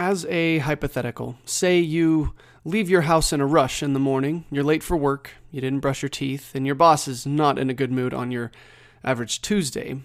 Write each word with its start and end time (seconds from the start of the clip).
as 0.00 0.24
a 0.30 0.58
hypothetical, 0.60 1.36
say 1.44 1.78
you 1.78 2.32
leave 2.64 2.88
your 2.88 3.02
house 3.02 3.34
in 3.34 3.40
a 3.42 3.46
rush 3.46 3.82
in 3.82 3.92
the 3.92 4.00
morning, 4.00 4.46
you're 4.50 4.64
late 4.64 4.82
for 4.82 4.96
work, 4.96 5.32
you 5.50 5.60
didn't 5.60 5.80
brush 5.80 6.00
your 6.00 6.08
teeth, 6.08 6.54
and 6.54 6.64
your 6.64 6.74
boss 6.74 7.06
is 7.06 7.26
not 7.26 7.58
in 7.58 7.68
a 7.68 7.74
good 7.74 7.92
mood 7.92 8.14
on 8.14 8.30
your 8.30 8.50
average 9.04 9.42
Tuesday. 9.42 10.00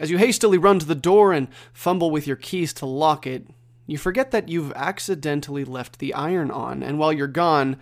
As 0.00 0.10
you 0.10 0.18
hastily 0.18 0.58
run 0.58 0.80
to 0.80 0.86
the 0.86 0.96
door 0.96 1.32
and 1.32 1.46
fumble 1.72 2.10
with 2.10 2.26
your 2.26 2.34
keys 2.34 2.72
to 2.74 2.86
lock 2.86 3.24
it, 3.24 3.46
you 3.86 3.98
forget 3.98 4.32
that 4.32 4.48
you've 4.48 4.72
accidentally 4.72 5.64
left 5.64 6.00
the 6.00 6.12
iron 6.12 6.50
on, 6.50 6.82
and 6.82 6.98
while 6.98 7.12
you're 7.12 7.28
gone, 7.28 7.76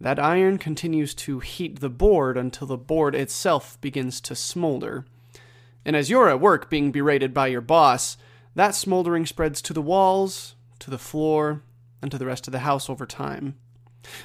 that 0.00 0.18
iron 0.18 0.58
continues 0.58 1.14
to 1.14 1.38
heat 1.38 1.78
the 1.78 1.88
board 1.88 2.36
until 2.36 2.66
the 2.66 2.76
board 2.76 3.14
itself 3.14 3.80
begins 3.80 4.20
to 4.22 4.34
smolder. 4.34 5.06
And 5.84 5.94
as 5.94 6.10
you're 6.10 6.28
at 6.28 6.40
work 6.40 6.68
being 6.68 6.90
berated 6.90 7.32
by 7.32 7.46
your 7.46 7.60
boss, 7.60 8.16
that 8.56 8.74
smoldering 8.74 9.26
spreads 9.26 9.62
to 9.62 9.72
the 9.72 9.82
walls, 9.82 10.55
to 10.80 10.90
the 10.90 10.98
floor, 10.98 11.62
and 12.02 12.10
to 12.10 12.18
the 12.18 12.26
rest 12.26 12.46
of 12.46 12.52
the 12.52 12.60
house 12.60 12.88
over 12.88 13.06
time. 13.06 13.56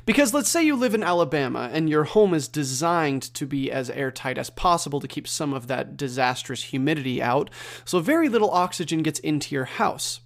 Because 0.05 0.33
let's 0.33 0.49
say 0.49 0.63
you 0.63 0.75
live 0.75 0.93
in 0.93 1.03
Alabama 1.03 1.69
and 1.71 1.89
your 1.89 2.03
home 2.03 2.33
is 2.33 2.47
designed 2.47 3.23
to 3.33 3.47
be 3.47 3.71
as 3.71 3.89
airtight 3.89 4.37
as 4.37 4.49
possible 4.49 4.99
to 4.99 5.07
keep 5.07 5.27
some 5.27 5.53
of 5.53 5.67
that 5.67 5.97
disastrous 5.97 6.65
humidity 6.65 7.21
out, 7.21 7.49
so 7.85 7.99
very 7.99 8.29
little 8.29 8.51
oxygen 8.51 9.01
gets 9.01 9.19
into 9.19 9.55
your 9.55 9.65
house. 9.65 10.21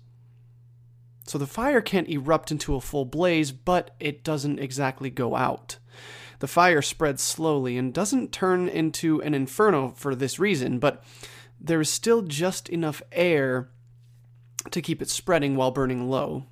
So 1.28 1.38
the 1.38 1.48
fire 1.48 1.82
can't 1.82 2.10
erupt 2.10 2.52
into 2.52 2.76
a 2.76 2.82
full 2.82 3.06
blaze, 3.06 3.52
but 3.52 3.92
it 4.00 4.24
doesn't 4.24 4.60
exactly 4.60 5.10
go 5.10 5.36
out. 5.36 5.78
The 6.40 6.48
fire 6.48 6.82
spreads 6.82 7.24
slowly 7.24 7.78
and 7.78 7.94
doesn't 7.94 8.32
turn 8.32 8.68
into 8.68 9.22
an 9.22 9.34
inferno 9.34 9.94
for 9.96 10.14
this 10.14 10.38
reason, 10.38 10.80
but 10.80 11.04
there 11.60 11.82
is 11.82 11.90
still 11.90 12.22
just 12.22 12.70
enough 12.70 13.02
air 13.12 13.70
to 14.72 14.82
keep 14.82 15.02
it 15.02 15.10
spreading 15.10 15.56
while 15.56 15.72
burning 15.72 16.10
low. 16.10 16.46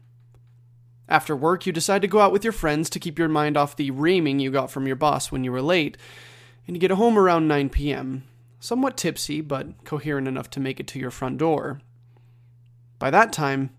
After 1.10 1.36
work, 1.36 1.66
you 1.66 1.74
decide 1.74 2.02
to 2.02 2.08
go 2.08 2.20
out 2.20 2.32
with 2.32 2.44
your 2.44 2.54
friends 2.54 2.90
to 2.92 3.00
keep 3.00 3.20
your 3.20 3.28
mind 3.28 3.58
off 3.58 3.76
the 3.76 3.92
reaming 3.92 4.40
you 4.40 4.52
got 4.52 4.72
from 4.72 4.88
your 4.88 4.96
boss 4.96 5.32
when 5.32 5.44
you 5.44 5.52
were 5.52 5.62
late, 5.62 5.98
and 6.66 6.76
you 6.76 6.80
get 6.80 6.92
home 6.92 7.18
around 7.18 7.48
9 7.48 7.70
p.m., 7.70 8.24
somewhat 8.60 8.96
tipsy, 8.96 9.42
but 9.42 9.84
coherent 9.84 10.28
enough 10.28 10.50
to 10.52 10.60
make 10.60 10.80
it 10.80 10.88
to 10.88 11.00
your 11.00 11.12
front 11.12 11.38
door. 11.38 11.82
By 13.00 13.12
that 13.12 13.34
time, 13.34 13.72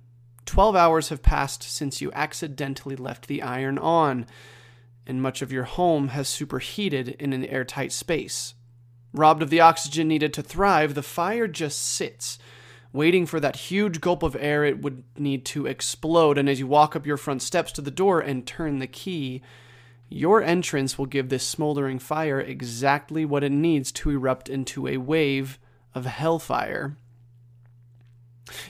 12 0.45 0.77
hours 0.77 1.09
have 1.09 1.23
passed 1.23 1.63
since 1.63 2.03
you 2.03 2.13
accidentally 2.13 2.97
left 2.97 3.27
the 3.27 3.43
iron 3.43 3.79
on, 3.79 4.27
and 5.07 5.23
much 5.23 5.41
of 5.41 5.51
your 5.53 5.65
home 5.65 6.09
has 6.09 6.29
superheated 6.29 7.09
in 7.19 7.33
an 7.33 7.47
airtight 7.47 7.93
space. 7.93 8.55
Robbed 9.15 9.43
of 9.43 9.51
the 9.51 9.61
oxygen 9.61 10.09
needed 10.09 10.35
to 10.35 10.43
thrive, 10.43 10.95
the 10.95 11.03
fire 11.03 11.49
just 11.49 11.83
sits, 11.83 12.39
waiting 12.95 13.27
for 13.27 13.41
that 13.41 13.57
huge 13.57 14.01
gulp 14.01 14.23
of 14.23 14.37
air 14.39 14.65
it 14.65 14.81
would 14.81 15.03
need 15.19 15.45
to 15.45 15.67
explode. 15.67 16.39
And 16.39 16.49
as 16.49 16.61
you 16.61 16.67
walk 16.67 16.97
up 16.97 17.05
your 17.05 17.19
front 17.19 17.43
steps 17.43 17.73
to 17.73 17.83
the 17.83 17.91
door 17.91 18.21
and 18.21 18.47
turn 18.47 18.79
the 18.79 18.87
key, 18.87 19.43
your 20.09 20.43
entrance 20.43 20.97
will 20.97 21.07
give 21.07 21.29
this 21.29 21.47
smoldering 21.47 21.99
fire 21.99 22.41
exactly 22.41 23.25
what 23.25 23.43
it 23.43 23.51
needs 23.51 23.91
to 23.93 24.11
erupt 24.11 24.49
into 24.49 24.87
a 24.87 24.97
wave 24.97 25.59
of 25.93 26.07
hellfire. 26.07 26.97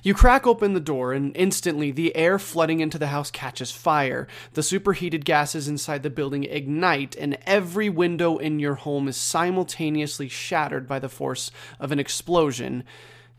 You 0.03 0.15
crack 0.15 0.47
open 0.47 0.73
the 0.73 0.81
door, 0.81 1.13
and 1.13 1.37
instantly 1.37 1.91
the 1.91 2.15
air 2.15 2.39
flooding 2.39 2.81
into 2.81 2.97
the 2.97 3.09
house 3.09 3.31
catches 3.31 3.73
fire. 3.73 4.29
The 4.53 4.63
superheated 4.63 5.25
gases 5.25 5.69
inside 5.69 6.03
the 6.03 6.11
building 6.11 6.45
ignite, 6.45 7.17
and 7.17 7.37
every 7.45 7.89
window 7.89 8.39
in 8.39 8.61
your 8.61 8.77
home 8.77 9.09
is 9.09 9.17
simultaneously 9.17 10.29
shattered 10.29 10.87
by 10.87 11.01
the 11.01 11.09
force 11.09 11.51
of 11.81 11.91
an 11.91 11.99
explosion. 11.99 12.85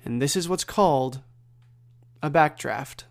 And 0.05 0.21
this 0.21 0.35
is 0.35 0.47
what's 0.47 0.63
called 0.63 1.21
a 2.21 2.29
backdraft. 2.29 3.05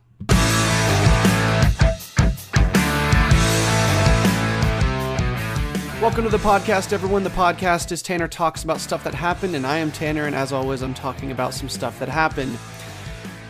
Welcome 6.01 6.23
to 6.23 6.31
the 6.31 6.39
podcast, 6.39 6.93
everyone. 6.93 7.25
The 7.25 7.31
podcast 7.31 7.91
is 7.91 8.01
Tanner 8.01 8.29
Talks 8.29 8.63
About 8.63 8.79
Stuff 8.79 9.03
That 9.03 9.15
Happened, 9.15 9.57
and 9.57 9.67
I 9.67 9.79
am 9.79 9.91
Tanner, 9.91 10.27
and 10.27 10.37
as 10.37 10.53
always, 10.53 10.83
I'm 10.83 10.95
talking 10.95 11.33
about 11.33 11.53
some 11.53 11.69
stuff 11.69 11.99
that 11.99 12.09
happened. 12.09 12.57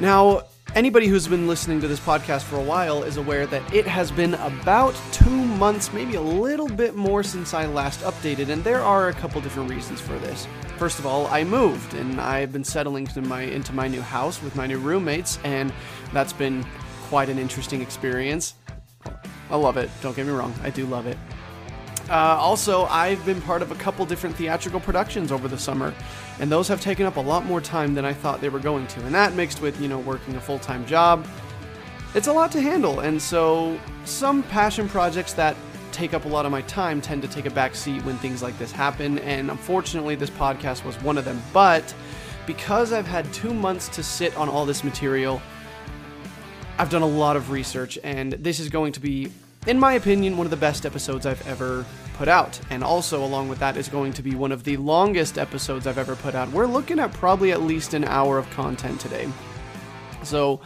Now, 0.00 0.44
anybody 0.74 1.06
who's 1.06 1.28
been 1.28 1.46
listening 1.46 1.80
to 1.80 1.88
this 1.88 2.00
podcast 2.00 2.42
for 2.42 2.56
a 2.56 2.62
while 2.62 3.02
is 3.04 3.16
aware 3.16 3.46
that 3.46 3.72
it 3.72 3.86
has 3.86 4.10
been 4.10 4.34
about 4.34 5.00
two 5.12 5.30
months, 5.30 5.92
maybe 5.92 6.16
a 6.16 6.20
little 6.20 6.68
bit 6.68 6.96
more 6.96 7.22
since 7.22 7.54
I 7.54 7.66
last 7.66 8.00
updated, 8.00 8.48
and 8.48 8.62
there 8.64 8.82
are 8.82 9.08
a 9.08 9.12
couple 9.12 9.40
different 9.40 9.70
reasons 9.70 10.00
for 10.00 10.18
this. 10.18 10.46
First 10.76 10.98
of 10.98 11.06
all, 11.06 11.26
I 11.28 11.44
moved 11.44 11.94
and 11.94 12.20
I've 12.20 12.52
been 12.52 12.64
settling 12.64 13.06
into 13.06 13.22
my 13.22 13.42
into 13.42 13.72
my 13.72 13.86
new 13.86 14.00
house 14.00 14.42
with 14.42 14.56
my 14.56 14.66
new 14.66 14.78
roommates, 14.78 15.38
and 15.44 15.72
that's 16.12 16.32
been 16.32 16.66
quite 17.04 17.28
an 17.28 17.38
interesting 17.38 17.80
experience. 17.80 18.54
I 19.50 19.56
love 19.56 19.76
it. 19.76 19.90
Don't 20.02 20.16
get 20.16 20.26
me 20.26 20.32
wrong, 20.32 20.52
I 20.62 20.70
do 20.70 20.86
love 20.86 21.06
it. 21.06 21.16
Uh, 22.08 22.36
also, 22.38 22.84
I've 22.84 23.24
been 23.24 23.40
part 23.40 23.62
of 23.62 23.70
a 23.70 23.74
couple 23.76 24.04
different 24.04 24.36
theatrical 24.36 24.80
productions 24.80 25.32
over 25.32 25.48
the 25.48 25.58
summer, 25.58 25.94
and 26.38 26.50
those 26.50 26.68
have 26.68 26.80
taken 26.80 27.06
up 27.06 27.16
a 27.16 27.20
lot 27.20 27.44
more 27.46 27.60
time 27.60 27.94
than 27.94 28.04
I 28.04 28.12
thought 28.12 28.40
they 28.40 28.50
were 28.50 28.58
going 28.58 28.86
to. 28.88 29.04
And 29.06 29.14
that 29.14 29.34
mixed 29.34 29.62
with, 29.62 29.80
you 29.80 29.88
know, 29.88 29.98
working 29.98 30.36
a 30.36 30.40
full 30.40 30.58
time 30.58 30.84
job, 30.86 31.26
it's 32.14 32.26
a 32.26 32.32
lot 32.32 32.52
to 32.52 32.60
handle. 32.60 33.00
And 33.00 33.20
so, 33.20 33.78
some 34.04 34.42
passion 34.44 34.88
projects 34.88 35.32
that 35.34 35.56
take 35.92 36.12
up 36.12 36.24
a 36.24 36.28
lot 36.28 36.44
of 36.44 36.52
my 36.52 36.62
time 36.62 37.00
tend 37.00 37.22
to 37.22 37.28
take 37.28 37.46
a 37.46 37.50
back 37.50 37.74
seat 37.74 38.04
when 38.04 38.16
things 38.18 38.42
like 38.42 38.58
this 38.58 38.72
happen. 38.72 39.18
And 39.20 39.50
unfortunately, 39.50 40.14
this 40.14 40.30
podcast 40.30 40.84
was 40.84 41.00
one 41.02 41.16
of 41.16 41.24
them. 41.24 41.40
But 41.52 41.94
because 42.46 42.92
I've 42.92 43.06
had 43.06 43.32
two 43.32 43.54
months 43.54 43.88
to 43.90 44.02
sit 44.02 44.36
on 44.36 44.48
all 44.48 44.66
this 44.66 44.84
material, 44.84 45.40
I've 46.76 46.90
done 46.90 47.02
a 47.02 47.06
lot 47.06 47.36
of 47.36 47.50
research, 47.50 47.98
and 48.02 48.32
this 48.32 48.58
is 48.58 48.68
going 48.68 48.92
to 48.92 49.00
be, 49.00 49.30
in 49.66 49.78
my 49.78 49.94
opinion, 49.94 50.36
one 50.36 50.46
of 50.46 50.50
the 50.50 50.56
best 50.56 50.84
episodes 50.84 51.26
I've 51.26 51.46
ever 51.46 51.84
put 52.14 52.28
out. 52.28 52.58
And 52.70 52.84
also, 52.84 53.24
along 53.24 53.48
with 53.48 53.58
that, 53.58 53.76
is 53.76 53.88
going 53.88 54.12
to 54.14 54.22
be 54.22 54.34
one 54.34 54.52
of 54.52 54.64
the 54.64 54.76
longest 54.76 55.38
episodes 55.38 55.86
I've 55.86 55.98
ever 55.98 56.16
put 56.16 56.34
out. 56.34 56.50
We're 56.50 56.66
looking 56.66 56.98
at 56.98 57.12
probably 57.12 57.52
at 57.52 57.62
least 57.62 57.94
an 57.94 58.04
hour 58.04 58.38
of 58.38 58.48
content 58.50 59.00
today. 59.00 59.28
So, 60.22 60.60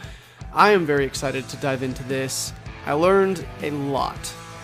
I 0.53 0.71
am 0.71 0.85
very 0.85 1.05
excited 1.05 1.47
to 1.49 1.57
dive 1.57 1.83
into 1.83 2.03
this. 2.03 2.53
I 2.85 2.93
learned 2.93 3.45
a 3.61 3.71
lot. 3.71 4.17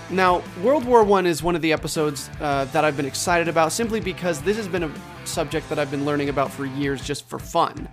Now, 0.09 0.43
World 0.61 0.85
War 0.85 1.03
One 1.03 1.25
is 1.25 1.41
one 1.41 1.55
of 1.55 1.61
the 1.61 1.73
episodes 1.73 2.29
uh, 2.39 2.65
that 2.65 2.85
I've 2.85 2.95
been 2.95 3.05
excited 3.05 3.47
about 3.47 3.71
simply 3.71 3.99
because 3.99 4.41
this 4.41 4.57
has 4.57 4.67
been 4.67 4.83
a 4.83 4.91
subject 5.25 5.67
that 5.69 5.79
I've 5.79 5.89
been 5.89 6.05
learning 6.05 6.29
about 6.29 6.51
for 6.51 6.65
years 6.65 7.03
just 7.03 7.27
for 7.27 7.39
fun. 7.39 7.87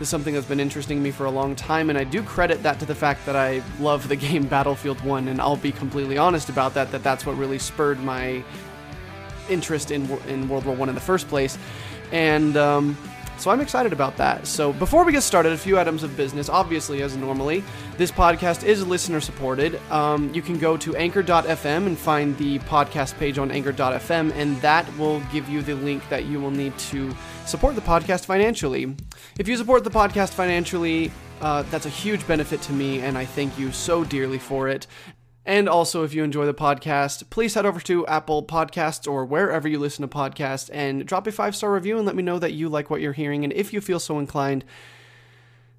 Is 0.00 0.08
something 0.08 0.34
that's 0.34 0.46
been 0.46 0.60
interesting 0.60 0.98
to 0.98 1.02
me 1.04 1.12
for 1.12 1.26
a 1.26 1.30
long 1.30 1.54
time, 1.54 1.88
and 1.88 1.96
I 1.96 2.04
do 2.04 2.22
credit 2.22 2.62
that 2.64 2.80
to 2.80 2.84
the 2.84 2.96
fact 2.96 3.24
that 3.26 3.36
I 3.36 3.62
love 3.78 4.08
the 4.08 4.16
game 4.28 4.46
Battlefield 4.46 5.00
1, 5.02 5.28
and 5.28 5.40
I'll 5.40 5.56
be 5.56 5.72
completely 5.72 6.18
honest 6.18 6.48
about 6.48 6.74
that, 6.74 6.90
that 6.90 7.02
that's 7.02 7.24
what 7.24 7.36
really 7.36 7.58
spurred 7.58 8.00
my 8.00 8.42
interest 9.48 9.90
in, 9.90 10.10
in 10.28 10.48
World 10.48 10.64
War 10.64 10.74
1 10.74 10.88
in 10.88 10.94
the 10.94 11.00
first 11.00 11.28
place. 11.28 11.56
And 12.12 12.56
um, 12.56 12.96
so 13.38 13.50
I'm 13.50 13.60
excited 13.60 13.92
about 13.92 14.16
that. 14.16 14.46
So 14.46 14.72
before 14.72 15.04
we 15.04 15.12
get 15.12 15.22
started, 15.22 15.52
a 15.52 15.58
few 15.58 15.78
items 15.78 16.02
of 16.02 16.16
business. 16.16 16.48
Obviously, 16.48 17.02
as 17.02 17.16
normally, 17.16 17.64
this 17.96 18.10
podcast 18.10 18.64
is 18.64 18.86
listener 18.86 19.20
supported. 19.20 19.80
Um, 19.90 20.32
you 20.32 20.40
can 20.40 20.58
go 20.58 20.76
to 20.76 20.96
anchor.fm 20.96 21.86
and 21.86 21.98
find 21.98 22.36
the 22.38 22.58
podcast 22.60 23.18
page 23.18 23.38
on 23.38 23.50
anchor.fm, 23.50 24.32
and 24.32 24.60
that 24.62 24.86
will 24.96 25.20
give 25.32 25.48
you 25.48 25.62
the 25.62 25.74
link 25.74 26.08
that 26.08 26.24
you 26.24 26.40
will 26.40 26.50
need 26.50 26.76
to 26.78 27.14
support 27.46 27.74
the 27.74 27.80
podcast 27.80 28.24
financially. 28.24 28.94
If 29.38 29.48
you 29.48 29.56
support 29.56 29.84
the 29.84 29.90
podcast 29.90 30.30
financially, 30.30 31.12
uh, 31.40 31.62
that's 31.64 31.86
a 31.86 31.90
huge 31.90 32.26
benefit 32.26 32.62
to 32.62 32.72
me, 32.72 33.00
and 33.00 33.18
I 33.18 33.24
thank 33.24 33.58
you 33.58 33.72
so 33.72 34.04
dearly 34.04 34.38
for 34.38 34.68
it. 34.68 34.86
And 35.46 35.68
also, 35.68 36.04
if 36.04 36.14
you 36.14 36.24
enjoy 36.24 36.46
the 36.46 36.54
podcast, 36.54 37.28
please 37.28 37.54
head 37.54 37.66
over 37.66 37.80
to 37.80 38.06
Apple 38.06 38.42
Podcasts 38.44 39.10
or 39.10 39.26
wherever 39.26 39.68
you 39.68 39.78
listen 39.78 40.08
to 40.08 40.16
podcasts 40.16 40.70
and 40.72 41.06
drop 41.06 41.26
a 41.26 41.32
five 41.32 41.54
star 41.54 41.72
review 41.72 41.98
and 41.98 42.06
let 42.06 42.16
me 42.16 42.22
know 42.22 42.38
that 42.38 42.54
you 42.54 42.70
like 42.70 42.88
what 42.88 43.02
you're 43.02 43.12
hearing. 43.12 43.44
And 43.44 43.52
if 43.52 43.72
you 43.72 43.82
feel 43.82 44.00
so 44.00 44.18
inclined, 44.18 44.64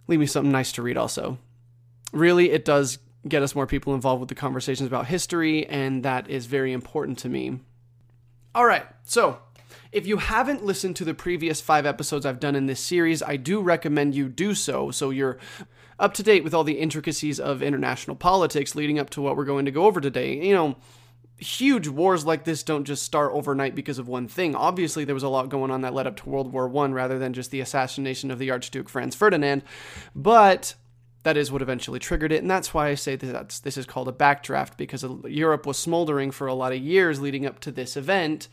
leave 0.07 0.19
me 0.19 0.27
something 0.27 0.51
nice 0.51 0.71
to 0.73 0.83
read 0.83 0.97
also. 0.97 1.39
Really, 2.13 2.51
it 2.51 2.63
does 2.63 2.99
get 3.27 3.41
us 3.41 3.55
more 3.55 3.65
people 3.65 3.95
involved 3.95 4.19
with 4.19 4.29
the 4.29 4.35
conversations 4.35 4.85
about 4.85 5.07
history, 5.07 5.65
and 5.65 6.03
that 6.03 6.29
is 6.29 6.45
very 6.45 6.71
important 6.71 7.17
to 7.19 7.29
me. 7.29 7.59
All 8.53 8.65
right, 8.65 8.85
so 9.03 9.39
if 9.95 10.05
you 10.05 10.17
haven't 10.17 10.65
listened 10.65 10.97
to 10.97 11.05
the 11.05 11.13
previous 11.13 11.61
five 11.61 11.85
episodes 11.85 12.25
I've 12.25 12.41
done 12.41 12.53
in 12.53 12.65
this 12.65 12.81
series, 12.81 13.23
I 13.23 13.37
do 13.37 13.61
recommend 13.61 14.13
you 14.13 14.27
do 14.27 14.53
so 14.53 14.91
so 14.91 15.09
you're 15.09 15.37
up 15.97 16.13
to 16.15 16.23
date 16.23 16.43
with 16.43 16.53
all 16.53 16.65
the 16.65 16.79
intricacies 16.79 17.39
of 17.39 17.63
international 17.63 18.17
politics 18.17 18.75
leading 18.75 18.99
up 18.99 19.09
to 19.11 19.21
what 19.21 19.37
we're 19.37 19.45
going 19.45 19.63
to 19.63 19.71
go 19.71 19.85
over 19.85 20.01
today. 20.01 20.45
You 20.45 20.53
know, 20.53 20.75
huge 21.37 21.87
wars 21.87 22.25
like 22.25 22.43
this 22.43 22.61
don't 22.61 22.83
just 22.83 23.03
start 23.03 23.31
overnight 23.31 23.73
because 23.73 23.97
of 23.97 24.09
one 24.09 24.27
thing. 24.27 24.53
Obviously, 24.53 25.05
there 25.05 25.15
was 25.15 25.23
a 25.23 25.29
lot 25.29 25.47
going 25.47 25.71
on 25.71 25.79
that 25.83 25.93
led 25.93 26.07
up 26.07 26.17
to 26.17 26.29
World 26.29 26.51
War 26.51 26.67
One 26.67 26.93
rather 26.93 27.17
than 27.17 27.31
just 27.31 27.49
the 27.51 27.61
assassination 27.61 28.31
of 28.31 28.37
the 28.37 28.51
Archduke 28.51 28.89
Franz 28.89 29.15
Ferdinand, 29.15 29.63
but 30.13 30.75
that 31.23 31.37
is 31.37 31.53
what 31.53 31.61
eventually 31.61 31.99
triggered 31.99 32.33
it, 32.33 32.41
and 32.41 32.51
that's 32.51 32.73
why 32.73 32.89
I 32.89 32.95
say 32.95 33.15
that 33.15 33.61
this 33.63 33.77
is 33.77 33.85
called 33.85 34.09
a 34.09 34.11
backdraft 34.11 34.75
because 34.75 35.05
Europe 35.25 35.65
was 35.65 35.77
smoldering 35.77 36.31
for 36.31 36.47
a 36.47 36.53
lot 36.53 36.73
of 36.73 36.79
years 36.79 37.21
leading 37.21 37.45
up 37.45 37.61
to 37.61 37.71
this 37.71 37.95
event, 37.95 38.49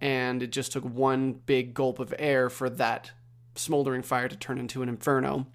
and 0.00 0.42
it 0.42 0.52
just 0.52 0.72
took 0.72 0.84
one 0.84 1.32
big 1.32 1.74
gulp 1.74 1.98
of 1.98 2.14
air 2.18 2.48
for 2.48 2.70
that 2.70 3.12
smoldering 3.54 4.02
fire 4.02 4.28
to 4.28 4.36
turn 4.36 4.58
into 4.58 4.82
an 4.82 4.88
inferno. 4.88 5.46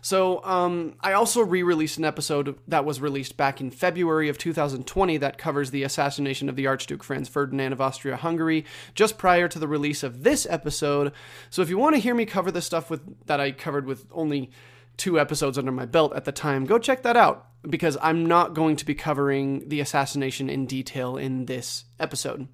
So, 0.00 0.44
um, 0.44 0.96
I 1.00 1.12
also 1.12 1.42
re 1.42 1.62
released 1.62 1.96
an 1.96 2.04
episode 2.04 2.58
that 2.68 2.84
was 2.84 3.00
released 3.00 3.36
back 3.36 3.60
in 3.60 3.70
February 3.70 4.28
of 4.28 4.36
2020 4.36 5.16
that 5.18 5.38
covers 5.38 5.70
the 5.70 5.84
assassination 5.84 6.48
of 6.48 6.56
the 6.56 6.66
Archduke 6.66 7.04
Franz 7.04 7.28
Ferdinand 7.28 7.72
of 7.72 7.80
Austria 7.80 8.16
Hungary 8.16 8.64
just 8.94 9.16
prior 9.16 9.48
to 9.48 9.58
the 9.58 9.68
release 9.68 10.02
of 10.02 10.24
this 10.24 10.46
episode. 10.50 11.12
So, 11.50 11.62
if 11.62 11.70
you 11.70 11.78
want 11.78 11.94
to 11.94 12.00
hear 12.00 12.14
me 12.14 12.26
cover 12.26 12.50
the 12.50 12.60
stuff 12.60 12.90
with 12.90 13.26
that 13.26 13.40
I 13.40 13.52
covered 13.52 13.86
with 13.86 14.06
only 14.12 14.50
two 14.96 15.18
episodes 15.18 15.56
under 15.56 15.72
my 15.72 15.86
belt 15.86 16.12
at 16.14 16.24
the 16.24 16.32
time, 16.32 16.66
go 16.66 16.78
check 16.78 17.02
that 17.02 17.16
out 17.16 17.46
because 17.62 17.96
I'm 18.02 18.26
not 18.26 18.54
going 18.54 18.76
to 18.76 18.84
be 18.84 18.94
covering 18.94 19.68
the 19.68 19.80
assassination 19.80 20.50
in 20.50 20.66
detail 20.66 21.16
in 21.16 21.46
this 21.46 21.84
episode. 22.00 22.48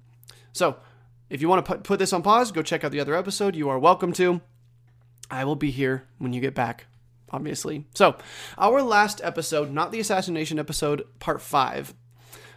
So, 0.59 0.75
if 1.29 1.41
you 1.41 1.47
want 1.47 1.65
to 1.65 1.71
put, 1.71 1.83
put 1.83 1.99
this 1.99 2.11
on 2.11 2.21
pause, 2.21 2.51
go 2.51 2.61
check 2.61 2.83
out 2.83 2.91
the 2.91 2.99
other 2.99 3.15
episode. 3.15 3.55
You 3.55 3.69
are 3.69 3.79
welcome 3.79 4.11
to. 4.13 4.41
I 5.31 5.45
will 5.45 5.55
be 5.55 5.71
here 5.71 6.03
when 6.17 6.33
you 6.33 6.41
get 6.41 6.53
back 6.53 6.87
obviously. 7.31 7.85
So, 7.93 8.17
our 8.57 8.81
last 8.81 9.21
episode, 9.23 9.71
not 9.71 9.93
the 9.93 10.01
assassination 10.01 10.59
episode, 10.59 11.05
part 11.19 11.41
5. 11.41 11.93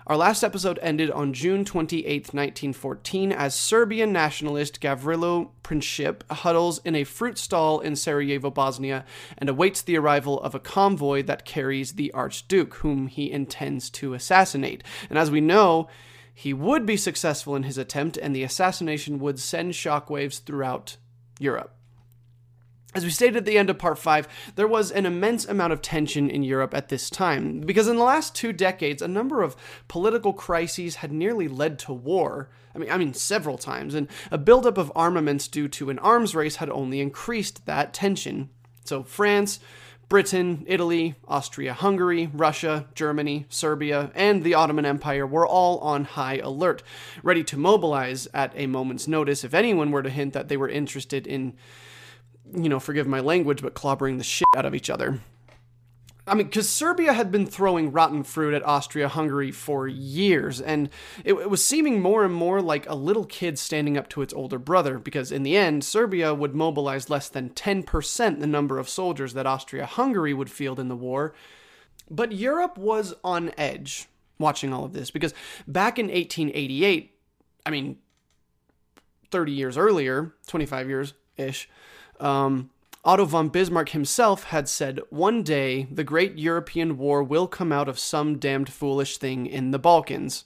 Our 0.09 0.17
last 0.17 0.43
episode 0.43 0.81
ended 0.83 1.13
on 1.13 1.33
June 1.33 1.65
28, 1.65 2.35
1914, 2.35 3.31
as 3.31 3.55
Serbian 3.55 4.13
nationalist 4.13 4.81
Gavrilo 4.81 5.51
Princip 5.63 6.29
huddles 6.29 6.81
in 6.85 6.97
a 6.97 7.05
fruit 7.05 7.39
stall 7.39 7.79
in 7.79 7.95
Sarajevo, 7.95 8.51
Bosnia, 8.51 9.05
and 9.39 9.49
awaits 9.49 9.81
the 9.81 9.97
arrival 9.97 10.41
of 10.41 10.57
a 10.57 10.59
convoy 10.59 11.23
that 11.23 11.45
carries 11.45 11.93
the 11.93 12.11
Archduke, 12.11 12.75
whom 12.77 13.07
he 13.07 13.31
intends 13.31 13.91
to 13.91 14.15
assassinate. 14.15 14.83
And 15.09 15.21
as 15.21 15.31
we 15.31 15.41
know, 15.41 15.89
he 16.35 16.53
would 16.53 16.87
be 16.87 16.97
successful 16.97 17.55
in 17.55 17.65
his 17.65 17.79
attempt, 17.79 18.17
and 18.17 18.35
the 18.35 18.43
assassination 18.43 19.19
would 19.19 19.39
send 19.39 19.75
shockwaves 19.75 20.43
throughout 20.43 20.97
Europe. 21.39 21.75
As 22.95 23.05
we 23.05 23.11
stated 23.11 23.37
at 23.39 23.45
the 23.47 23.57
end 23.57 23.71
of 23.71 23.79
part 23.79 23.99
5, 23.99 24.29
there 24.55 24.69
was 24.69 24.91
an 24.91 25.07
immense 25.07 25.47
amount 25.47 25.73
of 25.73 25.81
tension 25.81 26.29
in 26.29 26.43
Europe 26.43 26.75
at 26.75 26.91
this 26.91 27.09
time, 27.09 27.61
because 27.61 27.89
in 27.89 27.97
the 27.97 28.03
last 28.03 28.35
two 28.35 28.53
decades, 28.53 29.01
a 29.01 29.09
number 29.09 29.43
of 29.43 29.57
political 29.89 30.35
crises 30.35 30.97
had 30.97 31.11
nearly 31.11 31.49
led 31.49 31.79
to 31.81 31.93
war. 31.95 32.51
I 32.75 32.79
mean, 32.79 32.91
I 32.91 32.99
mean 32.99 33.15
several 33.15 33.57
times, 33.57 33.95
and 33.95 34.09
a 34.31 34.37
buildup 34.37 34.77
of 34.77 34.93
armaments 34.95 35.49
due 35.49 35.69
to 35.69 35.89
an 35.89 35.99
arms 36.01 36.35
race 36.35 36.57
had 36.57 36.69
only 36.69 37.01
increased 37.01 37.65
that 37.65 37.95
tension. 37.95 38.51
So 38.85 39.03
France, 39.03 39.59
Britain, 40.13 40.63
Italy, 40.67 41.15
Austria 41.27 41.73
Hungary, 41.73 42.29
Russia, 42.35 42.85
Germany, 42.95 43.47
Serbia, 43.49 44.13
and 44.15 44.45
the 44.45 44.53
Ottoman 44.53 44.85
Empire 44.85 45.27
were 45.27 45.47
all 45.47 45.79
on 45.79 46.05
high 46.05 46.37
alert, 46.37 46.83
ready 47.23 47.43
to 47.43 47.57
mobilize 47.57 48.29
at 48.35 48.53
a 48.55 48.67
moment's 48.67 49.09
notice 49.09 49.43
if 49.43 49.55
anyone 49.55 49.91
were 49.91 50.03
to 50.03 50.11
hint 50.11 50.35
that 50.35 50.49
they 50.49 50.59
were 50.59 50.69
interested 50.69 51.27
in 51.27 51.55
you 52.55 52.69
know, 52.69 52.79
forgive 52.79 53.07
my 53.07 53.21
language, 53.21 53.63
but 53.63 53.73
clobbering 53.73 54.19
the 54.19 54.25
shit 54.25 54.47
out 54.55 54.67
of 54.67 54.75
each 54.75 54.91
other. 54.91 55.19
I 56.25 56.35
mean, 56.35 56.47
because 56.47 56.69
Serbia 56.69 57.15
had 57.15 57.33
been 57.33 57.47
throwing 57.47 57.91
rotten 57.91 58.23
fruit 58.23 58.55
at 58.55 58.65
Austria 58.65 59.09
Hungary 59.09 59.51
for 59.51 59.89
years, 59.89 60.61
and 60.61 60.89
it, 61.25 61.33
it, 61.33 61.51
was 61.51 61.65
seeming 61.65 62.01
more 62.01 62.25
and 62.25 62.33
more 62.33 62.63
like 62.63 62.89
a 62.89 62.95
little 62.95 63.25
kid 63.25 63.59
standing 63.59 63.97
up 63.97 64.09
to 64.11 64.23
its 64.23 64.33
older 64.33 64.61
brother, 64.61 65.01
because 65.01 65.33
in 65.33 65.43
the 65.43 65.57
end, 65.57 65.83
Serbia 65.83 66.33
would 66.33 66.55
mobilize 66.55 67.11
less 67.11 67.29
than 67.29 67.51
10% 67.51 68.39
the 68.39 68.47
number 68.47 68.79
of 68.79 68.89
soldiers 68.89 69.33
that 69.35 69.47
Austria 69.47 69.85
Hungary 69.85 70.33
would 70.33 70.51
field 70.51 70.79
in 70.79 70.87
the 70.87 70.97
war. 70.97 71.35
But 72.09 72.31
Europe 72.31 72.79
was 72.79 73.15
on 73.25 73.51
edge 73.59 74.07
watching 74.39 74.73
all 74.73 74.85
of 74.85 74.93
this, 74.93 75.11
because 75.11 75.35
back 75.67 75.99
in 75.99 76.07
1888, 76.07 77.19
I 77.67 77.71
mean, 77.71 77.99
30 79.33 79.51
years 79.51 79.77
earlier, 79.77 80.35
25 80.47 80.89
years 80.89 81.15
ish, 81.37 81.69
um, 82.21 82.71
Otto 83.05 83.25
von 83.25 83.49
Bismarck 83.49 83.89
himself 83.91 84.45
had 84.45 84.69
said, 84.69 85.01
One 85.11 85.43
day 85.43 85.89
the 85.91 86.05
great 86.05 86.39
European 86.39 86.97
war 86.97 87.23
will 87.23 87.49
come 87.49 87.73
out 87.73 87.89
of 87.89 87.99
some 87.99 88.39
damned 88.39 88.73
foolish 88.73 89.19
thing 89.19 89.47
in 89.47 89.73
the 89.73 89.79
Balkans. 89.79 90.45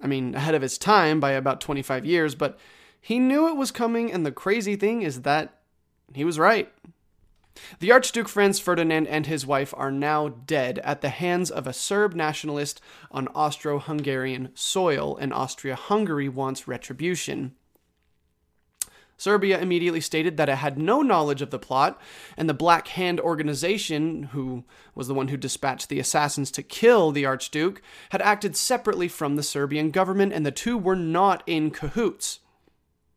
I 0.00 0.06
mean, 0.06 0.34
ahead 0.34 0.54
of 0.54 0.62
his 0.62 0.76
time 0.76 1.18
by 1.18 1.32
about 1.32 1.60
25 1.60 2.04
years, 2.04 2.34
but 2.34 2.58
he 3.00 3.18
knew 3.18 3.48
it 3.48 3.56
was 3.56 3.70
coming, 3.70 4.12
and 4.12 4.26
the 4.26 4.32
crazy 4.32 4.76
thing 4.76 5.00
is 5.00 5.22
that 5.22 5.60
he 6.12 6.24
was 6.24 6.38
right. 6.38 6.70
The 7.78 7.92
Archduke 7.92 8.28
Franz 8.28 8.60
Ferdinand 8.60 9.06
and 9.06 9.26
his 9.26 9.46
wife 9.46 9.74
are 9.76 9.90
now 9.90 10.28
dead 10.28 10.78
at 10.80 11.00
the 11.00 11.08
hands 11.08 11.50
of 11.50 11.66
a 11.66 11.72
Serb 11.72 12.14
nationalist 12.14 12.80
on 13.10 13.28
Austro 13.28 13.78
Hungarian 13.78 14.50
soil, 14.54 15.16
and 15.16 15.32
Austria 15.32 15.76
Hungary 15.76 16.28
wants 16.28 16.68
retribution. 16.68 17.54
Serbia 19.20 19.60
immediately 19.60 20.00
stated 20.00 20.38
that 20.38 20.48
it 20.48 20.56
had 20.56 20.78
no 20.78 21.02
knowledge 21.02 21.42
of 21.42 21.50
the 21.50 21.58
plot, 21.58 22.00
and 22.38 22.48
the 22.48 22.54
Black 22.54 22.88
Hand 22.88 23.20
organization, 23.20 24.22
who 24.32 24.64
was 24.94 25.08
the 25.08 25.14
one 25.14 25.28
who 25.28 25.36
dispatched 25.36 25.90
the 25.90 26.00
assassins 26.00 26.50
to 26.52 26.62
kill 26.62 27.12
the 27.12 27.26
Archduke, 27.26 27.82
had 28.12 28.22
acted 28.22 28.56
separately 28.56 29.08
from 29.08 29.36
the 29.36 29.42
Serbian 29.42 29.90
government, 29.90 30.32
and 30.32 30.46
the 30.46 30.50
two 30.50 30.78
were 30.78 30.96
not 30.96 31.42
in 31.46 31.70
cahoots. 31.70 32.40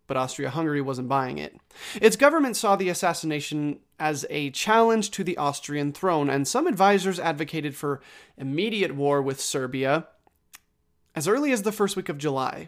But 0.05 0.17
Austria 0.17 0.50
Hungary 0.50 0.81
wasn't 0.81 1.07
buying 1.07 1.38
it. 1.38 1.55
Its 2.01 2.17
government 2.17 2.57
saw 2.57 2.75
the 2.75 2.89
assassination 2.89 3.79
as 3.97 4.25
a 4.29 4.50
challenge 4.50 5.09
to 5.11 5.23
the 5.23 5.38
Austrian 5.38 5.94
throne, 5.94 6.29
and 6.29 6.45
some 6.45 6.67
advisors 6.67 7.17
advocated 7.17 7.77
for 7.77 8.01
immediate 8.38 8.94
war 8.94 9.21
with 9.21 9.39
Serbia 9.39 10.09
as 11.15 11.29
early 11.29 11.53
as 11.53 11.61
the 11.61 11.71
first 11.71 11.95
week 11.95 12.09
of 12.09 12.17
July. 12.17 12.67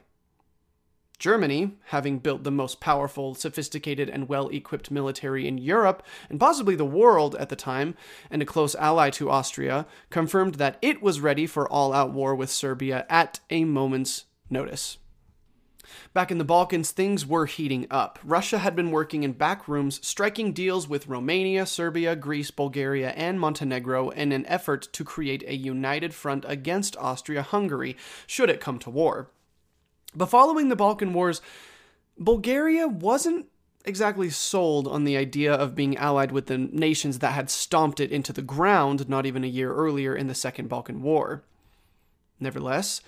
Germany, 1.16 1.78
having 1.86 2.20
built 2.20 2.44
the 2.44 2.52
most 2.52 2.80
powerful, 2.80 3.36
sophisticated, 3.36 4.10
and 4.10 4.30
well 4.30 4.50
equipped 4.50 4.92
military 4.92 5.48
in 5.48 5.58
Europe, 5.58 6.04
and 6.30 6.40
possibly 6.40 6.76
the 6.76 6.86
world 6.86 7.36
at 7.36 7.50
the 7.50 7.56
time, 7.56 7.96
and 8.30 8.42
a 8.42 8.46
close 8.46 8.76
ally 8.76 9.10
to 9.12 9.30
Austria, 9.30 9.86
confirmed 10.10 10.56
that 10.56 10.78
it 10.82 11.02
was 11.02 11.20
ready 11.20 11.48
for 11.48 11.68
all 11.72 11.94
out 11.94 12.12
war 12.12 12.36
with 12.36 12.50
Serbia 12.50 13.06
at 13.10 13.40
a 13.50 13.66
moment's 13.66 14.26
notice. 14.50 14.98
Back 16.14 16.32
in 16.32 16.38
the 16.38 16.44
Balkans, 16.44 16.92
things 16.92 17.26
were 17.26 17.46
heating 17.46 17.88
up. 17.92 18.20
Russia 18.24 18.58
had 18.58 18.76
been 18.76 18.92
working 18.92 19.24
in 19.24 19.34
back 19.34 19.68
rooms, 19.68 20.06
striking 20.06 20.52
deals 20.54 20.88
with 20.88 21.08
Romania, 21.08 21.66
Serbia, 21.66 22.16
Greece, 22.16 22.52
Bulgaria, 22.52 23.10
and 23.12 23.40
Montenegro 23.40 24.10
in 24.10 24.32
an 24.32 24.46
effort 24.48 24.88
to 24.94 25.04
create 25.04 25.44
a 25.48 25.56
united 25.56 26.14
front 26.14 26.46
against 26.48 26.98
Austria 26.98 27.42
Hungary, 27.42 27.96
should 28.26 28.50
it 28.50 28.60
come 28.60 28.80
to 28.80 28.90
war. 28.90 29.30
But 30.16 30.28
following 30.28 30.70
the 30.70 30.76
Balkan 30.76 31.14
Wars, 31.14 31.42
Bulgaria 32.18 32.88
wasn't 32.88 33.48
exactly 33.84 34.30
sold 34.30 34.88
on 34.88 35.04
the 35.04 35.18
idea 35.18 35.54
of 35.54 35.76
being 35.76 35.98
allied 35.98 36.32
with 36.32 36.48
the 36.48 36.58
nations 36.58 37.20
that 37.20 37.34
had 37.34 37.50
stomped 37.50 38.00
it 38.00 38.12
into 38.12 38.34
the 38.34 38.42
ground 38.42 39.08
not 39.08 39.26
even 39.26 39.44
a 39.44 39.48
year 39.48 39.74
earlier 39.74 40.16
in 40.16 40.28
the 40.28 40.34
Second 40.34 40.70
Balkan 40.70 41.02
War. 41.02 41.44
Nevertheless, 42.40 43.02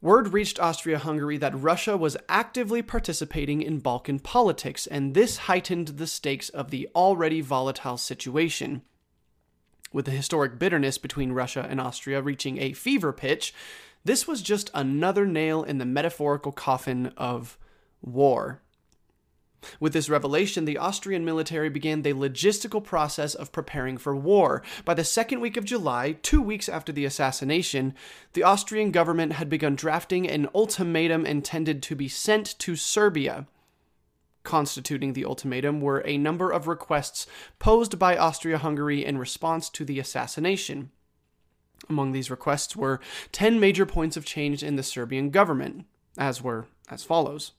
word 0.00 0.32
reached 0.32 0.58
Austria 0.58 0.98
Hungary 0.98 1.36
that 1.38 1.60
Russia 1.60 1.96
was 1.96 2.16
actively 2.28 2.82
participating 2.82 3.60
in 3.60 3.80
Balkan 3.80 4.18
politics, 4.18 4.86
and 4.86 5.14
this 5.14 5.36
heightened 5.36 5.88
the 5.88 6.06
stakes 6.06 6.48
of 6.48 6.70
the 6.70 6.88
already 6.94 7.40
volatile 7.40 7.98
situation. 7.98 8.82
With 9.92 10.06
the 10.06 10.10
historic 10.10 10.58
bitterness 10.58 10.98
between 10.98 11.32
Russia 11.32 11.66
and 11.68 11.80
Austria 11.80 12.20
reaching 12.20 12.58
a 12.58 12.72
fever 12.72 13.12
pitch, 13.12 13.54
this 14.04 14.26
was 14.26 14.42
just 14.42 14.70
another 14.74 15.26
nail 15.26 15.62
in 15.62 15.78
the 15.78 15.84
metaphorical 15.84 16.52
coffin 16.52 17.12
of 17.16 17.58
war. 18.02 18.60
With 19.80 19.92
this 19.92 20.08
revelation, 20.08 20.64
the 20.64 20.78
Austrian 20.78 21.24
military 21.24 21.68
began 21.68 22.02
the 22.02 22.12
logistical 22.12 22.84
process 22.84 23.34
of 23.34 23.52
preparing 23.52 23.98
for 23.98 24.14
war. 24.14 24.62
By 24.84 24.94
the 24.94 25.02
second 25.02 25.40
week 25.40 25.56
of 25.56 25.64
July, 25.64 26.12
two 26.22 26.40
weeks 26.40 26.68
after 26.68 26.92
the 26.92 27.04
assassination, 27.04 27.94
the 28.34 28.42
Austrian 28.42 28.90
government 28.90 29.32
had 29.34 29.50
begun 29.50 29.74
drafting 29.74 30.28
an 30.28 30.48
ultimatum 30.54 31.26
intended 31.26 31.82
to 31.84 31.96
be 31.96 32.08
sent 32.08 32.58
to 32.60 32.76
Serbia. 32.76 33.46
Constituting 34.46 35.14
the 35.14 35.24
ultimatum 35.24 35.80
were 35.80 36.04
a 36.06 36.16
number 36.16 36.52
of 36.52 36.68
requests 36.68 37.26
posed 37.58 37.98
by 37.98 38.16
Austria 38.16 38.58
Hungary 38.58 39.04
in 39.04 39.18
response 39.18 39.68
to 39.70 39.84
the 39.84 39.98
assassination. 39.98 40.92
Among 41.90 42.12
these 42.12 42.30
requests 42.30 42.76
were 42.76 43.00
10 43.32 43.58
major 43.58 43.84
points 43.84 44.16
of 44.16 44.24
change 44.24 44.62
in 44.62 44.76
the 44.76 44.84
Serbian 44.84 45.30
government, 45.30 45.84
as 46.16 46.42
were 46.42 46.68
as 46.88 47.02
follows. 47.02 47.54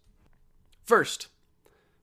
First, 0.85 1.27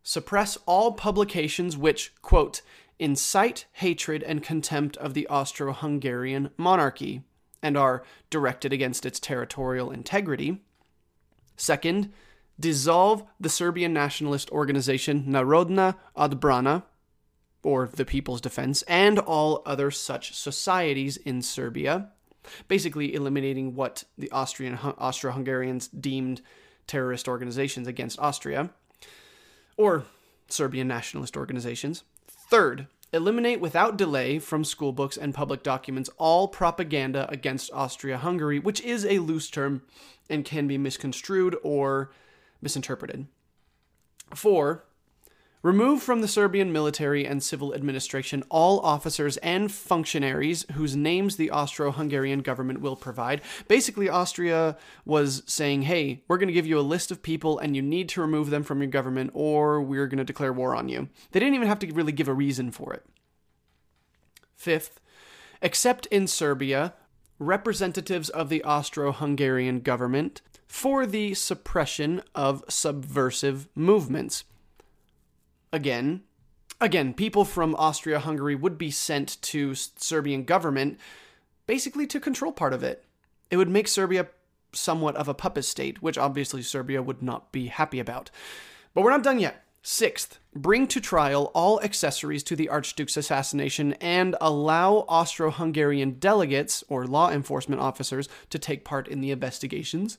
suppress 0.02 0.58
all 0.66 0.92
publications 0.92 1.78
which, 1.78 2.12
quote, 2.20 2.60
incite 2.98 3.64
hatred 3.72 4.22
and 4.22 4.42
contempt 4.42 4.98
of 4.98 5.14
the 5.14 5.26
Austro 5.28 5.72
Hungarian 5.72 6.50
monarchy 6.58 7.22
and 7.62 7.78
are 7.78 8.04
directed 8.28 8.70
against 8.70 9.06
its 9.06 9.18
territorial 9.18 9.90
integrity. 9.90 10.60
Second, 11.56 12.12
dissolve 12.58 13.25
the 13.40 13.49
Serbian 13.49 13.92
nationalist 13.92 14.50
organization 14.50 15.25
Narodna 15.28 15.96
Odbrana, 16.16 16.84
or 17.62 17.88
the 17.94 18.04
People's 18.04 18.40
Defense, 18.40 18.82
and 18.82 19.18
all 19.18 19.62
other 19.64 19.90
such 19.90 20.34
societies 20.34 21.16
in 21.16 21.42
Serbia, 21.42 22.11
basically 22.68 23.14
eliminating 23.14 23.75
what 23.75 24.04
the 24.18 24.30
Austrian 24.30 24.76
Austro-Hungarians 24.76 25.88
deemed 25.88 26.42
terrorist 26.87 27.26
organizations 27.26 27.87
against 27.87 28.18
Austria, 28.18 28.70
or 29.76 30.04
Serbian 30.49 30.87
nationalist 30.87 31.37
organizations. 31.37 32.04
Third, 32.28 32.87
eliminate 33.12 33.61
without 33.61 33.96
delay 33.96 34.38
from 34.38 34.64
school 34.64 34.92
books 34.92 35.16
and 35.16 35.32
public 35.32 35.62
documents 35.62 36.11
all 36.18 36.49
propaganda 36.49 37.26
against 37.30 37.73
Austria 37.73 38.18
Hungary, 38.18 38.58
which 38.58 38.80
is 38.82 39.06
a 39.06 39.20
loose 39.20 39.49
term 39.49 39.82
and 40.28 40.44
can 40.44 40.66
be 40.66 40.76
misconstrued 40.76 41.56
or 41.62 42.11
misinterpreted. 42.64 43.28
Four, 44.35 44.87
remove 45.62 46.02
from 46.02 46.21
the 46.21 46.28
Serbian 46.28 46.73
military 46.73 47.25
and 47.25 47.42
civil 47.42 47.73
administration 47.75 48.42
all 48.50 48.80
officers 48.80 49.37
and 49.37 49.71
functionaries 49.71 50.66
whose 50.73 50.97
names 50.97 51.37
the 51.37 51.50
Austro 51.50 51.92
Hungarian 51.92 52.40
government 52.40 52.80
will 52.80 52.97
provide. 52.97 53.42
Basically, 53.68 54.09
Austria 54.09 54.76
was 55.04 55.42
saying, 55.47 55.83
hey, 55.83 56.25
we're 56.26 56.38
going 56.38 56.49
to 56.49 56.52
give 56.52 56.66
you 56.66 56.78
a 56.78 56.80
list 56.80 57.11
of 57.11 57.23
people 57.23 57.59
and 57.59 57.76
you 57.76 57.83
need 57.83 58.09
to 58.09 58.21
remove 58.21 58.50
them 58.50 58.64
from 58.64 58.80
your 58.80 58.90
government 58.90 59.30
or 59.35 59.80
we're 59.80 60.09
going 60.09 60.18
to 60.18 60.25
declare 60.25 60.52
war 60.52 60.75
on 60.75 60.88
you. 60.88 61.09
They 61.30 61.40
didn't 61.40 61.54
even 61.54 61.68
have 61.68 61.78
to 61.80 61.92
really 61.92 62.12
give 62.12 62.28
a 62.28 62.35
reason 62.35 62.73
for 62.73 62.92
it. 62.92 63.04
Fifth, 64.56 65.00
except 65.62 66.06
in 66.06 66.26
Serbia, 66.26 66.94
representatives 67.38 68.28
of 68.28 68.49
the 68.49 68.62
Austro 68.64 69.12
Hungarian 69.12 69.80
government 69.80 70.40
for 70.75 71.07
the 71.07 71.33
suppression 71.35 72.21
of 72.35 72.64
subversive 72.69 73.69
movements. 73.76 74.43
Again, 75.73 76.25
again, 76.81 77.14
people 77.14 77.45
from 77.45 77.76
Austria 77.76 78.19
Hungary 78.19 78.57
would 78.57 78.76
be 78.76 78.90
sent 78.90 79.40
to 79.43 79.76
Serbian 79.76 80.43
government 80.43 80.99
basically 81.69 82.09
to 82.09 82.19
control 82.19 82.50
part 82.50 82.73
of 82.73 82.83
it. 82.83 83.04
It 83.52 83.57
would 83.57 83.69
make 83.69 83.87
Serbia 83.87 84.26
somewhat 84.73 85.14
of 85.14 85.28
a 85.28 85.33
puppet 85.33 85.64
state, 85.64 86.02
which 86.02 86.19
obviously 86.19 86.61
Serbia 86.61 87.00
would 87.00 87.23
not 87.23 87.52
be 87.52 87.69
happy 87.69 88.00
about. 88.00 88.33
But 88.95 89.04
we're 89.04 89.12
not 89.12 89.23
done 89.23 89.38
yet. 89.38 89.62
Sixth, 89.81 90.40
bring 90.57 90.88
to 90.88 91.00
trial 91.00 91.52
all 91.54 91.81
accessories 91.83 92.43
to 92.43 92.57
the 92.57 92.69
Archduke's 92.69 93.16
assassination 93.16 93.93
and 94.00 94.35
allow 94.40 95.04
Austro 95.09 95.52
Hungarian 95.52 96.19
delegates 96.19 96.83
or 96.88 97.07
law 97.07 97.31
enforcement 97.31 97.81
officers 97.81 98.28
to 98.50 98.59
take 98.59 98.85
part 98.85 99.07
in 99.07 99.21
the 99.21 99.31
investigations. 99.31 100.19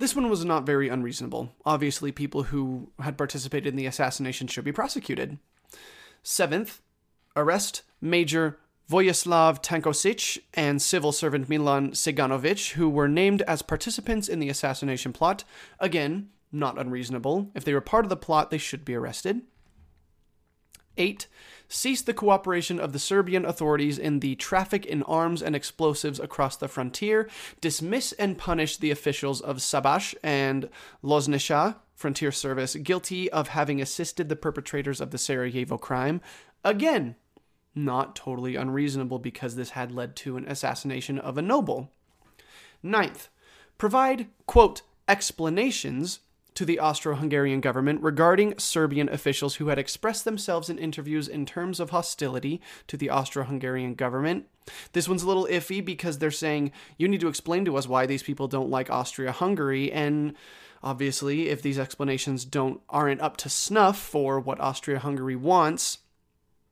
This 0.00 0.16
one 0.16 0.30
was 0.30 0.46
not 0.46 0.64
very 0.64 0.88
unreasonable. 0.88 1.54
Obviously, 1.66 2.10
people 2.10 2.44
who 2.44 2.90
had 3.00 3.18
participated 3.18 3.66
in 3.66 3.76
the 3.76 3.84
assassination 3.84 4.46
should 4.46 4.64
be 4.64 4.72
prosecuted. 4.72 5.36
Seventh, 6.22 6.80
arrest 7.36 7.82
Major 8.00 8.58
Vojislav 8.90 9.62
Tankosic 9.62 10.38
and 10.54 10.80
civil 10.80 11.12
servant 11.12 11.50
Milan 11.50 11.90
Ciganovic, 11.90 12.72
who 12.72 12.88
were 12.88 13.08
named 13.08 13.42
as 13.42 13.60
participants 13.60 14.26
in 14.26 14.40
the 14.40 14.48
assassination 14.48 15.12
plot. 15.12 15.44
Again, 15.78 16.30
not 16.50 16.78
unreasonable. 16.78 17.50
If 17.54 17.64
they 17.64 17.74
were 17.74 17.82
part 17.82 18.06
of 18.06 18.08
the 18.08 18.16
plot, 18.16 18.50
they 18.50 18.56
should 18.56 18.86
be 18.86 18.94
arrested. 18.94 19.42
8. 20.96 21.26
Cease 21.68 22.02
the 22.02 22.14
cooperation 22.14 22.80
of 22.80 22.92
the 22.92 22.98
Serbian 22.98 23.44
authorities 23.44 23.98
in 23.98 24.20
the 24.20 24.34
traffic 24.34 24.84
in 24.84 25.04
arms 25.04 25.40
and 25.40 25.54
explosives 25.54 26.18
across 26.18 26.56
the 26.56 26.66
frontier. 26.68 27.28
Dismiss 27.60 28.12
and 28.12 28.36
punish 28.36 28.76
the 28.76 28.90
officials 28.90 29.40
of 29.40 29.58
Sabash 29.58 30.14
and 30.22 30.68
Loznica 31.02 31.76
Frontier 31.94 32.32
Service 32.32 32.74
guilty 32.76 33.30
of 33.30 33.48
having 33.48 33.80
assisted 33.80 34.28
the 34.28 34.36
perpetrators 34.36 35.00
of 35.00 35.10
the 35.10 35.18
Sarajevo 35.18 35.78
crime. 35.78 36.20
Again, 36.64 37.14
not 37.74 38.16
totally 38.16 38.56
unreasonable 38.56 39.18
because 39.18 39.54
this 39.54 39.70
had 39.70 39.92
led 39.92 40.16
to 40.16 40.36
an 40.36 40.46
assassination 40.48 41.18
of 41.18 41.38
a 41.38 41.42
noble. 41.42 41.92
Ninth, 42.82 43.28
provide, 43.78 44.26
quote, 44.46 44.82
explanations 45.06 46.20
to 46.54 46.64
the 46.64 46.78
Austro 46.78 47.14
Hungarian 47.14 47.60
government 47.60 48.02
regarding 48.02 48.58
Serbian 48.58 49.08
officials 49.08 49.56
who 49.56 49.68
had 49.68 49.78
expressed 49.78 50.24
themselves 50.24 50.68
in 50.68 50.78
interviews 50.78 51.28
in 51.28 51.46
terms 51.46 51.80
of 51.80 51.90
hostility 51.90 52.60
to 52.86 52.96
the 52.96 53.10
Austro 53.10 53.44
Hungarian 53.44 53.94
government. 53.94 54.46
This 54.92 55.08
one's 55.08 55.22
a 55.22 55.28
little 55.28 55.46
iffy 55.46 55.84
because 55.84 56.18
they're 56.18 56.30
saying 56.30 56.72
you 56.96 57.08
need 57.08 57.20
to 57.20 57.28
explain 57.28 57.64
to 57.64 57.76
us 57.76 57.88
why 57.88 58.06
these 58.06 58.22
people 58.22 58.48
don't 58.48 58.70
like 58.70 58.90
Austria 58.90 59.32
Hungary 59.32 59.90
and 59.90 60.34
obviously 60.82 61.48
if 61.48 61.62
these 61.62 61.78
explanations 61.78 62.44
don't 62.44 62.80
aren't 62.88 63.20
up 63.20 63.36
to 63.38 63.48
snuff 63.48 63.98
for 63.98 64.40
what 64.40 64.60
Austria 64.60 64.98
Hungary 64.98 65.36
wants, 65.36 65.98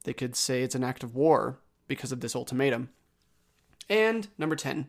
they 0.04 0.12
could 0.12 0.36
say 0.36 0.62
it's 0.62 0.74
an 0.74 0.84
act 0.84 1.02
of 1.02 1.14
war 1.14 1.58
because 1.86 2.12
of 2.12 2.20
this 2.20 2.36
ultimatum. 2.36 2.90
And 3.90 4.28
number 4.36 4.54
10, 4.54 4.86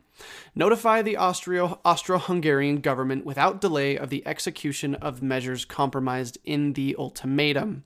notify 0.56 1.02
the 1.02 1.16
Austro 1.16 2.20
Hungarian 2.20 2.82
government 2.82 3.26
without 3.26 3.62
delay 3.62 3.98
of 3.98 4.10
the 4.10 4.28
execution 4.28 4.96
of 4.96 5.24
measures 5.24 5.64
compromised 5.64 6.38
in 6.44 6.74
the 6.74 6.96
ultimatum. 7.00 7.86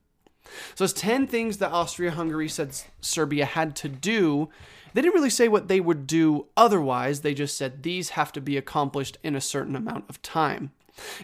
So 0.75 0.84
it's 0.84 0.93
10 0.93 1.27
things 1.27 1.58
that 1.58 1.72
Austria 1.72 2.12
Hungary 2.12 2.50
said 2.50 2.75
Serbia 3.00 3.46
had 3.46 3.75
to 3.77 3.89
do. 3.89 4.50
They 4.93 5.01
didn't 5.01 5.13
really 5.13 5.29
say 5.29 5.48
what 5.48 5.67
they 5.67 5.79
would 5.79 6.05
do 6.05 6.48
otherwise, 6.58 7.22
they 7.22 7.34
just 7.34 7.58
said 7.58 7.84
these 7.84 8.10
have 8.10 8.32
to 8.34 8.41
be 8.41 8.58
accomplished 8.58 9.17
in 9.24 9.36
a 9.36 9.41
certain 9.41 9.75
amount 9.75 10.05
of 10.10 10.22
time. 10.22 10.72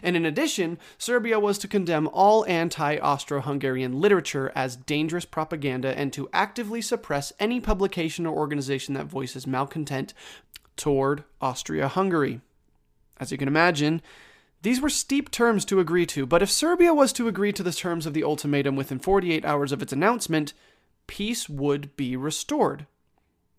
And 0.02 0.16
in 0.16 0.26
addition, 0.26 0.78
Serbia 0.98 1.38
was 1.38 1.58
to 1.58 1.68
condemn 1.68 2.08
all 2.12 2.44
anti 2.46 2.98
Austro 2.98 3.40
Hungarian 3.40 4.00
literature 4.00 4.50
as 4.54 4.76
dangerous 4.76 5.24
propaganda 5.24 5.96
and 5.98 6.12
to 6.12 6.28
actively 6.32 6.80
suppress 6.80 7.32
any 7.38 7.60
publication 7.60 8.26
or 8.26 8.36
organization 8.36 8.94
that 8.94 9.06
voices 9.06 9.46
malcontent 9.46 10.14
toward 10.76 11.24
Austria 11.40 11.88
Hungary. 11.88 12.40
As 13.18 13.30
you 13.30 13.38
can 13.38 13.48
imagine, 13.48 14.02
these 14.62 14.80
were 14.80 14.90
steep 14.90 15.30
terms 15.30 15.64
to 15.66 15.80
agree 15.80 16.06
to, 16.06 16.26
but 16.26 16.42
if 16.42 16.50
Serbia 16.50 16.92
was 16.92 17.12
to 17.14 17.28
agree 17.28 17.52
to 17.52 17.62
the 17.62 17.72
terms 17.72 18.06
of 18.06 18.14
the 18.14 18.24
ultimatum 18.24 18.76
within 18.76 18.98
48 18.98 19.44
hours 19.44 19.72
of 19.72 19.82
its 19.82 19.92
announcement, 19.92 20.52
peace 21.06 21.48
would 21.48 21.96
be 21.96 22.16
restored. 22.16 22.86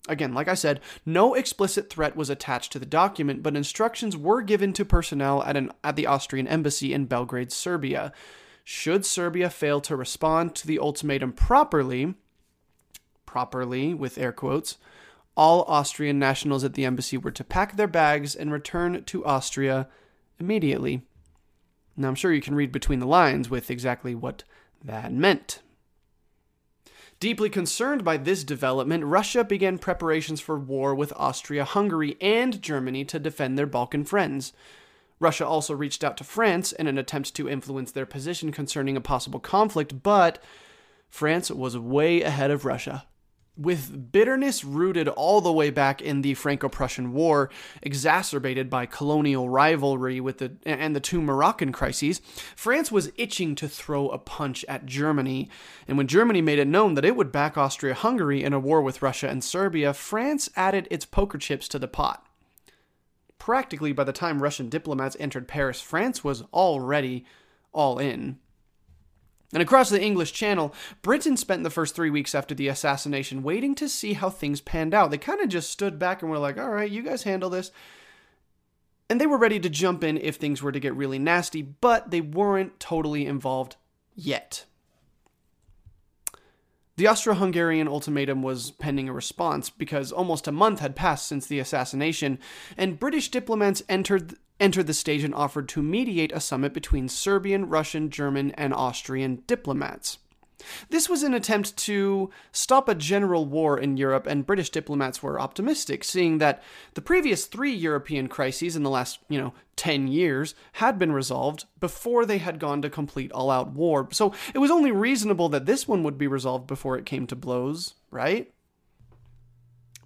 Again, 0.08 0.34
like 0.34 0.48
I 0.48 0.54
said, 0.54 0.80
no 1.06 1.34
explicit 1.34 1.88
threat 1.88 2.16
was 2.16 2.28
attached 2.28 2.72
to 2.72 2.78
the 2.78 2.86
document, 2.86 3.42
but 3.42 3.56
instructions 3.56 4.16
were 4.16 4.42
given 4.42 4.72
to 4.72 4.84
personnel 4.84 5.44
at, 5.44 5.56
an, 5.56 5.70
at 5.84 5.94
the 5.94 6.06
Austrian 6.06 6.48
embassy 6.48 6.92
in 6.92 7.06
Belgrade, 7.06 7.52
Serbia. 7.52 8.12
Should 8.64 9.06
Serbia 9.06 9.48
fail 9.48 9.80
to 9.82 9.94
respond 9.94 10.56
to 10.56 10.66
the 10.66 10.78
ultimatum 10.78 11.32
properly, 11.32 12.14
properly 13.26 13.94
with 13.94 14.18
air 14.18 14.32
quotes, 14.32 14.76
all 15.36 15.64
Austrian 15.68 16.18
nationals 16.18 16.64
at 16.64 16.74
the 16.74 16.84
embassy 16.84 17.16
were 17.16 17.30
to 17.30 17.44
pack 17.44 17.76
their 17.76 17.86
bags 17.86 18.34
and 18.34 18.52
return 18.52 19.04
to 19.04 19.24
Austria 19.24 19.88
immediately. 20.38 21.02
Now, 21.96 22.08
I'm 22.08 22.14
sure 22.14 22.32
you 22.32 22.42
can 22.42 22.54
read 22.54 22.72
between 22.72 22.98
the 22.98 23.06
lines 23.06 23.48
with 23.48 23.70
exactly 23.70 24.14
what 24.14 24.44
that 24.84 25.12
meant. 25.12 25.60
Deeply 27.22 27.48
concerned 27.48 28.02
by 28.02 28.16
this 28.16 28.42
development, 28.42 29.04
Russia 29.04 29.44
began 29.44 29.78
preparations 29.78 30.40
for 30.40 30.58
war 30.58 30.92
with 30.92 31.12
Austria 31.14 31.64
Hungary 31.64 32.16
and 32.20 32.60
Germany 32.60 33.04
to 33.04 33.20
defend 33.20 33.56
their 33.56 33.64
Balkan 33.64 34.04
friends. 34.04 34.52
Russia 35.20 35.46
also 35.46 35.72
reached 35.72 36.02
out 36.02 36.16
to 36.16 36.24
France 36.24 36.72
in 36.72 36.88
an 36.88 36.98
attempt 36.98 37.32
to 37.36 37.48
influence 37.48 37.92
their 37.92 38.06
position 38.06 38.50
concerning 38.50 38.96
a 38.96 39.00
possible 39.00 39.38
conflict, 39.38 40.02
but 40.02 40.42
France 41.08 41.48
was 41.48 41.78
way 41.78 42.22
ahead 42.22 42.50
of 42.50 42.64
Russia 42.64 43.06
with 43.56 44.10
bitterness 44.12 44.64
rooted 44.64 45.08
all 45.08 45.42
the 45.42 45.52
way 45.52 45.68
back 45.68 46.00
in 46.00 46.22
the 46.22 46.32
Franco-Prussian 46.34 47.12
War, 47.12 47.50
exacerbated 47.82 48.70
by 48.70 48.86
colonial 48.86 49.50
rivalry 49.50 50.20
with 50.20 50.38
the 50.38 50.52
and 50.64 50.96
the 50.96 51.00
two 51.00 51.20
Moroccan 51.20 51.70
crises, 51.70 52.20
France 52.56 52.90
was 52.90 53.12
itching 53.16 53.54
to 53.56 53.68
throw 53.68 54.08
a 54.08 54.18
punch 54.18 54.64
at 54.68 54.86
Germany. 54.86 55.50
And 55.86 55.98
when 55.98 56.06
Germany 56.06 56.40
made 56.40 56.58
it 56.58 56.66
known 56.66 56.94
that 56.94 57.04
it 57.04 57.14
would 57.14 57.30
back 57.30 57.58
Austria-Hungary 57.58 58.42
in 58.42 58.54
a 58.54 58.60
war 58.60 58.80
with 58.80 59.02
Russia 59.02 59.28
and 59.28 59.44
Serbia, 59.44 59.92
France 59.92 60.48
added 60.56 60.88
its 60.90 61.04
poker 61.04 61.36
chips 61.36 61.68
to 61.68 61.78
the 61.78 61.88
pot. 61.88 62.26
Practically 63.38 63.92
by 63.92 64.04
the 64.04 64.12
time 64.12 64.42
Russian 64.42 64.70
diplomats 64.70 65.16
entered 65.20 65.46
Paris, 65.46 65.80
France 65.80 66.24
was 66.24 66.42
already 66.54 67.26
all 67.72 67.98
in. 67.98 68.38
And 69.52 69.62
across 69.62 69.90
the 69.90 70.02
English 70.02 70.32
Channel, 70.32 70.74
Britain 71.02 71.36
spent 71.36 71.62
the 71.62 71.70
first 71.70 71.94
three 71.94 72.10
weeks 72.10 72.34
after 72.34 72.54
the 72.54 72.68
assassination 72.68 73.42
waiting 73.42 73.74
to 73.74 73.88
see 73.88 74.14
how 74.14 74.30
things 74.30 74.60
panned 74.62 74.94
out. 74.94 75.10
They 75.10 75.18
kind 75.18 75.40
of 75.40 75.50
just 75.50 75.70
stood 75.70 75.98
back 75.98 76.22
and 76.22 76.30
were 76.30 76.38
like, 76.38 76.58
all 76.58 76.70
right, 76.70 76.90
you 76.90 77.02
guys 77.02 77.24
handle 77.24 77.50
this. 77.50 77.70
And 79.10 79.20
they 79.20 79.26
were 79.26 79.36
ready 79.36 79.60
to 79.60 79.68
jump 79.68 80.02
in 80.02 80.16
if 80.16 80.36
things 80.36 80.62
were 80.62 80.72
to 80.72 80.80
get 80.80 80.94
really 80.94 81.18
nasty, 81.18 81.60
but 81.60 82.10
they 82.10 82.22
weren't 82.22 82.80
totally 82.80 83.26
involved 83.26 83.76
yet. 84.14 84.64
The 86.96 87.06
Austro 87.06 87.34
Hungarian 87.34 87.88
ultimatum 87.88 88.42
was 88.42 88.70
pending 88.72 89.08
a 89.08 89.14
response 89.14 89.70
because 89.70 90.12
almost 90.12 90.46
a 90.46 90.52
month 90.52 90.80
had 90.80 90.94
passed 90.94 91.26
since 91.26 91.46
the 91.46 91.58
assassination, 91.58 92.38
and 92.76 92.98
British 92.98 93.30
diplomats 93.30 93.82
entered 93.88 94.34
entered 94.60 94.86
the 94.86 94.94
stage 94.94 95.24
and 95.24 95.34
offered 95.34 95.68
to 95.70 95.82
mediate 95.82 96.30
a 96.32 96.38
summit 96.38 96.72
between 96.72 97.08
Serbian, 97.08 97.68
Russian, 97.68 98.10
German, 98.10 98.52
and 98.52 98.72
Austrian 98.72 99.42
diplomats. 99.46 100.18
This 100.90 101.08
was 101.08 101.22
an 101.22 101.34
attempt 101.34 101.76
to 101.78 102.30
stop 102.52 102.88
a 102.88 102.94
general 102.94 103.44
war 103.44 103.78
in 103.78 103.96
Europe, 103.96 104.26
and 104.26 104.46
British 104.46 104.70
diplomats 104.70 105.22
were 105.22 105.40
optimistic, 105.40 106.04
seeing 106.04 106.38
that 106.38 106.62
the 106.94 107.02
previous 107.02 107.46
three 107.46 107.72
European 107.72 108.28
crises 108.28 108.76
in 108.76 108.82
the 108.82 108.90
last, 108.90 109.18
you 109.28 109.40
know, 109.40 109.52
10 109.76 110.06
years 110.06 110.54
had 110.74 110.98
been 110.98 111.12
resolved 111.12 111.64
before 111.80 112.26
they 112.26 112.38
had 112.38 112.60
gone 112.60 112.82
to 112.82 112.90
complete 112.90 113.32
all 113.32 113.50
out 113.50 113.72
war. 113.72 114.08
So 114.12 114.32
it 114.54 114.58
was 114.58 114.70
only 114.70 114.92
reasonable 114.92 115.48
that 115.48 115.66
this 115.66 115.88
one 115.88 116.02
would 116.02 116.18
be 116.18 116.26
resolved 116.26 116.66
before 116.66 116.98
it 116.98 117.06
came 117.06 117.26
to 117.28 117.36
blows, 117.36 117.94
right? 118.10 118.51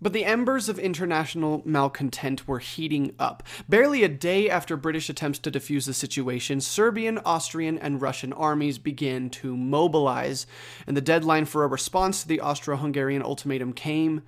But 0.00 0.12
the 0.12 0.24
embers 0.24 0.68
of 0.68 0.78
international 0.78 1.62
malcontent 1.64 2.46
were 2.46 2.58
heating 2.58 3.14
up. 3.18 3.42
Barely 3.68 4.04
a 4.04 4.08
day 4.08 4.50
after 4.50 4.76
British 4.76 5.08
attempts 5.08 5.38
to 5.40 5.50
defuse 5.50 5.86
the 5.86 5.94
situation, 5.94 6.60
Serbian, 6.60 7.18
Austrian, 7.24 7.78
and 7.78 8.02
Russian 8.02 8.32
armies 8.34 8.78
began 8.78 9.30
to 9.30 9.56
mobilize, 9.56 10.46
and 10.86 10.96
the 10.96 11.00
deadline 11.00 11.46
for 11.46 11.64
a 11.64 11.68
response 11.68 12.22
to 12.22 12.28
the 12.28 12.40
Austro 12.40 12.76
Hungarian 12.76 13.22
ultimatum 13.22 13.72
came 13.72 14.22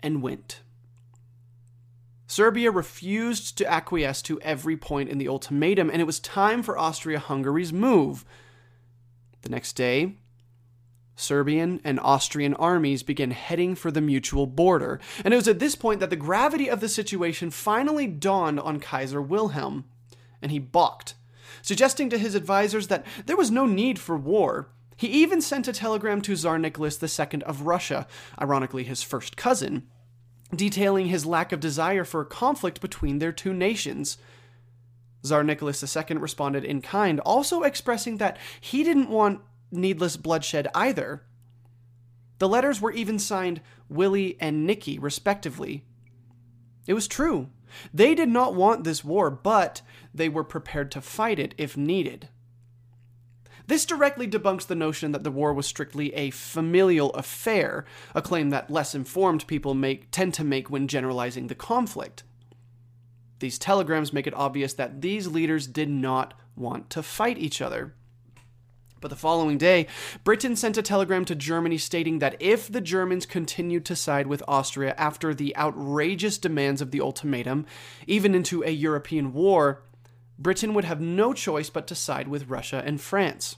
and 0.00 0.22
went. 0.22 0.60
Serbia 2.26 2.70
refused 2.70 3.56
to 3.56 3.70
acquiesce 3.70 4.20
to 4.22 4.40
every 4.40 4.76
point 4.76 5.08
in 5.08 5.18
the 5.18 5.28
ultimatum, 5.28 5.88
and 5.88 6.00
it 6.02 6.06
was 6.06 6.20
time 6.20 6.62
for 6.62 6.76
Austria 6.76 7.20
Hungary's 7.20 7.72
move. 7.72 8.24
The 9.42 9.48
next 9.48 9.74
day, 9.74 10.16
Serbian 11.16 11.80
and 11.82 11.98
Austrian 11.98 12.52
armies 12.54 13.02
began 13.02 13.30
heading 13.30 13.74
for 13.74 13.90
the 13.90 14.02
mutual 14.02 14.46
border, 14.46 15.00
and 15.24 15.32
it 15.32 15.36
was 15.36 15.48
at 15.48 15.58
this 15.58 15.74
point 15.74 15.98
that 16.00 16.10
the 16.10 16.16
gravity 16.16 16.68
of 16.68 16.80
the 16.80 16.88
situation 16.88 17.50
finally 17.50 18.06
dawned 18.06 18.60
on 18.60 18.78
Kaiser 18.78 19.22
Wilhelm, 19.22 19.86
and 20.42 20.52
he 20.52 20.58
balked, 20.58 21.14
suggesting 21.62 22.10
to 22.10 22.18
his 22.18 22.34
advisors 22.34 22.88
that 22.88 23.04
there 23.24 23.36
was 23.36 23.50
no 23.50 23.64
need 23.64 23.98
for 23.98 24.16
war. 24.16 24.68
He 24.94 25.08
even 25.08 25.40
sent 25.40 25.68
a 25.68 25.72
telegram 25.72 26.20
to 26.22 26.36
Tsar 26.36 26.58
Nicholas 26.58 27.02
II 27.02 27.42
of 27.42 27.62
Russia, 27.62 28.06
ironically 28.40 28.84
his 28.84 29.02
first 29.02 29.38
cousin, 29.38 29.86
detailing 30.54 31.06
his 31.06 31.26
lack 31.26 31.50
of 31.50 31.60
desire 31.60 32.04
for 32.04 32.20
a 32.20 32.26
conflict 32.26 32.80
between 32.82 33.18
their 33.18 33.32
two 33.32 33.54
nations. 33.54 34.18
Tsar 35.24 35.42
Nicholas 35.42 35.96
II 35.96 36.16
responded 36.18 36.64
in 36.64 36.82
kind, 36.82 37.20
also 37.20 37.62
expressing 37.62 38.18
that 38.18 38.36
he 38.60 38.84
didn't 38.84 39.08
want 39.08 39.40
needless 39.70 40.16
bloodshed 40.16 40.68
either. 40.74 41.22
The 42.38 42.48
letters 42.48 42.80
were 42.80 42.92
even 42.92 43.18
signed 43.18 43.60
Willie 43.88 44.36
and 44.40 44.66
Nicky, 44.66 44.98
respectively. 44.98 45.84
It 46.86 46.94
was 46.94 47.08
true. 47.08 47.48
They 47.92 48.14
did 48.14 48.28
not 48.28 48.54
want 48.54 48.84
this 48.84 49.04
war, 49.04 49.30
but 49.30 49.82
they 50.14 50.28
were 50.28 50.44
prepared 50.44 50.90
to 50.92 51.00
fight 51.00 51.38
it 51.38 51.54
if 51.58 51.76
needed. 51.76 52.28
This 53.66 53.84
directly 53.84 54.28
debunks 54.28 54.66
the 54.66 54.76
notion 54.76 55.10
that 55.10 55.24
the 55.24 55.30
war 55.30 55.52
was 55.52 55.66
strictly 55.66 56.14
a 56.14 56.30
familial 56.30 57.10
affair, 57.14 57.84
a 58.14 58.22
claim 58.22 58.50
that 58.50 58.70
less 58.70 58.94
informed 58.94 59.46
people 59.48 59.74
make, 59.74 60.10
tend 60.12 60.34
to 60.34 60.44
make 60.44 60.70
when 60.70 60.86
generalizing 60.86 61.48
the 61.48 61.56
conflict. 61.56 62.22
These 63.40 63.58
telegrams 63.58 64.12
make 64.12 64.26
it 64.26 64.34
obvious 64.34 64.72
that 64.74 65.00
these 65.00 65.26
leaders 65.26 65.66
did 65.66 65.90
not 65.90 66.34
want 66.54 66.90
to 66.90 67.02
fight 67.02 67.38
each 67.38 67.60
other. 67.60 67.94
But 69.06 69.10
the 69.10 69.16
following 69.20 69.56
day, 69.56 69.86
Britain 70.24 70.56
sent 70.56 70.76
a 70.76 70.82
telegram 70.82 71.24
to 71.26 71.36
Germany 71.36 71.78
stating 71.78 72.18
that 72.18 72.34
if 72.40 72.66
the 72.72 72.80
Germans 72.80 73.24
continued 73.24 73.84
to 73.84 73.94
side 73.94 74.26
with 74.26 74.42
Austria 74.48 74.96
after 74.98 75.32
the 75.32 75.56
outrageous 75.56 76.38
demands 76.38 76.80
of 76.80 76.90
the 76.90 77.00
ultimatum, 77.00 77.66
even 78.08 78.34
into 78.34 78.64
a 78.64 78.70
European 78.70 79.32
war, 79.32 79.84
Britain 80.40 80.74
would 80.74 80.84
have 80.84 81.00
no 81.00 81.32
choice 81.32 81.70
but 81.70 81.86
to 81.86 81.94
side 81.94 82.26
with 82.26 82.48
Russia 82.48 82.82
and 82.84 83.00
France. 83.00 83.54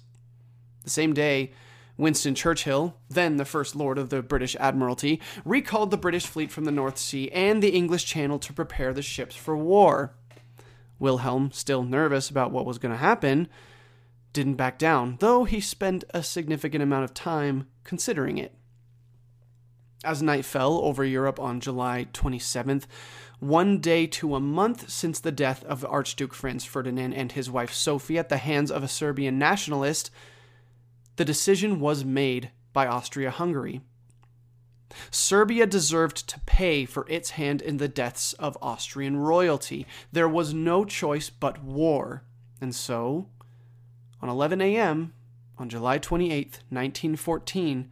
The 0.85 0.90
same 0.90 1.14
day, 1.14 1.52
Winston 1.97 2.35
Churchill, 2.35 2.97
then 3.09 3.38
the 3.38 3.47
First 3.47 3.75
Lord 3.75 3.97
of 3.97 4.11
the 4.11 4.21
British 4.21 4.55
Admiralty, 4.61 5.19
recalled 5.47 5.90
the 5.90 5.97
British 5.97 6.26
fleet 6.26 6.52
from 6.52 6.67
the 6.67 6.71
North 6.71 6.99
Sea 6.99 7.31
and 7.31 7.62
the 7.62 7.71
English 7.71 8.05
Channel 8.05 8.38
to 8.40 8.52
prepare 8.52 8.93
the 8.93 9.00
ships 9.00 9.35
for 9.35 9.57
war. 9.57 10.12
Wilhelm, 10.99 11.52
still 11.52 11.85
nervous 11.85 12.28
about 12.28 12.50
what 12.50 12.67
was 12.67 12.76
going 12.76 12.93
to 12.93 12.99
happen, 12.99 13.49
didn't 14.38 14.54
back 14.54 14.78
down, 14.78 15.16
though 15.18 15.42
he 15.42 15.61
spent 15.61 16.04
a 16.11 16.23
significant 16.23 16.80
amount 16.80 17.02
of 17.02 17.12
time 17.12 17.66
considering 17.83 18.38
it. 18.38 18.54
As 20.04 20.23
night 20.23 20.45
fell 20.45 20.78
over 20.85 21.04
Europe 21.04 21.40
on 21.40 21.59
July 21.59 22.07
27th, 22.12 22.85
one 23.40 23.80
day 23.80 24.07
to 24.07 24.37
a 24.37 24.40
month 24.40 24.90
since 24.90 25.18
the 25.18 25.33
death 25.33 25.64
of 25.64 25.85
Archduke 25.85 26.33
Franz 26.33 26.64
Ferdinand 26.64 27.14
and 27.14 27.33
his 27.33 27.51
wife 27.51 27.72
Sophie 27.72 28.16
at 28.16 28.29
the 28.29 28.37
hands 28.37 28.70
of 28.70 28.85
a 28.85 28.88
Serbian 28.88 29.40
nationalist, 29.40 30.12
the 31.16 31.24
decision 31.24 31.81
was 31.81 32.05
made 32.05 32.53
by 32.72 32.87
Austria 32.87 33.33
Hungary. 33.33 33.81
Serbia 35.11 35.66
deserved 35.66 36.29
to 36.29 36.38
pay 36.46 36.85
for 36.85 37.05
its 37.09 37.31
hand 37.31 37.61
in 37.61 37.79
the 37.79 37.88
deaths 37.88 38.35
of 38.35 38.57
Austrian 38.62 39.16
royalty. 39.16 39.85
There 40.12 40.29
was 40.29 40.55
no 40.55 40.85
choice 40.85 41.29
but 41.29 41.61
war. 41.64 42.22
And 42.61 42.72
so, 42.72 43.31
on 44.20 44.28
11 44.28 44.61
a.m., 44.61 45.12
on 45.59 45.68
July 45.68 45.98
28, 45.98 46.61
1914, 46.68 47.90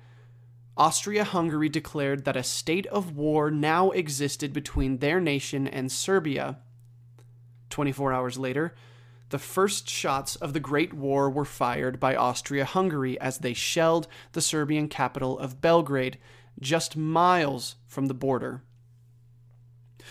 Austria 0.77 1.25
Hungary 1.25 1.69
declared 1.69 2.25
that 2.25 2.37
a 2.37 2.43
state 2.43 2.87
of 2.87 3.17
war 3.17 3.51
now 3.51 3.91
existed 3.91 4.53
between 4.53 4.99
their 4.99 5.21
nation 5.21 5.67
and 5.67 5.91
Serbia. 5.91 6.59
24 7.71 8.13
hours 8.13 8.39
later, 8.39 8.75
the 9.31 9.39
first 9.39 9.89
shots 9.89 10.37
of 10.37 10.53
the 10.53 10.61
Great 10.61 10.93
War 10.93 11.29
were 11.29 11.45
fired 11.45 11.99
by 11.99 12.15
Austria 12.15 12.65
Hungary 12.65 13.19
as 13.21 13.39
they 13.39 13.55
shelled 13.55 14.07
the 14.33 14.41
Serbian 14.41 14.89
capital 14.89 15.39
of 15.39 15.61
Belgrade, 15.61 16.19
just 16.61 16.97
miles 16.97 17.77
from 17.87 18.07
the 18.07 18.15
border. 18.15 18.63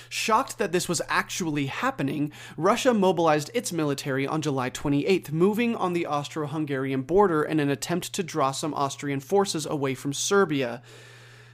Shocked 0.10 0.58
that 0.58 0.72
this 0.72 0.88
was 0.88 1.02
actually 1.08 1.68
happening, 1.68 2.32
Russia 2.58 2.94
mobilized 2.94 3.52
its 3.54 3.72
military 3.72 4.26
on 4.28 4.42
July 4.42 4.70
28th, 4.70 5.32
moving 5.32 5.76
on 5.76 5.94
the 5.94 6.06
Austro 6.06 6.48
Hungarian 6.48 7.02
border 7.02 7.44
in 7.44 7.60
an 7.60 7.70
attempt 7.70 8.14
to 8.14 8.24
draw 8.24 8.52
some 8.52 8.74
Austrian 8.74 9.20
forces 9.20 9.66
away 9.66 9.96
from 9.96 10.14
Serbia. 10.14 10.82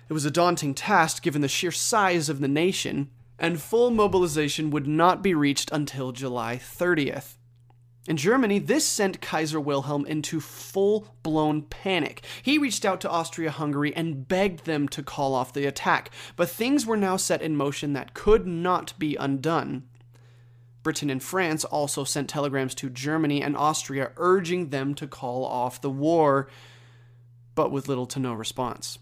It 0.10 0.14
was 0.14 0.26
a 0.26 0.32
daunting 0.32 0.74
task 0.74 1.24
given 1.24 1.42
the 1.42 1.48
sheer 1.48 1.72
size 1.72 2.30
of 2.30 2.40
the 2.40 2.48
nation, 2.48 3.10
and 3.40 3.62
full 3.62 3.92
mobilization 3.92 4.70
would 4.70 4.88
not 4.88 5.24
be 5.24 5.34
reached 5.34 5.72
until 5.72 6.12
July 6.12 6.58
30th. 6.58 7.38
In 8.08 8.18
Germany, 8.18 8.58
this 8.58 8.86
sent 8.86 9.22
Kaiser 9.22 9.60
Wilhelm 9.60 10.08
into 10.08 10.40
full 10.40 11.16
blown 11.22 11.62
panic. 11.64 12.26
He 12.42 12.58
reached 12.58 12.84
out 12.84 13.00
to 13.02 13.10
Austria 13.10 13.52
Hungary 13.52 13.96
and 13.96 14.28
begged 14.28 14.66
them 14.66 14.88
to 14.90 15.04
call 15.04 15.36
off 15.36 15.54
the 15.54 15.68
attack, 15.68 16.10
but 16.36 16.50
things 16.50 16.86
were 16.86 16.98
now 16.98 17.16
set 17.16 17.44
in 17.44 17.56
motion 17.56 17.94
that 17.94 18.16
could 18.16 18.48
not 18.48 18.98
be 18.98 19.16
undone. 19.18 19.84
Britain 20.82 21.12
and 21.12 21.22
France 21.22 21.64
also 21.64 22.04
sent 22.04 22.28
telegrams 22.28 22.74
to 22.74 22.90
Germany 22.90 23.44
and 23.44 23.56
Austria 23.56 24.12
urging 24.18 24.70
them 24.70 24.96
to 24.96 25.06
call 25.06 25.46
off 25.46 25.80
the 25.80 25.90
war, 25.92 26.48
but 27.54 27.72
with 27.72 27.88
little 27.88 28.08
to 28.08 28.20
no 28.20 28.34
response. 28.34 28.98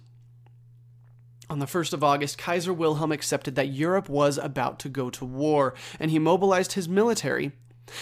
On 1.50 1.60
the 1.60 1.66
1st 1.66 1.94
of 1.94 2.04
August, 2.04 2.38
Kaiser 2.38 2.74
Wilhelm 2.74 3.14
accepted 3.14 3.56
that 3.56 3.70
Europe 3.70 4.10
was 4.10 4.38
about 4.38 4.78
to 4.80 4.90
go 4.90 5.10
to 5.10 5.24
war, 5.24 5.74
and 6.02 6.12
he 6.12 6.20
mobilized 6.20 6.74
his 6.74 6.90
military. 6.90 7.54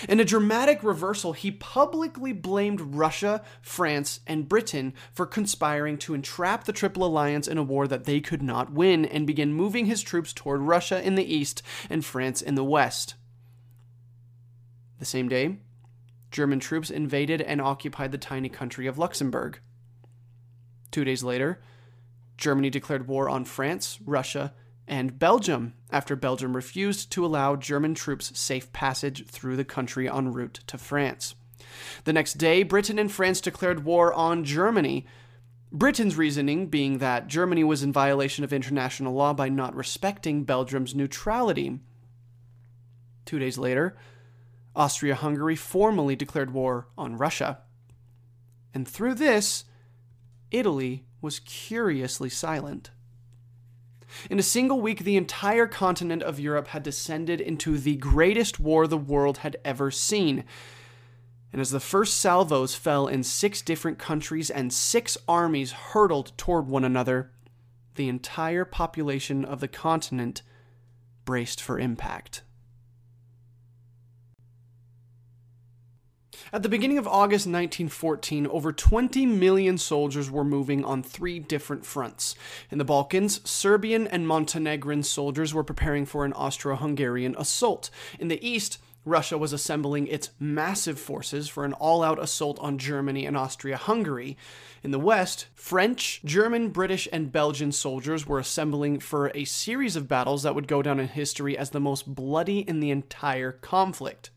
In 0.08 0.20
a 0.20 0.26
dramatic 0.26 0.84
reversal, 0.84 1.34
he 1.34 1.52
publicly 1.52 2.34
blamed 2.34 2.82
Russia, 2.82 3.44
France, 3.62 4.20
and 4.28 4.50
Britain 4.50 4.94
for 5.14 5.26
conspiring 5.26 5.98
to 6.00 6.14
entrap 6.14 6.64
the 6.64 6.74
Triple 6.74 7.06
Alliance 7.06 7.48
in 7.48 7.58
a 7.58 7.64
war 7.64 7.88
that 7.88 8.06
they 8.06 8.20
could 8.20 8.42
not 8.42 8.72
win 8.72 9.06
and 9.06 9.28
began 9.28 9.54
moving 9.54 9.86
his 9.86 10.02
troops 10.02 10.34
toward 10.34 10.62
Russia 10.62 11.02
in 11.02 11.16
the 11.16 11.36
east 11.36 11.62
and 11.90 12.04
France 12.04 12.42
in 12.42 12.56
the 12.56 12.64
west. 12.64 13.16
The 15.00 15.06
same 15.06 15.30
day, 15.30 15.58
German 16.32 16.60
troops 16.60 16.90
invaded 16.90 17.42
and 17.42 17.62
occupied 17.62 18.12
the 18.12 18.18
tiny 18.18 18.50
country 18.50 18.88
of 18.88 18.98
Luxembourg. 18.98 19.60
Two 20.92 21.04
days 21.04 21.24
later, 21.24 21.62
Germany 22.38 22.70
declared 22.70 23.08
war 23.08 23.30
on 23.30 23.46
France, 23.46 24.00
Russia, 24.06 24.54
and 24.88 25.20
Belgium 25.20 25.74
after 25.92 26.16
Belgium 26.16 26.56
refused 26.56 27.12
to 27.12 27.26
allow 27.26 27.56
German 27.56 27.94
troops 27.94 28.38
safe 28.38 28.72
passage 28.72 29.26
through 29.28 29.58
the 29.58 29.66
country 29.66 30.10
en 30.10 30.32
route 30.32 30.62
to 30.68 30.78
France. 30.78 31.36
The 32.06 32.14
next 32.14 32.36
day, 32.36 32.64
Britain 32.64 32.98
and 32.98 33.12
France 33.12 33.42
declared 33.42 33.84
war 33.84 34.14
on 34.14 34.44
Germany. 34.44 35.06
Britain's 35.72 36.16
reasoning 36.16 36.68
being 36.68 37.00
that 37.00 37.28
Germany 37.28 37.64
was 37.64 37.84
in 37.84 37.92
violation 37.92 38.44
of 38.44 38.54
international 38.54 39.14
law 39.14 39.34
by 39.34 39.50
not 39.50 39.76
respecting 39.76 40.44
Belgium's 40.44 40.96
neutrality. 40.96 41.80
Two 43.26 43.40
days 43.40 43.58
later, 43.58 43.98
Austria 44.76 45.16
Hungary 45.16 45.58
formally 45.58 46.16
declared 46.16 46.54
war 46.54 46.88
on 46.98 47.18
Russia. 47.18 47.60
And 48.74 48.88
through 48.88 49.16
this, 49.16 49.66
Italy 50.52 51.06
was 51.20 51.40
curiously 51.40 52.30
silent. 52.30 52.92
In 54.30 54.40
a 54.40 54.44
single 54.44 54.82
week, 54.82 55.04
the 55.04 55.18
entire 55.18 55.68
continent 55.68 56.24
of 56.24 56.40
Europe 56.40 56.70
had 56.70 56.84
descended 56.84 57.42
into 57.42 57.78
the 57.78 57.96
greatest 57.96 58.60
war 58.60 58.88
the 58.88 58.98
world 58.98 59.40
had 59.40 59.58
ever 59.66 59.92
seen. 59.92 60.44
And 61.52 61.62
as 61.62 61.72
the 61.72 61.80
first 61.80 62.18
salvos 62.18 62.76
fell 62.76 63.08
in 63.08 63.24
six 63.24 63.62
different 63.62 63.98
countries 64.00 64.50
and 64.50 64.72
six 64.72 65.18
armies 65.28 65.72
hurtled 65.72 66.32
toward 66.38 66.68
one 66.68 66.84
another, 66.84 67.32
the 67.96 68.10
entire 68.10 68.66
population 68.66 69.44
of 69.44 69.60
the 69.60 69.68
continent 69.68 70.42
braced 71.26 71.62
for 71.62 71.80
impact. 71.80 72.44
At 76.54 76.64
the 76.64 76.70
beginning 76.70 76.98
of 76.98 77.08
August 77.08 77.46
1914, 77.46 78.48
over 78.48 78.72
20 78.72 79.26
million 79.26 79.78
soldiers 79.78 80.32
were 80.32 80.46
moving 80.46 80.86
on 80.86 81.04
three 81.04 81.40
different 81.40 81.86
fronts. 81.86 82.36
In 82.72 82.78
the 82.78 82.86
Balkans, 82.86 83.42
Serbian 83.48 84.08
and 84.08 84.26
Montenegrin 84.26 85.04
soldiers 85.04 85.54
were 85.54 85.66
preparing 85.66 86.06
for 86.06 86.24
an 86.24 86.32
Austro 86.32 86.78
Hungarian 86.78 87.36
assault. 87.38 87.90
In 88.18 88.30
the 88.30 88.48
east, 88.48 88.78
Russia 89.04 89.38
was 89.38 89.52
assembling 89.52 90.08
its 90.08 90.30
massive 90.40 90.98
forces 90.98 91.50
for 91.50 91.66
an 91.66 91.74
all 91.74 92.02
out 92.02 92.22
assault 92.22 92.58
on 92.60 92.78
Germany 92.78 93.26
and 93.26 93.36
Austria 93.36 93.76
Hungary. 93.76 94.38
In 94.84 94.92
the 94.92 95.00
West, 95.00 95.48
French, 95.54 96.22
German, 96.24 96.70
British, 96.70 97.10
and 97.12 97.30
Belgian 97.30 97.74
soldiers 97.74 98.26
were 98.26 98.40
assembling 98.40 99.00
for 99.00 99.32
a 99.36 99.44
series 99.44 99.98
of 99.98 100.08
battles 100.08 100.44
that 100.44 100.56
would 100.56 100.68
go 100.68 100.82
down 100.82 101.02
in 101.02 101.10
history 101.10 101.58
as 101.58 101.72
the 101.72 101.82
most 101.82 102.16
bloody 102.16 102.60
in 102.60 102.80
the 102.80 102.92
entire 102.92 103.52
conflict. 103.52 104.30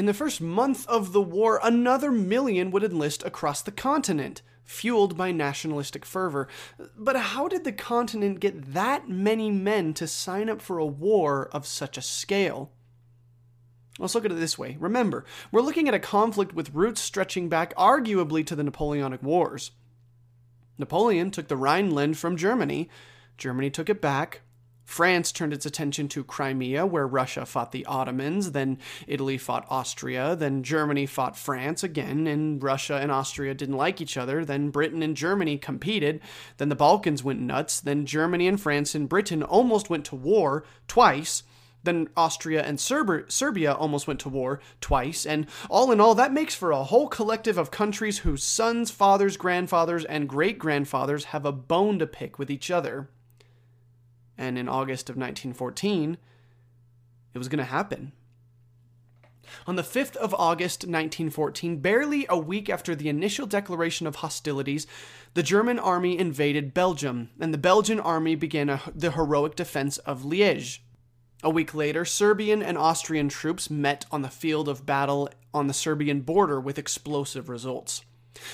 In 0.00 0.06
the 0.06 0.14
first 0.14 0.40
month 0.40 0.88
of 0.88 1.12
the 1.12 1.20
war, 1.20 1.60
another 1.62 2.10
million 2.10 2.70
would 2.70 2.82
enlist 2.82 3.22
across 3.22 3.60
the 3.60 3.70
continent, 3.70 4.40
fueled 4.64 5.14
by 5.14 5.30
nationalistic 5.30 6.06
fervor. 6.06 6.48
But 6.96 7.16
how 7.16 7.48
did 7.48 7.64
the 7.64 7.72
continent 7.72 8.40
get 8.40 8.72
that 8.72 9.10
many 9.10 9.50
men 9.50 9.92
to 9.92 10.06
sign 10.06 10.48
up 10.48 10.62
for 10.62 10.78
a 10.78 10.86
war 10.86 11.50
of 11.52 11.66
such 11.66 11.98
a 11.98 12.02
scale? 12.02 12.72
Let's 13.98 14.14
look 14.14 14.24
at 14.24 14.32
it 14.32 14.36
this 14.36 14.56
way. 14.56 14.78
Remember, 14.80 15.26
we're 15.52 15.60
looking 15.60 15.86
at 15.86 15.92
a 15.92 15.98
conflict 15.98 16.54
with 16.54 16.74
roots 16.74 17.02
stretching 17.02 17.50
back 17.50 17.74
arguably 17.76 18.42
to 18.46 18.56
the 18.56 18.64
Napoleonic 18.64 19.22
Wars. 19.22 19.72
Napoleon 20.78 21.30
took 21.30 21.48
the 21.48 21.58
Rhineland 21.58 22.16
from 22.16 22.38
Germany, 22.38 22.88
Germany 23.36 23.68
took 23.68 23.90
it 23.90 24.00
back, 24.00 24.40
France 24.90 25.30
turned 25.30 25.52
its 25.52 25.64
attention 25.64 26.08
to 26.08 26.24
Crimea, 26.24 26.84
where 26.84 27.06
Russia 27.06 27.46
fought 27.46 27.70
the 27.70 27.86
Ottomans, 27.86 28.50
then 28.50 28.76
Italy 29.06 29.38
fought 29.38 29.64
Austria, 29.70 30.34
then 30.34 30.64
Germany 30.64 31.06
fought 31.06 31.36
France 31.36 31.84
again, 31.84 32.26
and 32.26 32.60
Russia 32.60 32.96
and 32.96 33.12
Austria 33.12 33.54
didn't 33.54 33.76
like 33.76 34.00
each 34.00 34.16
other, 34.16 34.44
then 34.44 34.70
Britain 34.70 35.00
and 35.00 35.16
Germany 35.16 35.58
competed, 35.58 36.20
then 36.56 36.70
the 36.70 36.74
Balkans 36.74 37.22
went 37.22 37.40
nuts, 37.40 37.78
then 37.80 38.04
Germany 38.04 38.48
and 38.48 38.60
France 38.60 38.96
and 38.96 39.08
Britain 39.08 39.44
almost 39.44 39.90
went 39.90 40.04
to 40.06 40.16
war 40.16 40.64
twice. 40.88 41.44
Then 41.84 42.08
Austria 42.16 42.60
and 42.64 42.80
Serb- 42.80 43.30
Serbia 43.30 43.72
almost 43.72 44.08
went 44.08 44.18
to 44.20 44.28
war 44.28 44.58
twice, 44.80 45.24
and 45.24 45.46
all 45.70 45.92
in 45.92 46.00
all, 46.00 46.16
that 46.16 46.32
makes 46.32 46.56
for 46.56 46.72
a 46.72 46.82
whole 46.82 47.06
collective 47.06 47.56
of 47.56 47.70
countries 47.70 48.18
whose 48.18 48.42
sons, 48.42 48.90
fathers, 48.90 49.36
grandfathers, 49.36 50.04
and 50.04 50.28
great 50.28 50.58
grandfathers 50.58 51.26
have 51.26 51.46
a 51.46 51.52
bone 51.52 52.00
to 52.00 52.08
pick 52.08 52.40
with 52.40 52.50
each 52.50 52.72
other 52.72 53.08
and 54.40 54.58
in 54.58 54.68
August 54.68 55.10
of 55.10 55.16
1914, 55.16 56.16
it 57.34 57.38
was 57.38 57.48
going 57.48 57.58
to 57.58 57.64
happen. 57.64 58.12
On 59.66 59.76
the 59.76 59.82
5th 59.82 60.16
of 60.16 60.34
August 60.34 60.84
1914, 60.84 61.78
barely 61.78 62.24
a 62.28 62.38
week 62.38 62.70
after 62.70 62.94
the 62.94 63.08
initial 63.08 63.46
declaration 63.46 64.06
of 64.06 64.16
hostilities, 64.16 64.86
the 65.34 65.42
German 65.42 65.78
army 65.78 66.18
invaded 66.18 66.72
Belgium, 66.72 67.30
and 67.38 67.52
the 67.52 67.58
Belgian 67.58 68.00
army 68.00 68.34
began 68.34 68.70
a, 68.70 68.80
the 68.94 69.12
heroic 69.12 69.56
defense 69.56 69.98
of 69.98 70.22
Liège. 70.22 70.78
A 71.42 71.50
week 71.50 71.74
later, 71.74 72.04
Serbian 72.04 72.62
and 72.62 72.78
Austrian 72.78 73.28
troops 73.28 73.68
met 73.70 74.06
on 74.10 74.22
the 74.22 74.28
field 74.28 74.68
of 74.68 74.86
battle 74.86 75.28
on 75.52 75.66
the 75.66 75.74
Serbian 75.74 76.20
border 76.20 76.60
with 76.60 76.78
explosive 76.78 77.48
results. 77.48 78.04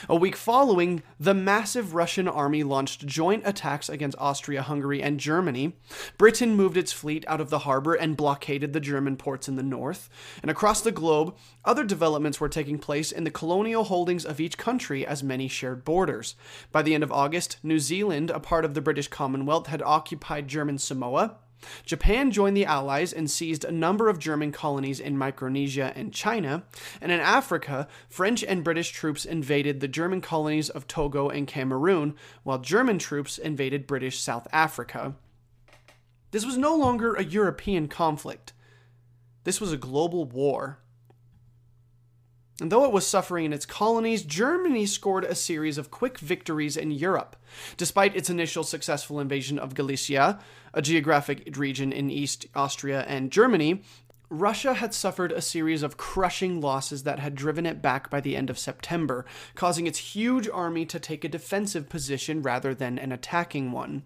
A 0.08 0.16
week 0.16 0.36
following, 0.36 1.02
the 1.20 1.34
massive 1.34 1.94
Russian 1.94 2.28
army 2.28 2.62
launched 2.62 3.06
joint 3.06 3.42
attacks 3.44 3.88
against 3.88 4.18
Austria 4.18 4.62
Hungary 4.62 5.02
and 5.02 5.20
Germany. 5.20 5.76
Britain 6.16 6.54
moved 6.54 6.76
its 6.76 6.92
fleet 6.92 7.24
out 7.28 7.40
of 7.40 7.50
the 7.50 7.60
harbor 7.60 7.94
and 7.94 8.16
blockaded 8.16 8.72
the 8.72 8.80
German 8.80 9.16
ports 9.16 9.48
in 9.48 9.56
the 9.56 9.62
north. 9.62 10.08
And 10.40 10.50
across 10.50 10.80
the 10.80 10.92
globe, 10.92 11.36
other 11.64 11.84
developments 11.84 12.40
were 12.40 12.48
taking 12.48 12.78
place 12.78 13.12
in 13.12 13.24
the 13.24 13.30
colonial 13.30 13.84
holdings 13.84 14.24
of 14.24 14.40
each 14.40 14.58
country 14.58 15.06
as 15.06 15.22
many 15.22 15.48
shared 15.48 15.84
borders. 15.84 16.36
By 16.72 16.82
the 16.82 16.94
end 16.94 17.04
of 17.04 17.12
August, 17.12 17.58
New 17.62 17.78
Zealand, 17.78 18.30
a 18.30 18.40
part 18.40 18.64
of 18.64 18.74
the 18.74 18.80
British 18.80 19.08
Commonwealth, 19.08 19.66
had 19.66 19.82
occupied 19.82 20.48
German 20.48 20.78
Samoa. 20.78 21.36
Japan 21.84 22.30
joined 22.30 22.56
the 22.56 22.66
Allies 22.66 23.12
and 23.12 23.30
seized 23.30 23.64
a 23.64 23.72
number 23.72 24.08
of 24.08 24.18
German 24.18 24.52
colonies 24.52 25.00
in 25.00 25.18
Micronesia 25.18 25.92
and 25.96 26.12
China, 26.12 26.64
and 27.00 27.10
in 27.10 27.20
Africa, 27.20 27.88
French 28.08 28.42
and 28.44 28.64
British 28.64 28.90
troops 28.90 29.24
invaded 29.24 29.80
the 29.80 29.88
German 29.88 30.20
colonies 30.20 30.68
of 30.68 30.86
Togo 30.86 31.28
and 31.28 31.46
Cameroon, 31.46 32.14
while 32.42 32.58
German 32.58 32.98
troops 32.98 33.38
invaded 33.38 33.86
British 33.86 34.20
South 34.20 34.46
Africa. 34.52 35.14
This 36.30 36.44
was 36.44 36.58
no 36.58 36.76
longer 36.76 37.14
a 37.14 37.24
European 37.24 37.88
conflict. 37.88 38.52
This 39.44 39.60
was 39.60 39.72
a 39.72 39.76
global 39.76 40.24
war. 40.24 40.80
And 42.60 42.72
though 42.72 42.84
it 42.84 42.92
was 42.92 43.06
suffering 43.06 43.44
in 43.44 43.52
its 43.52 43.66
colonies, 43.66 44.22
Germany 44.22 44.86
scored 44.86 45.24
a 45.24 45.34
series 45.34 45.76
of 45.76 45.90
quick 45.90 46.18
victories 46.18 46.76
in 46.76 46.90
Europe. 46.90 47.36
Despite 47.76 48.16
its 48.16 48.30
initial 48.30 48.64
successful 48.64 49.20
invasion 49.20 49.58
of 49.58 49.74
Galicia, 49.74 50.38
a 50.72 50.80
geographic 50.80 51.56
region 51.56 51.92
in 51.92 52.10
East 52.10 52.46
Austria 52.54 53.04
and 53.06 53.30
Germany, 53.30 53.82
Russia 54.28 54.74
had 54.74 54.92
suffered 54.92 55.30
a 55.30 55.40
series 55.40 55.82
of 55.82 55.96
crushing 55.96 56.60
losses 56.60 57.04
that 57.04 57.20
had 57.20 57.34
driven 57.34 57.66
it 57.66 57.80
back 57.80 58.10
by 58.10 58.20
the 58.20 58.34
end 58.34 58.50
of 58.50 58.58
September, 58.58 59.24
causing 59.54 59.86
its 59.86 59.98
huge 59.98 60.48
army 60.48 60.84
to 60.86 60.98
take 60.98 61.24
a 61.24 61.28
defensive 61.28 61.88
position 61.88 62.42
rather 62.42 62.74
than 62.74 62.98
an 62.98 63.12
attacking 63.12 63.70
one. 63.70 64.02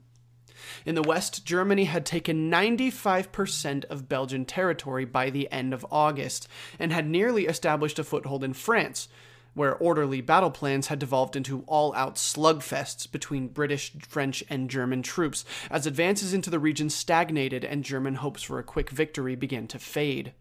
In 0.85 0.95
the 0.95 1.03
West, 1.03 1.45
Germany 1.45 1.85
had 1.85 2.07
taken 2.07 2.51
95% 2.51 3.85
of 3.87 4.09
Belgian 4.09 4.45
territory 4.45 5.05
by 5.05 5.31
the 5.31 5.51
end 5.53 5.73
of 5.73 5.87
August, 5.91 6.49
and 6.79 6.93
had 6.93 7.09
nearly 7.09 7.47
established 7.47 7.99
a 7.99 8.05
foothold 8.05 8.45
in 8.45 8.53
France, 8.53 9.09
where 9.55 9.77
orderly 9.77 10.21
battle 10.21 10.51
plans 10.51 10.87
had 10.87 10.99
devolved 10.99 11.37
into 11.37 11.65
all 11.67 11.95
out 11.95 12.17
slugfests 12.17 13.11
between 13.11 13.49
British, 13.49 13.93
French, 14.09 14.45
and 14.49 14.71
German 14.71 15.03
troops, 15.03 15.45
as 15.71 15.87
advances 15.87 16.33
into 16.33 16.51
the 16.51 16.59
region 16.59 16.89
stagnated 16.89 17.65
and 17.65 17.85
German 17.85 18.17
hopes 18.17 18.43
for 18.43 18.59
a 18.59 18.65
quick 18.65 18.91
victory 18.91 19.35
began 19.35 19.67
to 19.67 19.79
fade. 19.79 20.33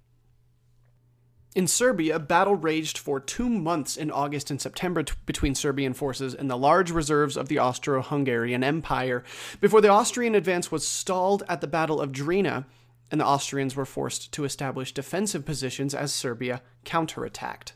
In 1.55 1.65
Serbia, 1.65 2.19
battle 2.19 2.55
raged 2.55 2.97
for 2.97 3.19
two 3.19 3.49
months 3.49 3.97
in 3.97 4.11
August 4.11 4.51
and 4.51 4.61
September 4.61 5.01
t- 5.01 5.13
between 5.25 5.55
Serbian 5.55 5.93
forces 5.93 6.35
and 6.35 6.49
the 6.49 6.57
large 6.57 6.91
reserves 6.91 7.35
of 7.35 7.47
the 7.49 7.57
Austro 7.57 8.03
Hungarian 8.03 8.63
Empire 8.63 9.23
before 9.59 9.81
the 9.81 9.89
Austrian 9.89 10.35
advance 10.35 10.71
was 10.71 10.87
stalled 10.87 11.41
at 11.49 11.59
the 11.59 11.67
Battle 11.67 11.99
of 11.99 12.11
Drina, 12.11 12.67
and 13.09 13.19
the 13.19 13.25
Austrians 13.25 13.75
were 13.75 13.85
forced 13.85 14.31
to 14.33 14.45
establish 14.45 14.93
defensive 14.93 15.43
positions 15.43 15.95
as 15.95 16.13
Serbia 16.13 16.61
counterattacked. 16.85 17.71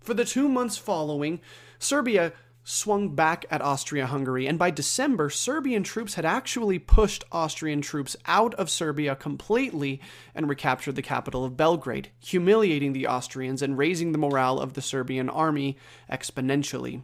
For 0.00 0.12
the 0.12 0.26
two 0.26 0.46
months 0.46 0.76
following, 0.76 1.40
Serbia 1.78 2.34
swung 2.64 3.14
back 3.14 3.44
at 3.50 3.60
Austria 3.60 4.06
Hungary, 4.06 4.46
and 4.46 4.58
by 4.58 4.70
December, 4.70 5.28
Serbian 5.28 5.82
troops 5.82 6.14
had 6.14 6.24
actually 6.24 6.78
pushed 6.78 7.22
Austrian 7.30 7.82
troops 7.82 8.16
out 8.26 8.54
of 8.54 8.70
Serbia 8.70 9.14
completely 9.14 10.00
and 10.34 10.48
recaptured 10.48 10.96
the 10.96 11.02
capital 11.02 11.44
of 11.44 11.58
Belgrade, 11.58 12.08
humiliating 12.18 12.94
the 12.94 13.06
Austrians 13.06 13.60
and 13.60 13.76
raising 13.76 14.12
the 14.12 14.18
morale 14.18 14.58
of 14.58 14.72
the 14.72 14.82
Serbian 14.82 15.28
army 15.28 15.76
exponentially. 16.10 17.02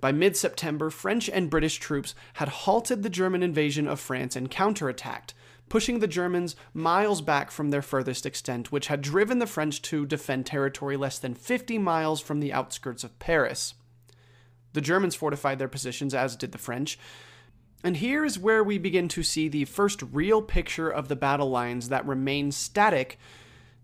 By 0.00 0.12
mid 0.12 0.36
September, 0.36 0.90
French 0.90 1.28
and 1.28 1.50
British 1.50 1.78
troops 1.78 2.14
had 2.34 2.48
halted 2.48 3.02
the 3.02 3.10
German 3.10 3.42
invasion 3.42 3.88
of 3.88 3.98
France 3.98 4.36
and 4.36 4.50
counterattacked, 4.50 5.32
pushing 5.68 5.98
the 5.98 6.06
Germans 6.06 6.54
miles 6.72 7.20
back 7.20 7.50
from 7.50 7.70
their 7.70 7.82
furthest 7.82 8.26
extent, 8.26 8.70
which 8.70 8.86
had 8.86 9.00
driven 9.00 9.38
the 9.38 9.46
French 9.46 9.82
to 9.82 10.06
defend 10.06 10.46
territory 10.46 10.96
less 10.96 11.18
than 11.18 11.34
50 11.34 11.78
miles 11.78 12.20
from 12.20 12.40
the 12.40 12.52
outskirts 12.52 13.02
of 13.02 13.18
Paris. 13.18 13.74
The 14.72 14.80
Germans 14.80 15.14
fortified 15.14 15.58
their 15.58 15.68
positions, 15.68 16.14
as 16.14 16.36
did 16.36 16.52
the 16.52 16.58
French. 16.58 16.98
And 17.84 17.96
here 17.96 18.24
is 18.24 18.38
where 18.38 18.62
we 18.62 18.78
begin 18.78 19.08
to 19.08 19.22
see 19.22 19.48
the 19.48 19.64
first 19.64 20.02
real 20.12 20.40
picture 20.40 20.88
of 20.88 21.08
the 21.08 21.16
battle 21.16 21.50
lines 21.50 21.88
that 21.88 22.06
remain 22.06 22.52
static 22.52 23.18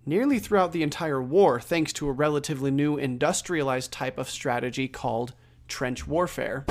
nearly 0.07 0.39
throughout 0.39 0.73
the 0.73 0.83
entire 0.83 1.23
war, 1.23 1.61
thanks 1.61 1.93
to 1.95 2.09
a 2.09 2.13
relatively 2.13 2.71
new 2.71 2.97
industrialized 2.97 3.93
type 3.93 4.17
of 4.17 4.31
strategy 4.31 4.89
called 4.89 5.35
trench 5.67 6.07
warfare. 6.07 6.65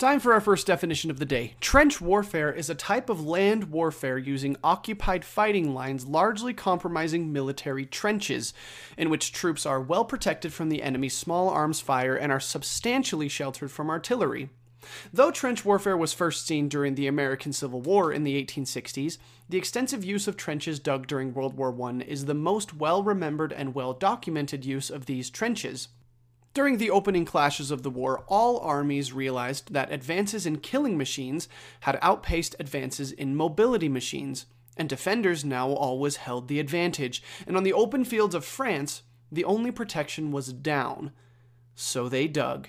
Time 0.00 0.18
for 0.18 0.32
our 0.32 0.40
first 0.40 0.66
definition 0.66 1.10
of 1.10 1.18
the 1.18 1.26
day. 1.26 1.56
Trench 1.60 2.00
warfare 2.00 2.50
is 2.50 2.70
a 2.70 2.74
type 2.74 3.10
of 3.10 3.22
land 3.22 3.64
warfare 3.64 4.16
using 4.16 4.56
occupied 4.64 5.26
fighting 5.26 5.74
lines 5.74 6.06
largely 6.06 6.54
compromising 6.54 7.34
military 7.34 7.84
trenches, 7.84 8.54
in 8.96 9.10
which 9.10 9.30
troops 9.30 9.66
are 9.66 9.78
well 9.78 10.06
protected 10.06 10.54
from 10.54 10.70
the 10.70 10.82
enemy's 10.82 11.14
small 11.14 11.50
arms 11.50 11.80
fire 11.80 12.16
and 12.16 12.32
are 12.32 12.40
substantially 12.40 13.28
sheltered 13.28 13.70
from 13.70 13.90
artillery. 13.90 14.48
Though 15.12 15.30
trench 15.30 15.66
warfare 15.66 15.98
was 15.98 16.14
first 16.14 16.46
seen 16.46 16.70
during 16.70 16.94
the 16.94 17.06
American 17.06 17.52
Civil 17.52 17.82
War 17.82 18.10
in 18.10 18.24
the 18.24 18.42
1860s, 18.42 19.18
the 19.50 19.58
extensive 19.58 20.02
use 20.02 20.26
of 20.26 20.38
trenches 20.38 20.80
dug 20.80 21.08
during 21.08 21.34
World 21.34 21.58
War 21.58 21.76
I 21.78 22.04
is 22.08 22.24
the 22.24 22.32
most 22.32 22.72
well 22.72 23.02
remembered 23.02 23.52
and 23.52 23.74
well 23.74 23.92
documented 23.92 24.64
use 24.64 24.88
of 24.88 25.04
these 25.04 25.28
trenches. 25.28 25.88
During 26.52 26.78
the 26.78 26.90
opening 26.90 27.24
clashes 27.24 27.70
of 27.70 27.82
the 27.82 27.90
war, 27.90 28.24
all 28.26 28.58
armies 28.58 29.12
realized 29.12 29.72
that 29.72 29.92
advances 29.92 30.46
in 30.46 30.58
killing 30.58 30.98
machines 30.98 31.48
had 31.80 31.98
outpaced 32.02 32.56
advances 32.58 33.12
in 33.12 33.36
mobility 33.36 33.88
machines, 33.88 34.46
and 34.76 34.88
defenders 34.88 35.44
now 35.44 35.70
always 35.70 36.16
held 36.16 36.48
the 36.48 36.58
advantage, 36.58 37.22
and 37.46 37.56
on 37.56 37.62
the 37.62 37.72
open 37.72 38.04
fields 38.04 38.34
of 38.34 38.44
France, 38.44 39.02
the 39.30 39.44
only 39.44 39.70
protection 39.70 40.32
was 40.32 40.52
down. 40.52 41.12
So 41.76 42.08
they 42.08 42.26
dug. 42.26 42.68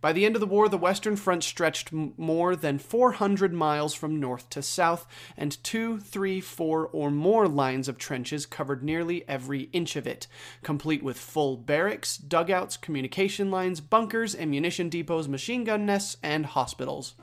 By 0.00 0.12
the 0.12 0.26
end 0.26 0.36
of 0.36 0.40
the 0.40 0.46
war, 0.46 0.68
the 0.68 0.76
Western 0.76 1.16
Front 1.16 1.42
stretched 1.42 1.92
m- 1.92 2.12
more 2.16 2.54
than 2.54 2.78
400 2.78 3.52
miles 3.52 3.94
from 3.94 4.20
north 4.20 4.48
to 4.50 4.62
south, 4.62 5.06
and 5.36 5.62
two, 5.64 5.98
three, 5.98 6.40
four, 6.40 6.86
or 6.86 7.10
more 7.10 7.48
lines 7.48 7.88
of 7.88 7.98
trenches 7.98 8.46
covered 8.46 8.82
nearly 8.82 9.26
every 9.28 9.62
inch 9.72 9.96
of 9.96 10.06
it, 10.06 10.26
complete 10.62 11.02
with 11.02 11.18
full 11.18 11.56
barracks, 11.56 12.16
dugouts, 12.16 12.76
communication 12.76 13.50
lines, 13.50 13.80
bunkers, 13.80 14.34
ammunition 14.34 14.90
depots, 14.90 15.28
machine 15.28 15.64
gun 15.64 15.86
nests, 15.86 16.18
and 16.22 16.46
hospitals. 16.46 17.14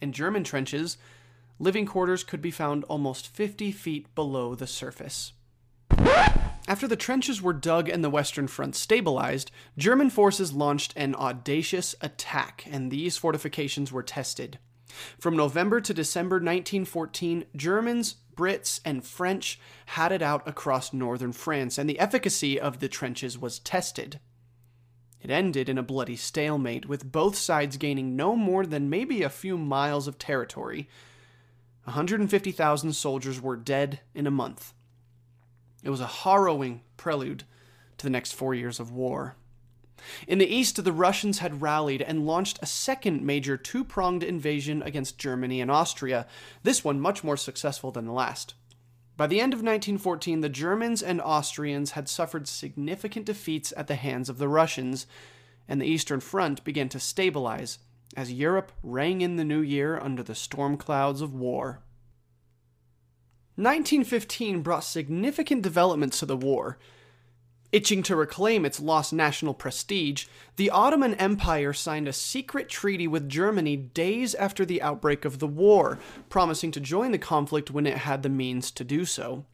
In 0.00 0.12
German 0.12 0.44
trenches, 0.44 0.98
living 1.58 1.86
quarters 1.86 2.24
could 2.24 2.42
be 2.42 2.50
found 2.50 2.84
almost 2.84 3.26
50 3.28 3.72
feet 3.72 4.14
below 4.14 4.54
the 4.54 4.66
surface. 4.66 5.32
After 6.66 6.88
the 6.88 6.96
trenches 6.96 7.42
were 7.42 7.52
dug 7.52 7.90
and 7.90 8.02
the 8.02 8.10
Western 8.10 8.46
Front 8.46 8.74
stabilized, 8.74 9.50
German 9.76 10.08
forces 10.08 10.54
launched 10.54 10.94
an 10.96 11.14
audacious 11.14 11.94
attack, 12.00 12.66
and 12.70 12.90
these 12.90 13.18
fortifications 13.18 13.92
were 13.92 14.02
tested. 14.02 14.58
From 15.18 15.36
November 15.36 15.80
to 15.82 15.92
December 15.92 16.36
1914, 16.36 17.44
Germans, 17.54 18.16
Brits, 18.34 18.80
and 18.84 19.04
French 19.04 19.60
had 19.86 20.10
it 20.10 20.22
out 20.22 20.46
across 20.48 20.92
northern 20.92 21.32
France, 21.32 21.76
and 21.76 21.88
the 21.88 21.98
efficacy 21.98 22.58
of 22.58 22.80
the 22.80 22.88
trenches 22.88 23.38
was 23.38 23.58
tested. 23.58 24.20
It 25.20 25.30
ended 25.30 25.68
in 25.68 25.78
a 25.78 25.82
bloody 25.82 26.16
stalemate, 26.16 26.86
with 26.86 27.10
both 27.10 27.36
sides 27.36 27.76
gaining 27.76 28.16
no 28.16 28.36
more 28.36 28.64
than 28.64 28.90
maybe 28.90 29.22
a 29.22 29.28
few 29.28 29.58
miles 29.58 30.06
of 30.06 30.18
territory. 30.18 30.88
150,000 31.84 32.92
soldiers 32.94 33.40
were 33.40 33.56
dead 33.56 34.00
in 34.14 34.26
a 34.26 34.30
month. 34.30 34.72
It 35.84 35.90
was 35.90 36.00
a 36.00 36.06
harrowing 36.06 36.80
prelude 36.96 37.44
to 37.98 38.06
the 38.06 38.10
next 38.10 38.32
four 38.32 38.54
years 38.54 38.80
of 38.80 38.90
war. 38.90 39.36
In 40.26 40.38
the 40.38 40.52
east, 40.52 40.82
the 40.82 40.92
Russians 40.92 41.38
had 41.38 41.62
rallied 41.62 42.02
and 42.02 42.26
launched 42.26 42.58
a 42.60 42.66
second 42.66 43.22
major 43.22 43.56
two 43.56 43.84
pronged 43.84 44.22
invasion 44.22 44.82
against 44.82 45.18
Germany 45.18 45.60
and 45.60 45.70
Austria, 45.70 46.26
this 46.62 46.82
one 46.82 47.00
much 47.00 47.22
more 47.22 47.36
successful 47.36 47.90
than 47.90 48.06
the 48.06 48.12
last. 48.12 48.54
By 49.16 49.26
the 49.28 49.40
end 49.40 49.52
of 49.52 49.60
1914, 49.60 50.40
the 50.40 50.48
Germans 50.48 51.02
and 51.02 51.20
Austrians 51.20 51.92
had 51.92 52.08
suffered 52.08 52.48
significant 52.48 53.26
defeats 53.26 53.72
at 53.76 53.86
the 53.86 53.94
hands 53.94 54.28
of 54.28 54.38
the 54.38 54.48
Russians, 54.48 55.06
and 55.68 55.80
the 55.80 55.86
Eastern 55.86 56.20
Front 56.20 56.64
began 56.64 56.88
to 56.88 56.98
stabilize 56.98 57.78
as 58.16 58.32
Europe 58.32 58.72
rang 58.82 59.20
in 59.20 59.36
the 59.36 59.44
new 59.44 59.60
year 59.60 59.98
under 59.98 60.22
the 60.22 60.34
storm 60.34 60.76
clouds 60.76 61.20
of 61.20 61.34
war. 61.34 61.80
1915 63.56 64.62
brought 64.62 64.82
significant 64.82 65.62
developments 65.62 66.18
to 66.18 66.26
the 66.26 66.36
war. 66.36 66.76
Itching 67.70 68.02
to 68.04 68.16
reclaim 68.16 68.64
its 68.64 68.80
lost 68.80 69.12
national 69.12 69.54
prestige, 69.54 70.26
the 70.56 70.70
Ottoman 70.70 71.14
Empire 71.14 71.72
signed 71.72 72.08
a 72.08 72.12
secret 72.12 72.68
treaty 72.68 73.06
with 73.06 73.28
Germany 73.28 73.76
days 73.76 74.34
after 74.34 74.64
the 74.64 74.82
outbreak 74.82 75.24
of 75.24 75.38
the 75.38 75.46
war, 75.46 75.98
promising 76.28 76.70
to 76.72 76.80
join 76.80 77.12
the 77.12 77.18
conflict 77.18 77.70
when 77.70 77.86
it 77.86 77.98
had 77.98 78.22
the 78.22 78.28
means 78.28 78.70
to 78.72 78.84
do 78.84 79.04
so. 79.04 79.44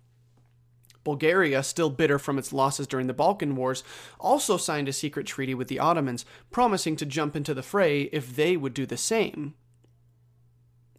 Bulgaria, 1.05 1.63
still 1.63 1.91
bitter 1.91 2.19
from 2.19 2.39
its 2.39 2.53
losses 2.53 2.87
during 2.87 3.07
the 3.07 3.15
Balkan 3.15 3.57
Wars, 3.57 3.83
also 4.19 4.57
signed 4.57 4.89
a 4.89 4.93
secret 4.93 5.27
treaty 5.27 5.55
with 5.55 5.69
the 5.69 5.79
Ottomans, 5.79 6.25
promising 6.51 6.97
to 6.97 7.07
jump 7.07 7.37
into 7.37 7.55
the 7.55 7.63
fray 7.63 8.03
if 8.13 8.35
they 8.37 8.57
would 8.57 8.75
do 8.75 8.87
the 8.87 8.97
same. 8.97 9.55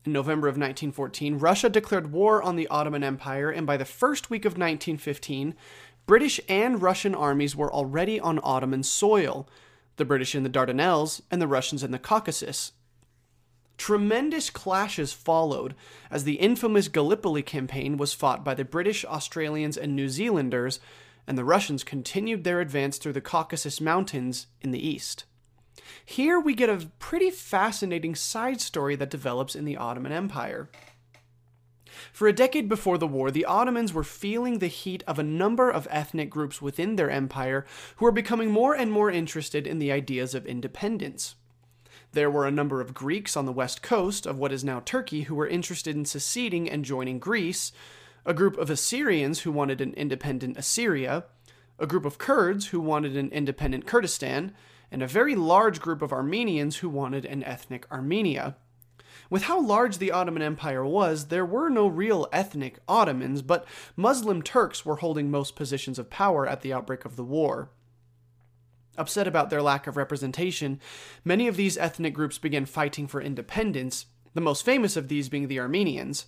In 0.03 0.13
November 0.13 0.47
of 0.47 0.53
1914, 0.53 1.37
Russia 1.37 1.69
declared 1.69 2.11
war 2.11 2.41
on 2.41 2.55
the 2.55 2.67
Ottoman 2.69 3.03
Empire, 3.03 3.51
and 3.51 3.67
by 3.67 3.77
the 3.77 3.85
first 3.85 4.31
week 4.31 4.45
of 4.45 4.53
1915, 4.53 5.53
British 6.07 6.39
and 6.49 6.81
Russian 6.81 7.13
armies 7.13 7.55
were 7.55 7.71
already 7.71 8.19
on 8.19 8.39
Ottoman 8.43 8.81
soil, 8.81 9.47
the 9.97 10.05
British 10.05 10.33
in 10.33 10.41
the 10.41 10.49
Dardanelles 10.49 11.21
and 11.29 11.39
the 11.39 11.47
Russians 11.47 11.83
in 11.83 11.91
the 11.91 11.99
Caucasus. 11.99 12.71
Tremendous 13.77 14.49
clashes 14.49 15.13
followed 15.13 15.75
as 16.09 16.23
the 16.23 16.35
infamous 16.35 16.87
Gallipoli 16.87 17.43
campaign 17.43 17.97
was 17.97 18.13
fought 18.13 18.43
by 18.43 18.55
the 18.55 18.65
British, 18.65 19.05
Australians, 19.05 19.77
and 19.77 19.95
New 19.95 20.09
Zealanders, 20.09 20.79
and 21.27 21.37
the 21.37 21.45
Russians 21.45 21.83
continued 21.83 22.43
their 22.43 22.59
advance 22.59 22.97
through 22.97 23.13
the 23.13 23.21
Caucasus 23.21 23.79
Mountains 23.79 24.47
in 24.61 24.71
the 24.71 24.87
east. 24.87 25.25
Here 26.05 26.39
we 26.39 26.53
get 26.53 26.69
a 26.69 26.89
pretty 26.99 27.29
fascinating 27.29 28.15
side 28.15 28.61
story 28.61 28.95
that 28.95 29.09
develops 29.09 29.55
in 29.55 29.65
the 29.65 29.77
Ottoman 29.77 30.11
Empire. 30.11 30.69
For 32.13 32.27
a 32.27 32.33
decade 32.33 32.69
before 32.69 32.97
the 32.97 33.07
war, 33.07 33.31
the 33.31 33.45
Ottomans 33.45 33.93
were 33.93 34.03
feeling 34.03 34.59
the 34.59 34.67
heat 34.67 35.03
of 35.07 35.19
a 35.19 35.23
number 35.23 35.69
of 35.69 35.87
ethnic 35.89 36.29
groups 36.29 36.61
within 36.61 36.95
their 36.95 37.09
empire 37.09 37.65
who 37.97 38.05
were 38.05 38.11
becoming 38.11 38.49
more 38.49 38.73
and 38.73 38.91
more 38.91 39.11
interested 39.11 39.67
in 39.67 39.79
the 39.79 39.91
ideas 39.91 40.33
of 40.33 40.45
independence. 40.45 41.35
There 42.13 42.31
were 42.31 42.45
a 42.45 42.51
number 42.51 42.81
of 42.81 42.93
Greeks 42.93 43.37
on 43.37 43.45
the 43.45 43.51
west 43.51 43.81
coast 43.81 44.25
of 44.25 44.37
what 44.37 44.51
is 44.51 44.63
now 44.63 44.81
Turkey 44.81 45.23
who 45.23 45.35
were 45.35 45.47
interested 45.47 45.95
in 45.95 46.05
seceding 46.05 46.69
and 46.69 46.83
joining 46.83 47.19
Greece, 47.19 47.71
a 48.25 48.33
group 48.33 48.57
of 48.57 48.69
Assyrians 48.69 49.41
who 49.41 49.51
wanted 49.51 49.81
an 49.81 49.93
independent 49.93 50.57
Assyria, 50.57 51.25
a 51.79 51.87
group 51.87 52.05
of 52.05 52.17
Kurds 52.17 52.67
who 52.67 52.79
wanted 52.79 53.15
an 53.15 53.29
independent 53.31 53.87
Kurdistan, 53.87 54.53
and 54.91 55.01
a 55.01 55.07
very 55.07 55.35
large 55.35 55.79
group 55.79 56.01
of 56.01 56.11
Armenians 56.11 56.77
who 56.77 56.89
wanted 56.89 57.25
an 57.25 57.43
ethnic 57.43 57.89
Armenia. 57.91 58.57
With 59.29 59.43
how 59.43 59.61
large 59.61 59.97
the 59.97 60.11
Ottoman 60.11 60.41
Empire 60.41 60.85
was, 60.85 61.27
there 61.27 61.45
were 61.45 61.69
no 61.69 61.87
real 61.87 62.27
ethnic 62.33 62.79
Ottomans, 62.87 63.41
but 63.41 63.65
Muslim 63.95 64.41
Turks 64.41 64.85
were 64.85 64.97
holding 64.97 65.31
most 65.31 65.55
positions 65.55 65.97
of 65.97 66.09
power 66.09 66.45
at 66.45 66.61
the 66.61 66.73
outbreak 66.73 67.05
of 67.05 67.15
the 67.15 67.23
war. 67.23 67.69
Upset 68.97 69.27
about 69.27 69.49
their 69.49 69.61
lack 69.61 69.87
of 69.87 69.95
representation, 69.95 70.81
many 71.23 71.47
of 71.47 71.55
these 71.55 71.77
ethnic 71.77 72.13
groups 72.13 72.37
began 72.37 72.65
fighting 72.65 73.07
for 73.07 73.21
independence, 73.21 74.07
the 74.33 74.41
most 74.41 74.65
famous 74.65 74.97
of 74.97 75.07
these 75.07 75.29
being 75.29 75.47
the 75.47 75.59
Armenians. 75.59 76.25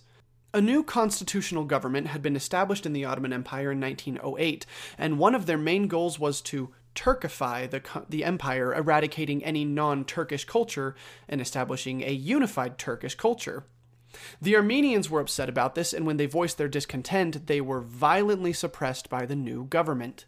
A 0.54 0.60
new 0.60 0.82
constitutional 0.82 1.64
government 1.64 2.06
had 2.06 2.22
been 2.22 2.36
established 2.36 2.86
in 2.86 2.94
the 2.94 3.04
Ottoman 3.04 3.32
Empire 3.32 3.72
in 3.72 3.80
1908, 3.80 4.64
and 4.96 5.18
one 5.18 5.34
of 5.34 5.44
their 5.44 5.58
main 5.58 5.88
goals 5.88 6.18
was 6.18 6.40
to 6.42 6.72
Turkify 6.94 7.68
the, 7.68 7.82
the 8.08 8.24
empire, 8.24 8.74
eradicating 8.74 9.44
any 9.44 9.64
non 9.64 10.04
Turkish 10.04 10.44
culture 10.44 10.94
and 11.28 11.40
establishing 11.40 12.02
a 12.02 12.12
unified 12.12 12.78
Turkish 12.78 13.14
culture. 13.14 13.64
The 14.40 14.56
Armenians 14.56 15.10
were 15.10 15.20
upset 15.20 15.48
about 15.48 15.74
this, 15.74 15.92
and 15.92 16.06
when 16.06 16.16
they 16.16 16.26
voiced 16.26 16.58
their 16.58 16.68
discontent, 16.68 17.46
they 17.46 17.60
were 17.60 17.80
violently 17.80 18.52
suppressed 18.52 19.10
by 19.10 19.26
the 19.26 19.36
new 19.36 19.64
government. 19.64 20.26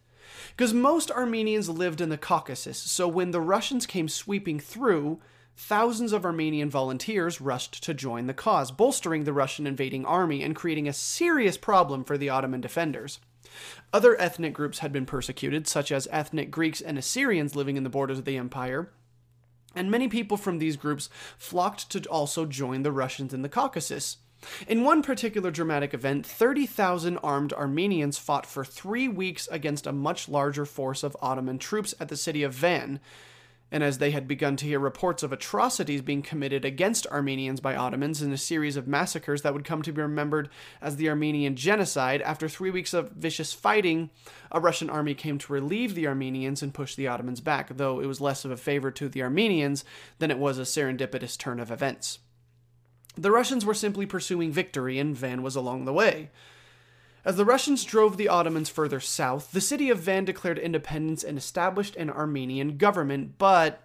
Because 0.51 0.75
most 0.75 1.11
Armenians 1.11 1.69
lived 1.69 2.01
in 2.01 2.09
the 2.09 2.19
Caucasus, 2.19 2.79
so 2.79 3.07
when 3.07 3.31
the 3.31 3.41
Russians 3.41 3.87
came 3.87 4.09
sweeping 4.09 4.59
through, 4.59 5.21
thousands 5.57 6.13
of 6.13 6.25
Armenian 6.25 6.69
volunteers 6.69 7.41
rushed 7.41 7.83
to 7.85 7.95
join 7.95 8.27
the 8.27 8.35
cause, 8.35 8.71
bolstering 8.71 9.25
the 9.25 9.33
Russian 9.33 9.67
invading 9.67 10.05
army 10.05 10.43
and 10.43 10.57
creating 10.57 10.89
a 10.89 10.93
serious 10.93 11.57
problem 11.57 12.05
for 12.05 12.19
the 12.19 12.29
Ottoman 12.29 12.61
defenders. 12.61 13.21
Other 13.93 14.21
ethnic 14.21 14.53
groups 14.53 14.81
had 14.81 14.93
been 14.93 15.07
persecuted, 15.07 15.67
such 15.67 15.91
as 15.93 16.09
ethnic 16.11 16.51
Greeks 16.51 16.81
and 16.81 16.99
Assyrians 16.99 17.57
living 17.57 17.77
in 17.77 17.85
the 17.85 17.91
borders 17.91 18.19
of 18.19 18.25
the 18.25 18.37
empire, 18.37 18.91
and 19.75 19.91
many 19.91 20.09
people 20.09 20.37
from 20.37 20.59
these 20.59 20.77
groups 20.77 21.09
flocked 21.37 21.91
to 21.91 22.01
also 22.09 22.47
join 22.47 22.83
the 22.83 22.93
Russians 22.93 23.35
in 23.35 23.43
the 23.43 23.49
Caucasus. 23.49 24.19
In 24.69 24.85
one 24.85 25.03
particular 25.03 25.51
dramatic 25.51 25.95
event, 25.95 26.27
30,000 26.27 27.19
armed 27.19 27.53
Armenians 27.53 28.19
fought 28.19 28.47
for 28.47 28.65
three 28.65 29.09
weeks 29.09 29.49
against 29.51 29.87
a 29.87 29.93
much 29.93 30.29
larger 30.29 30.67
force 30.67 31.03
of 31.03 31.17
Ottoman 31.21 31.59
troops 31.59 31.95
at 31.99 32.09
the 32.09 32.17
city 32.17 32.43
of 32.43 32.53
Van, 32.53 33.01
and 33.71 33.83
as 33.83 33.99
they 33.99 34.11
had 34.11 34.29
begun 34.29 34.57
to 34.57 34.65
hear 34.65 34.79
reports 34.79 35.23
of 35.23 35.33
atrocities 35.33 36.03
being 36.03 36.23
committed 36.23 36.65
against 36.65 37.07
Armenians 37.09 37.61
by 37.61 37.75
Ottomans 37.75 38.23
in 38.23 38.33
a 38.33 38.39
series 38.39 38.77
of 38.77 38.87
massacres 38.87 39.43
that 39.43 39.53
would 39.53 39.65
come 39.65 39.83
to 39.83 39.93
be 39.93 40.01
remembered 40.01 40.49
as 40.81 40.97
the 40.97 41.09
Armenian 41.09 41.57
Genocide, 41.57 42.23
after 42.23 42.49
three 42.49 42.71
weeks 42.71 42.95
of 42.95 43.11
vicious 43.11 43.53
fighting, 43.53 44.11
a 44.53 44.61
Russian 44.61 44.89
army 44.89 45.15
came 45.15 45.39
to 45.39 45.53
relieve 45.53 45.95
the 45.95 46.07
Armenians 46.07 46.63
and 46.63 46.73
push 46.73 46.95
the 46.95 47.09
Ottomans 47.09 47.41
back, 47.41 47.77
though 47.77 48.01
it 48.01 48.07
was 48.07 48.21
less 48.21 48.45
of 48.45 48.51
a 48.51 48.57
favor 48.57 48.91
to 48.93 49.09
the 49.09 49.23
Armenians 49.23 49.85
than 50.19 50.31
it 50.31 50.39
was 50.39 50.59
a 50.59 50.63
serendipitous 50.63 51.37
turn 51.37 51.59
of 51.59 51.71
events. 51.71 52.21
The 53.17 53.31
Russians 53.31 53.65
were 53.65 53.75
simply 53.75 54.07
pursuing 54.07 54.53
victory, 54.53 54.99
and 54.99 55.17
Van 55.17 55.43
was 55.43 55.57
along 55.57 55.87
the 55.87 55.93
way. 55.93 56.31
As 57.27 57.35
the 57.35 57.45
Russians 57.45 57.83
drove 57.83 58.17
the 58.17 58.29
Ottomans 58.29 58.69
further 58.69 59.01
south, 59.01 59.51
the 59.51 59.61
city 59.61 59.91
of 59.91 59.99
Van 59.99 60.25
declared 60.25 60.61
independence 60.61 61.25
and 61.25 61.37
established 61.37 61.97
an 61.97 62.09
Armenian 62.09 62.77
government, 62.77 63.37
but 63.37 63.83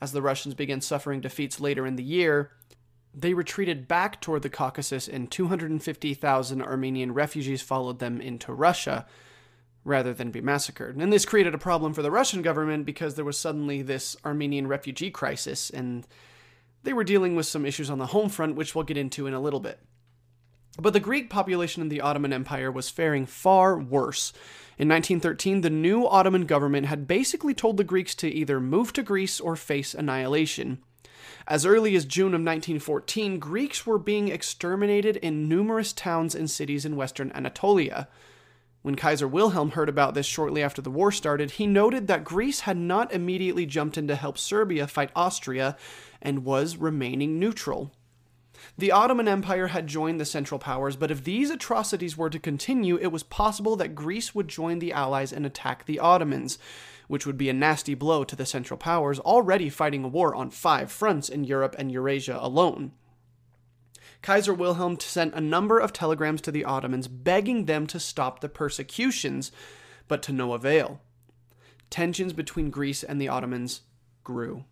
as 0.00 0.12
the 0.12 0.22
Russians 0.22 0.54
began 0.54 0.80
suffering 0.80 1.20
defeats 1.20 1.58
later 1.58 1.84
in 1.84 1.96
the 1.96 2.04
year, 2.04 2.52
they 3.12 3.34
retreated 3.34 3.88
back 3.88 4.20
toward 4.20 4.42
the 4.42 4.48
Caucasus 4.48 5.08
and 5.08 5.32
250,000 5.32 6.62
Armenian 6.62 7.12
refugees 7.12 7.60
followed 7.60 7.98
them 7.98 8.20
into 8.20 8.52
Russia 8.52 9.04
rather 9.84 10.14
than 10.14 10.30
be 10.30 10.40
massacred. 10.40 10.94
And 10.94 11.12
this 11.12 11.24
created 11.24 11.56
a 11.56 11.58
problem 11.58 11.92
for 11.92 12.02
the 12.02 12.12
Russian 12.12 12.40
government 12.40 12.86
because 12.86 13.16
there 13.16 13.24
was 13.24 13.36
suddenly 13.36 13.82
this 13.82 14.16
Armenian 14.24 14.68
refugee 14.68 15.10
crisis 15.10 15.70
and 15.70 16.06
they 16.84 16.92
were 16.92 17.02
dealing 17.02 17.34
with 17.34 17.46
some 17.46 17.66
issues 17.66 17.90
on 17.90 17.98
the 17.98 18.06
home 18.06 18.28
front, 18.28 18.54
which 18.54 18.76
we'll 18.76 18.84
get 18.84 18.96
into 18.96 19.26
in 19.26 19.34
a 19.34 19.40
little 19.40 19.58
bit. 19.58 19.80
But 20.78 20.92
the 20.92 21.00
Greek 21.00 21.30
population 21.30 21.82
in 21.82 21.88
the 21.88 22.00
Ottoman 22.00 22.32
Empire 22.32 22.70
was 22.70 22.90
faring 22.90 23.24
far 23.24 23.78
worse. 23.78 24.32
In 24.78 24.88
1913, 24.88 25.62
the 25.62 25.70
new 25.70 26.06
Ottoman 26.06 26.44
government 26.44 26.86
had 26.86 27.08
basically 27.08 27.54
told 27.54 27.78
the 27.78 27.84
Greeks 27.84 28.14
to 28.16 28.28
either 28.28 28.60
move 28.60 28.92
to 28.92 29.02
Greece 29.02 29.40
or 29.40 29.56
face 29.56 29.94
annihilation. 29.94 30.78
As 31.48 31.64
early 31.64 31.96
as 31.96 32.04
June 32.04 32.34
of 32.34 32.42
1914, 32.42 33.38
Greeks 33.38 33.86
were 33.86 33.98
being 33.98 34.28
exterminated 34.28 35.16
in 35.16 35.48
numerous 35.48 35.92
towns 35.92 36.34
and 36.34 36.50
cities 36.50 36.84
in 36.84 36.96
western 36.96 37.32
Anatolia. 37.32 38.08
When 38.82 38.96
Kaiser 38.96 39.26
Wilhelm 39.26 39.70
heard 39.70 39.88
about 39.88 40.14
this 40.14 40.26
shortly 40.26 40.62
after 40.62 40.82
the 40.82 40.90
war 40.90 41.10
started, 41.10 41.52
he 41.52 41.66
noted 41.66 42.06
that 42.06 42.22
Greece 42.24 42.60
had 42.60 42.76
not 42.76 43.12
immediately 43.12 43.64
jumped 43.64 43.96
in 43.96 44.06
to 44.08 44.14
help 44.14 44.36
Serbia 44.38 44.86
fight 44.86 45.10
Austria 45.16 45.76
and 46.20 46.44
was 46.44 46.76
remaining 46.76 47.38
neutral. 47.38 47.92
The 48.78 48.92
Ottoman 48.92 49.28
Empire 49.28 49.68
had 49.68 49.86
joined 49.86 50.20
the 50.20 50.24
Central 50.24 50.58
Powers, 50.58 50.96
but 50.96 51.10
if 51.10 51.24
these 51.24 51.50
atrocities 51.50 52.16
were 52.16 52.30
to 52.30 52.38
continue, 52.38 52.96
it 52.96 53.08
was 53.08 53.22
possible 53.22 53.76
that 53.76 53.94
Greece 53.94 54.34
would 54.34 54.48
join 54.48 54.78
the 54.78 54.92
Allies 54.92 55.32
and 55.32 55.46
attack 55.46 55.84
the 55.84 55.98
Ottomans 55.98 56.58
which 57.08 57.26
would 57.26 57.38
be 57.38 57.48
a 57.48 57.54
nasty 57.54 57.94
blow 57.94 58.24
to 58.24 58.36
the 58.36 58.46
Central 58.46 58.78
Powers 58.78 59.18
already 59.20 59.68
fighting 59.68 60.04
a 60.04 60.08
war 60.08 60.34
on 60.34 60.50
five 60.50 60.90
fronts 60.90 61.28
in 61.28 61.44
Europe 61.44 61.76
and 61.78 61.92
Eurasia 61.92 62.38
alone. 62.40 62.92
Kaiser 64.22 64.54
Wilhelm 64.54 64.98
sent 64.98 65.34
a 65.34 65.40
number 65.40 65.78
of 65.78 65.92
telegrams 65.92 66.40
to 66.42 66.50
the 66.50 66.64
Ottomans 66.64 67.06
begging 67.06 67.66
them 67.66 67.86
to 67.86 68.00
stop 68.00 68.40
the 68.40 68.48
persecutions, 68.48 69.52
but 70.08 70.22
to 70.22 70.32
no 70.32 70.52
avail. 70.52 71.00
Tensions 71.90 72.32
between 72.32 72.70
Greece 72.70 73.04
and 73.04 73.20
the 73.20 73.28
Ottomans 73.28 73.82
grew. 74.24 74.64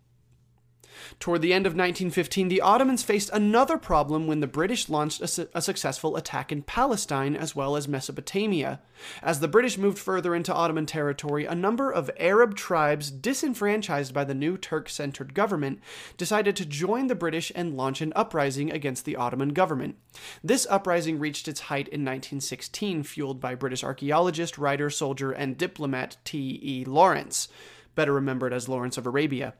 Toward 1.19 1.41
the 1.41 1.53
end 1.53 1.65
of 1.65 1.71
1915, 1.71 2.47
the 2.47 2.61
Ottomans 2.61 3.03
faced 3.03 3.29
another 3.31 3.77
problem 3.77 4.27
when 4.27 4.39
the 4.39 4.47
British 4.47 4.89
launched 4.89 5.21
a, 5.21 5.27
su- 5.27 5.47
a, 5.53 5.61
successful 5.61 6.15
attack 6.15 6.51
in 6.51 6.61
Palestine 6.61 7.35
as 7.35 7.55
well 7.55 7.75
as 7.75 7.87
Mesopotamia. 7.87 8.79
As 9.21 9.39
the 9.39 9.47
British 9.47 9.77
moved 9.77 9.99
further 9.99 10.35
into 10.35 10.53
Ottoman 10.53 10.85
territory, 10.85 11.45
a 11.45 11.55
number 11.55 11.91
of 11.91 12.11
Arab 12.17 12.55
tribes 12.55 13.11
disenfranchised 13.11 14.13
by 14.13 14.23
the 14.23 14.33
new 14.33 14.57
Turk 14.57 14.89
centered 14.89 15.33
government 15.33 15.79
decided 16.17 16.55
to 16.55 16.65
join 16.65 17.07
the 17.07 17.15
British 17.15 17.51
and 17.55 17.75
launch 17.75 18.01
an 18.01 18.13
uprising 18.15 18.71
against 18.71 19.05
the 19.05 19.15
Ottoman 19.15 19.49
government. 19.49 19.95
This 20.43 20.67
uprising 20.69 21.19
reached 21.19 21.47
its 21.47 21.61
height 21.61 21.87
in 21.87 22.01
1916, 22.01 23.03
fueled 23.03 23.39
by 23.39 23.55
British 23.55 23.83
archaeologist, 23.83 24.57
writer, 24.57 24.89
soldier, 24.89 25.31
and 25.31 25.57
diplomat 25.57 26.17
T.E. 26.23 26.85
Lawrence, 26.85 27.47
better 27.95 28.13
remembered 28.13 28.53
as 28.53 28.69
Lawrence 28.69 28.97
of 28.97 29.05
Arabia. 29.05 29.53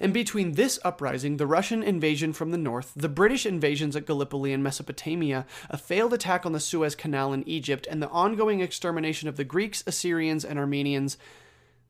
And 0.00 0.12
between 0.12 0.52
this 0.52 0.78
uprising, 0.84 1.36
the 1.36 1.46
Russian 1.46 1.82
invasion 1.82 2.32
from 2.32 2.50
the 2.50 2.58
north, 2.58 2.92
the 2.94 3.08
British 3.08 3.46
invasions 3.46 3.96
at 3.96 4.06
Gallipoli 4.06 4.52
and 4.52 4.62
Mesopotamia, 4.62 5.46
a 5.70 5.78
failed 5.78 6.12
attack 6.12 6.44
on 6.44 6.52
the 6.52 6.60
Suez 6.60 6.94
Canal 6.94 7.32
in 7.32 7.46
Egypt, 7.48 7.86
and 7.90 8.02
the 8.02 8.10
ongoing 8.10 8.60
extermination 8.60 9.28
of 9.28 9.36
the 9.36 9.44
Greeks, 9.44 9.82
Assyrians, 9.86 10.44
and 10.44 10.58
Armenians, 10.58 11.16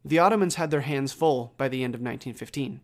the 0.04 0.18
Ottomans 0.18 0.56
had 0.56 0.70
their 0.70 0.80
hands 0.82 1.12
full 1.12 1.54
by 1.56 1.68
the 1.68 1.84
end 1.84 1.94
of 1.94 2.00
1915. 2.00 2.80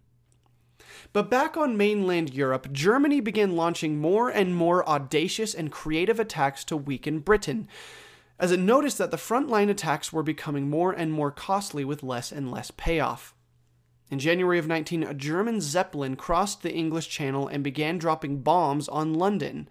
But 1.13 1.31
back 1.31 1.57
on 1.57 1.77
mainland 1.77 2.35
Europe, 2.35 2.73
Germany 2.73 3.21
began 3.21 3.57
launching 3.57 3.99
more 3.99 4.29
and 4.29 4.55
more 4.55 4.89
audacious 4.89 5.55
and 5.55 5.73
creative 5.73 6.21
attacks 6.21 6.65
to 6.65 6.77
weaken 6.77 7.21
Britain, 7.21 7.69
as 8.39 8.53
it 8.53 8.61
noticed 8.61 8.99
that 8.99 9.11
the 9.11 9.17
frontline 9.17 9.69
attacks 9.69 10.13
were 10.13 10.23
becoming 10.23 10.69
more 10.69 10.93
and 10.93 11.13
more 11.13 11.31
costly 11.31 11.85
with 11.85 12.03
less 12.03 12.31
and 12.31 12.51
less 12.51 12.71
payoff. 12.71 13.35
In 14.11 14.19
January 14.19 14.59
of 14.59 14.67
19, 14.67 15.03
a 15.03 15.13
German 15.13 15.61
Zeppelin 15.61 16.17
crossed 16.17 16.63
the 16.63 16.73
English 16.73 17.09
Channel 17.09 17.47
and 17.47 17.63
began 17.63 17.99
dropping 17.99 18.41
bombs 18.41 18.89
on 18.89 19.15
London. 19.15 19.69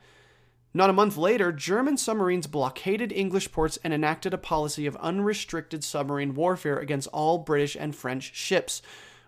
Not 0.74 0.92
a 0.92 0.94
month 0.94 1.18
later, 1.18 1.52
German 1.52 1.98
submarines 1.98 2.46
blockaded 2.46 3.12
English 3.12 3.52
ports 3.52 3.80
and 3.84 3.94
enacted 3.94 4.36
a 4.36 4.38
policy 4.38 4.86
of 4.86 4.96
unrestricted 4.98 5.84
submarine 5.84 6.36
warfare 6.36 6.78
against 6.78 7.08
all 7.08 7.40
British 7.40 7.76
and 7.76 7.96
French 7.96 8.36
ships, 8.36 8.84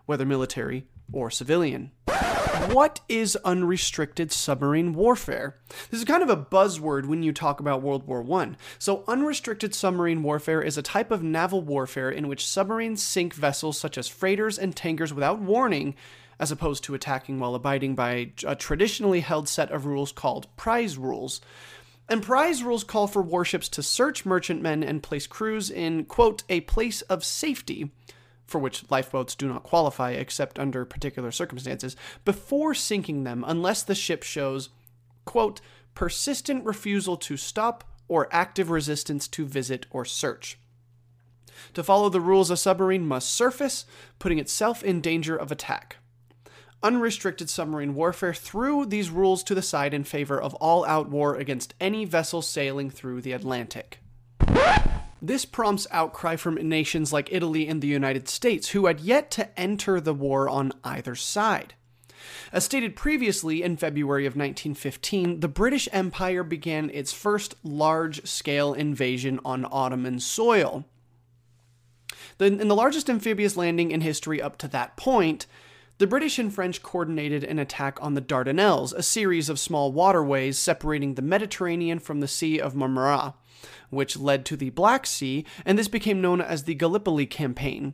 whether 0.05 0.25
military 0.25 0.85
or 1.11 1.31
civilian. 1.31 1.91
What 2.67 2.99
is 3.07 3.37
unrestricted 3.37 4.33
submarine 4.33 4.93
warfare? 4.93 5.55
This 5.89 6.01
is 6.01 6.05
kind 6.05 6.21
of 6.21 6.29
a 6.29 6.37
buzzword 6.37 7.05
when 7.05 7.23
you 7.23 7.31
talk 7.31 7.61
about 7.61 7.81
World 7.81 8.05
War 8.05 8.23
I. 8.41 8.51
So, 8.77 9.05
unrestricted 9.07 9.73
submarine 9.73 10.21
warfare 10.23 10.61
is 10.61 10.77
a 10.77 10.83
type 10.83 11.09
of 11.09 11.23
naval 11.23 11.61
warfare 11.61 12.11
in 12.11 12.27
which 12.27 12.45
submarines 12.45 13.01
sink 13.01 13.33
vessels 13.33 13.79
such 13.79 13.97
as 13.97 14.09
freighters 14.09 14.59
and 14.59 14.75
tankers 14.75 15.13
without 15.13 15.39
warning, 15.39 15.95
as 16.37 16.51
opposed 16.51 16.83
to 16.83 16.93
attacking 16.93 17.39
while 17.39 17.55
abiding 17.55 17.95
by 17.95 18.33
a 18.45 18.55
traditionally 18.55 19.21
held 19.21 19.47
set 19.47 19.71
of 19.71 19.85
rules 19.85 20.11
called 20.11 20.53
prize 20.57 20.97
rules. 20.97 21.39
And 22.09 22.21
prize 22.21 22.61
rules 22.61 22.83
call 22.83 23.07
for 23.07 23.21
warships 23.21 23.69
to 23.69 23.81
search 23.81 24.25
merchantmen 24.25 24.83
and 24.83 25.01
place 25.01 25.27
crews 25.27 25.71
in, 25.71 26.05
quote, 26.05 26.43
a 26.49 26.61
place 26.61 27.01
of 27.03 27.23
safety 27.23 27.91
for 28.49 28.59
which 28.59 28.89
lifeboats 28.89 29.35
do 29.35 29.47
not 29.47 29.63
qualify 29.63 30.11
except 30.11 30.59
under 30.59 30.83
particular 30.83 31.31
circumstances, 31.31 31.95
before 32.25 32.73
sinking 32.73 33.23
them 33.23 33.45
unless 33.47 33.83
the 33.83 33.95
ship 33.95 34.23
shows, 34.23 34.69
quote, 35.25 35.61
persistent 35.95 36.65
refusal 36.65 37.15
to 37.17 37.37
stop 37.37 37.83
or 38.07 38.27
active 38.31 38.69
resistance 38.69 39.27
to 39.27 39.45
visit 39.45 39.85
or 39.91 40.03
search. 40.03 40.57
To 41.73 41.83
follow 41.83 42.09
the 42.09 42.21
rules, 42.21 42.49
a 42.49 42.57
submarine 42.57 43.05
must 43.05 43.33
surface, 43.33 43.85
putting 44.17 44.39
itself 44.39 44.83
in 44.83 45.01
danger 45.01 45.35
of 45.35 45.51
attack. 45.51 45.97
Unrestricted 46.81 47.49
submarine 47.49 47.93
warfare 47.93 48.33
threw 48.33 48.85
these 48.85 49.09
rules 49.09 49.43
to 49.43 49.53
the 49.53 49.61
side 49.61 49.93
in 49.93 50.05
favor 50.05 50.41
of 50.41 50.55
all 50.55 50.85
out 50.85 51.09
war 51.09 51.35
against 51.35 51.73
any 51.79 52.05
vessel 52.05 52.41
sailing 52.41 52.89
through 52.89 53.21
the 53.21 53.33
Atlantic. 53.33 53.99
This 55.21 55.45
prompts 55.45 55.87
outcry 55.91 56.35
from 56.35 56.55
nations 56.55 57.11
like 57.11 57.31
Italy 57.31 57.67
and 57.67 57.81
the 57.81 57.87
United 57.87 58.29
States, 58.29 58.69
who 58.69 58.85
had 58.85 59.01
yet 59.01 59.29
to 59.31 59.59
enter 59.59 59.99
the 59.99 60.13
war 60.13 60.47
on 60.47 60.71
either 60.83 61.15
side. 61.15 61.73
As 62.51 62.63
stated 62.63 62.95
previously, 62.95 63.61
in 63.61 63.77
February 63.77 64.25
of 64.25 64.33
1915, 64.33 65.41
the 65.41 65.47
British 65.47 65.87
Empire 65.91 66.43
began 66.43 66.89
its 66.89 67.13
first 67.13 67.55
large 67.63 68.25
scale 68.25 68.73
invasion 68.73 69.39
on 69.43 69.67
Ottoman 69.69 70.19
soil. 70.19 70.85
in 72.39 72.67
the 72.67 72.75
largest 72.75 73.09
amphibious 73.09 73.57
landing 73.57 73.91
in 73.91 74.01
history 74.01 74.41
up 74.41 74.57
to 74.59 74.67
that 74.69 74.95
point, 74.95 75.45
the 75.97 76.07
British 76.07 76.39
and 76.39 76.53
French 76.53 76.81
coordinated 76.81 77.43
an 77.43 77.59
attack 77.59 77.99
on 78.01 78.13
the 78.13 78.21
Dardanelles, 78.21 78.93
a 78.93 79.03
series 79.03 79.49
of 79.49 79.59
small 79.59 79.91
waterways 79.91 80.57
separating 80.57 81.15
the 81.15 81.21
Mediterranean 81.21 81.99
from 81.99 82.21
the 82.21 82.27
Sea 82.27 82.57
of 82.59 82.73
Marmara 82.73 83.33
which 83.89 84.17
led 84.17 84.45
to 84.45 84.55
the 84.55 84.69
Black 84.69 85.05
Sea, 85.05 85.45
and 85.65 85.77
this 85.77 85.87
became 85.87 86.21
known 86.21 86.41
as 86.41 86.63
the 86.63 86.75
Gallipoli 86.75 87.25
Campaign. 87.25 87.93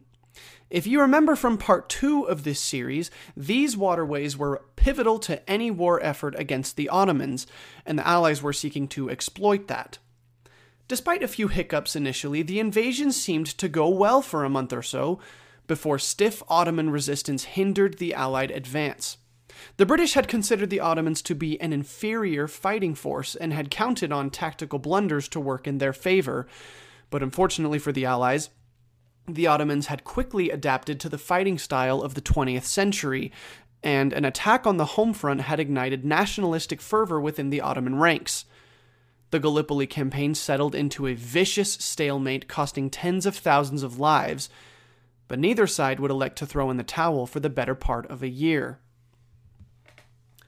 If 0.69 0.88
you 0.88 0.99
remember 0.99 1.36
from 1.36 1.58
part 1.58 1.89
two 1.89 2.23
of 2.23 2.43
this 2.43 2.60
series, 2.60 3.12
these 3.38 3.78
waterways 3.78 4.36
were 4.36 4.65
pivotal 4.75 5.19
to 5.19 5.47
any 5.49 5.69
war 5.69 6.04
effort 6.04 6.36
against 6.38 6.75
the 6.75 6.89
Ottomans, 6.89 7.45
and 7.86 7.99
the 7.99 8.08
Allies 8.08 8.41
were 8.41 8.54
seeking 8.54 8.88
to 8.89 9.10
exploit 9.10 9.67
that. 9.67 9.99
Despite 10.88 11.23
a 11.23 11.28
few 11.28 11.47
hiccups 11.47 11.95
initially, 11.95 12.41
the 12.41 12.60
invasion 12.60 13.12
seemed 13.12 13.47
to 13.58 13.67
go 13.67 13.89
well 13.89 14.21
for 14.21 14.43
a 14.43 14.49
month 14.49 14.73
or 14.73 14.84
so, 14.84 15.19
before 15.67 15.97
stiff 15.97 16.43
Ottoman 16.47 16.89
resistance 16.89 17.43
hindered 17.43 17.97
the 17.97 18.13
Allied 18.13 18.51
advance. 18.51 19.17
The 19.78 19.86
British 19.86 20.13
had 20.13 20.28
considered 20.28 20.69
the 20.69 20.80
Ottomans 20.80 21.21
to 21.23 21.36
be 21.36 21.60
an 21.60 21.73
inferior 21.73 22.47
fighting 22.47 22.95
force 22.95 23.36
and 23.36 23.54
had 23.54 23.71
counted 23.71 24.12
on 24.12 24.30
tactical 24.30 24.80
blunders 24.80 25.28
to 25.30 25.39
work 25.39 25.67
in 25.67 25.78
their 25.78 25.93
favor. 25.93 26.47
But 27.10 27.23
unfortunately 27.23 27.80
for 27.80 27.91
the 27.91 28.06
Allies, 28.06 28.49
the 29.28 29.47
Ottomans 29.47 29.88
had 29.88 30.04
quickly 30.04 30.49
adapted 30.49 30.99
to 30.99 31.10
the 31.10 31.17
fighting 31.17 31.58
style 31.58 32.01
of 32.01 32.13
the 32.13 32.21
20th 32.21 32.65
century, 32.65 33.32
and 33.82 34.13
an 34.13 34.25
attack 34.25 34.65
on 34.67 34.78
the 34.78 34.86
home 34.86 35.13
front 35.13 35.41
had 35.41 35.60
ignited 35.60 36.06
nationalistic 36.06 36.82
fervor 36.82 37.19
within 37.19 37.49
the 37.49 37.62
Ottoman 37.62 37.97
ranks. 37.97 38.45
The 39.32 39.39
Gallipoli 39.39 39.88
campaign 39.88 40.36
settled 40.36 40.75
into 40.75 41.08
a 41.08 41.15
vicious 41.15 41.73
stalemate, 41.73 42.47
costing 42.47 42.89
tens 42.89 43.25
of 43.25 43.36
thousands 43.36 43.84
of 43.84 43.99
lives, 43.99 44.49
but 45.28 45.39
neither 45.39 45.66
side 45.66 45.99
would 45.99 46.11
elect 46.11 46.38
to 46.38 46.45
throw 46.45 46.70
in 46.70 46.78
the 46.78 46.84
towel 46.84 47.26
for 47.26 47.39
the 47.39 47.49
better 47.49 47.76
part 47.76 48.05
of 48.07 48.22
a 48.22 48.30
year. 48.30 48.80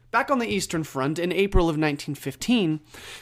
Back 0.10 0.32
on 0.32 0.40
the 0.40 0.48
Eastern 0.48 0.86
Front 0.86 1.20
in 1.20 1.34
April 1.34 1.66
of 1.66 1.76
1915, 1.76 2.80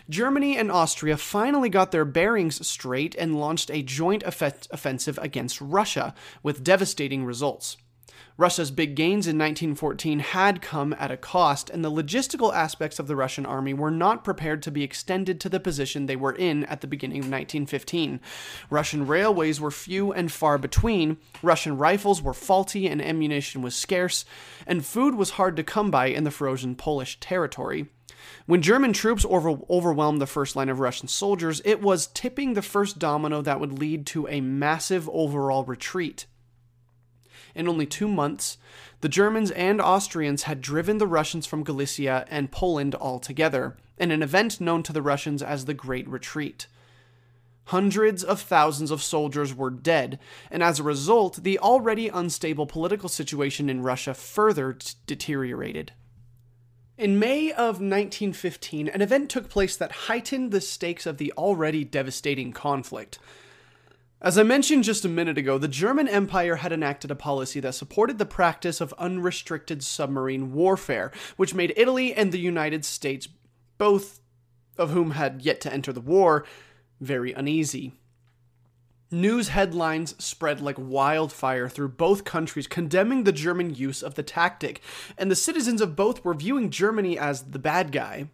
Germany 0.08 0.56
and 0.56 0.72
Austria 0.72 1.18
finally 1.18 1.68
got 1.68 1.92
their 1.92 2.06
bearings 2.06 2.66
straight 2.66 3.16
and 3.16 3.40
launched 3.40 3.72
a 3.72 3.82
joint 3.82 4.22
offensive 4.24 5.18
against 5.20 5.60
Russia, 5.60 6.14
with 6.44 6.64
devastating 6.64 7.26
results. 7.26 7.78
Russia's 8.38 8.70
big 8.70 8.96
gains 8.96 9.28
in 9.28 9.38
1914 9.38 10.20
had 10.20 10.62
come 10.62 10.94
at 11.00 11.10
a 11.10 11.16
cost, 11.16 11.70
and 11.70 11.86
the 11.86 11.92
logistical 11.92 12.54
aspects 12.54 13.00
of 13.00 13.08
the 13.08 13.16
Russian 13.16 13.46
army 13.46 13.74
were 13.74 13.92
not 13.92 14.26
prepared 14.26 14.62
to 14.64 14.72
be 14.72 14.84
extended 14.84 15.40
to 15.40 15.48
the 15.48 15.60
position 15.60 16.06
they 16.06 16.18
were 16.18 16.34
in 16.34 16.66
at 16.66 16.82
the 16.82 16.88
beginning 16.88 17.20
of 17.20 17.32
1915. 17.32 18.20
Russian 18.70 19.08
railways 19.08 19.62
were 19.62 19.72
few 19.72 20.12
and 20.12 20.30
far 20.30 20.58
between, 20.58 21.16
Russian 21.42 21.78
rifles 21.78 22.22
were 22.22 22.34
faulty, 22.34 22.88
and 22.88 23.02
ammunition 23.02 23.62
was 23.62 23.74
scarce, 23.74 24.26
and 24.68 24.86
food 24.86 25.16
was 25.16 25.32
hard 25.32 25.56
to 25.56 25.64
come 25.64 25.90
by 25.90 26.08
in 26.08 26.26
the 26.26 26.32
frozen 26.32 26.76
Polish 26.76 27.18
territory. 27.22 27.88
When 28.48 28.62
German 28.62 28.92
troops 28.92 29.26
over- 29.30 29.60
overwhelmed 29.70 30.20
the 30.20 30.28
first 30.28 30.58
line 30.58 30.68
of 30.68 30.82
Russian 30.82 31.08
soldiers, 31.08 31.62
it 31.64 31.82
was 31.82 32.08
tipping 32.08 32.54
the 32.54 32.62
first 32.62 33.00
domino 33.00 33.42
that 33.42 33.62
would 33.62 33.80
lead 33.80 34.06
to 34.08 34.28
a 34.28 34.42
massive 34.42 35.10
overall 35.14 35.64
retreat. 35.64 36.26
In 37.56 37.70
only 37.70 37.86
two 37.86 38.08
months, 38.08 38.58
the 39.02 39.10
Germans 39.10 39.50
and 39.52 39.82
Austrians 39.82 40.44
had 40.44 40.62
driven 40.62 40.98
the 40.98 41.08
Russians 41.08 41.46
from 41.46 41.64
Galicia 41.64 42.26
and 42.30 42.52
Poland 42.52 42.94
altogether, 42.96 43.78
in 43.98 44.12
an 44.12 44.22
event 44.22 44.60
known 44.60 44.84
to 44.84 44.94
the 44.94 45.02
Russians 45.02 45.42
as 45.42 45.66
the 45.66 45.74
Great 45.74 46.08
Retreat. 46.08 46.68
Hundreds 47.70 48.24
of 48.24 48.42
thousands 48.42 48.92
of 48.92 49.02
soldiers 49.02 49.56
were 49.56 49.72
dead, 49.72 50.20
and 50.52 50.62
as 50.62 50.80
a 50.80 50.84
result, 50.84 51.44
the 51.44 51.58
already 51.58 52.10
unstable 52.10 52.68
political 52.68 53.10
situation 53.10 53.70
in 53.70 53.82
Russia 53.82 54.14
further 54.14 54.74
t- 54.74 54.94
deteriorated. 55.08 55.92
In 56.98 57.18
May 57.18 57.52
of 57.52 57.82
1915, 57.82 58.88
an 58.90 59.02
event 59.02 59.30
took 59.30 59.50
place 59.50 59.76
that 59.76 59.92
heightened 59.92 60.52
the 60.52 60.62
stakes 60.62 61.06
of 61.06 61.18
the 61.18 61.34
already 61.38 61.84
devastating 61.84 62.54
conflict. 62.54 63.18
As 64.26 64.40
I 64.40 64.44
mentioned 64.44 64.84
just 64.84 65.06
a 65.06 65.08
minute 65.08 65.38
ago, 65.38 65.60
the 65.60 65.68
German 65.68 66.08
Empire 66.08 66.56
had 66.56 66.74
enacted 66.74 67.12
a 67.12 67.16
policy 67.16 67.60
that 67.60 67.76
supported 67.76 68.18
the 68.18 68.26
practice 68.26 68.82
of 68.82 68.92
unrestricted 68.98 69.84
submarine 69.84 70.52
warfare, 70.52 71.12
which 71.38 71.54
made 71.54 71.76
Italy 71.78 72.12
and 72.12 72.32
the 72.32 72.40
United 72.40 72.84
States, 72.86 73.28
both 73.78 74.22
of 74.80 74.90
whom 74.90 75.12
had 75.12 75.44
yet 75.44 75.62
to 75.62 75.72
enter 75.72 75.94
the 75.94 76.02
war, 76.02 76.44
very 77.00 77.34
uneasy. 77.34 77.94
News 79.12 79.50
headlines 79.50 80.16
spread 80.18 80.60
like 80.60 80.78
wildfire 80.80 81.70
through 81.70 81.90
both 81.90 82.24
countries 82.24 82.66
condemning 82.66 83.26
the 83.26 83.32
German 83.32 83.76
use 83.76 84.02
of 84.02 84.16
the 84.16 84.24
tactic, 84.24 84.82
and 85.20 85.30
the 85.30 85.36
citizens 85.36 85.82
of 85.82 85.96
both 85.96 86.26
were 86.26 86.34
viewing 86.34 86.72
Germany 86.72 87.16
as 87.16 87.44
the 87.44 87.60
bad 87.60 87.92
guy. 87.92 88.30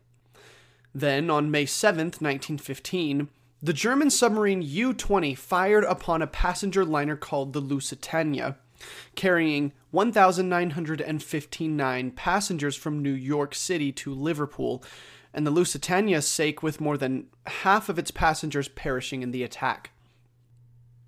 Then, 0.95 1.29
on 1.29 1.51
May 1.51 1.65
7th, 1.65 2.21
1915, 2.21 3.27
the 3.63 3.73
German 3.73 4.09
submarine 4.09 4.63
U 4.63 4.93
20 4.93 5.35
fired 5.35 5.83
upon 5.83 6.21
a 6.21 6.27
passenger 6.27 6.83
liner 6.83 7.15
called 7.15 7.53
the 7.53 7.59
Lusitania, 7.59 8.57
carrying 9.15 9.71
1,959 9.91 12.11
passengers 12.11 12.75
from 12.75 13.03
New 13.03 13.13
York 13.13 13.53
City 13.53 13.91
to 13.91 14.11
Liverpool, 14.13 14.83
and 15.33 15.45
the 15.45 15.51
Lusitania 15.51 16.23
sank 16.23 16.63
with 16.63 16.81
more 16.81 16.97
than 16.97 17.27
half 17.45 17.87
of 17.87 17.99
its 17.99 18.09
passengers 18.09 18.67
perishing 18.67 19.21
in 19.21 19.29
the 19.31 19.43
attack. 19.43 19.91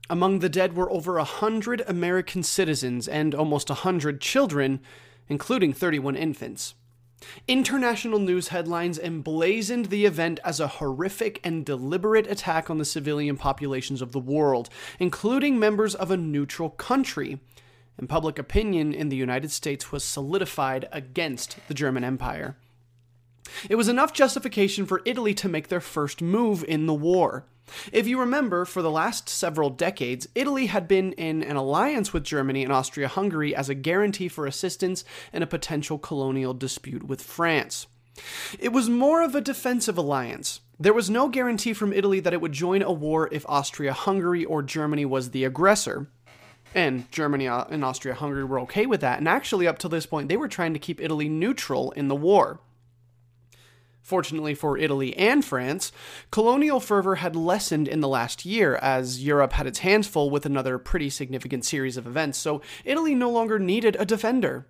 Among 0.10 0.40
the 0.40 0.50
dead 0.50 0.76
were 0.76 0.92
over 0.92 1.18
a 1.18 1.24
hundred 1.24 1.82
American 1.88 2.44
citizens 2.44 3.08
and 3.08 3.34
almost 3.34 3.72
a 3.72 3.76
hundred 3.76 4.22
children, 4.22 4.80
including 5.28 5.74
31 5.74 6.16
infants. 6.16 6.76
International 7.48 8.20
news 8.20 8.50
headlines 8.50 9.00
emblazoned 9.00 9.86
the 9.88 10.06
event 10.06 10.40
as 10.44 10.60
a 10.60 10.68
horrific 10.68 11.40
and 11.44 11.66
deliberate 11.66 12.28
attack 12.28 12.70
on 12.70 12.78
the 12.78 12.86
civilian 12.86 13.38
populations 13.38 14.02
of 14.02 14.12
the 14.12 14.20
world, 14.20 14.70
including 15.00 15.60
members 15.60 15.96
of 15.96 16.12
a 16.12 16.18
neutral 16.18 16.70
country. 16.70 17.40
And 17.98 18.10
public 18.10 18.40
opinion 18.40 18.94
in 18.94 19.10
the 19.10 19.16
United 19.16 19.52
States 19.52 19.92
was 19.92 20.04
solidified 20.04 20.88
against 20.92 21.58
the 21.68 21.74
German 21.74 22.04
Empire. 22.04 22.58
It 23.70 23.76
was 23.76 23.88
enough 23.88 24.14
justification 24.14 24.86
for 24.86 25.02
Italy 25.06 25.34
to 25.36 25.50
make 25.50 25.68
their 25.68 25.82
first 25.82 26.22
move 26.22 26.64
in 26.68 26.86
the 26.86 26.94
war. 26.94 27.46
If 27.92 28.08
you 28.08 28.20
remember, 28.20 28.66
for 28.66 28.82
the 28.82 28.92
last 28.92 29.30
several 29.30 29.70
decades, 29.70 30.28
Italy 30.36 30.68
had 30.68 30.88
been 30.88 31.14
in 31.14 31.44
an 31.44 31.56
alliance 31.56 32.14
with 32.14 32.24
Germany 32.24 32.64
and 32.64 32.74
Austria 32.74 33.08
Hungary 33.08 33.56
as 33.56 33.70
a 33.70 33.76
guarantee 33.76 34.28
for 34.28 34.46
assistance 34.46 35.04
in 35.32 35.44
a 35.44 35.48
potential 35.48 35.98
colonial 35.98 36.54
dispute 36.54 37.04
with 37.04 37.22
France. 37.22 37.88
It 38.60 38.70
was 38.70 38.90
more 38.90 39.24
of 39.24 39.34
a 39.34 39.42
defensive 39.42 39.98
alliance. 39.98 40.62
There 40.80 40.94
was 40.94 41.10
no 41.10 41.30
guarantee 41.30 41.74
from 41.74 41.94
Italy 41.94 42.20
that 42.20 42.34
it 42.34 42.42
would 42.42 42.52
join 42.52 42.82
a 42.82 42.92
war 42.92 43.30
if 43.32 43.46
Austria 43.48 43.94
Hungary 43.94 44.46
or 44.46 44.62
Germany 44.62 45.06
was 45.06 45.32
the 45.32 45.46
aggressor. 45.46 46.08
And 46.76 47.10
Germany 47.12 47.48
uh, 47.48 47.66
and 47.70 47.86
Austria 47.86 48.16
Hungary 48.16 48.44
were 48.44 48.60
okay 48.62 48.86
with 48.86 49.02
that, 49.02 49.20
and 49.20 49.28
actually, 49.28 49.68
up 49.68 49.78
to 49.80 49.88
this 49.88 50.08
point, 50.08 50.28
they 50.28 50.38
were 50.38 50.48
trying 50.48 50.74
to 50.74 50.80
keep 50.80 51.00
Italy 51.00 51.30
neutral 51.30 51.92
in 51.92 52.08
the 52.08 52.16
war. 52.16 52.60
Fortunately 54.04 54.54
for 54.54 54.78
Italy 54.78 55.16
and 55.16 55.46
France, 55.46 55.94
colonial 56.30 56.82
fervor 56.82 57.16
had 57.16 57.38
lessened 57.38 57.88
in 57.88 58.02
the 58.02 58.08
last 58.10 58.44
year 58.46 58.76
as 58.76 59.24
Europe 59.24 59.54
had 59.54 59.66
its 59.66 59.80
hands 59.80 60.08
full 60.08 60.30
with 60.30 60.46
another 60.46 60.78
pretty 60.78 61.10
significant 61.10 61.64
series 61.64 61.96
of 61.96 62.06
events, 62.06 62.38
so 62.38 62.62
Italy 62.84 63.16
no 63.16 63.32
longer 63.32 63.58
needed 63.58 63.96
a 63.98 64.06
defender. 64.06 64.68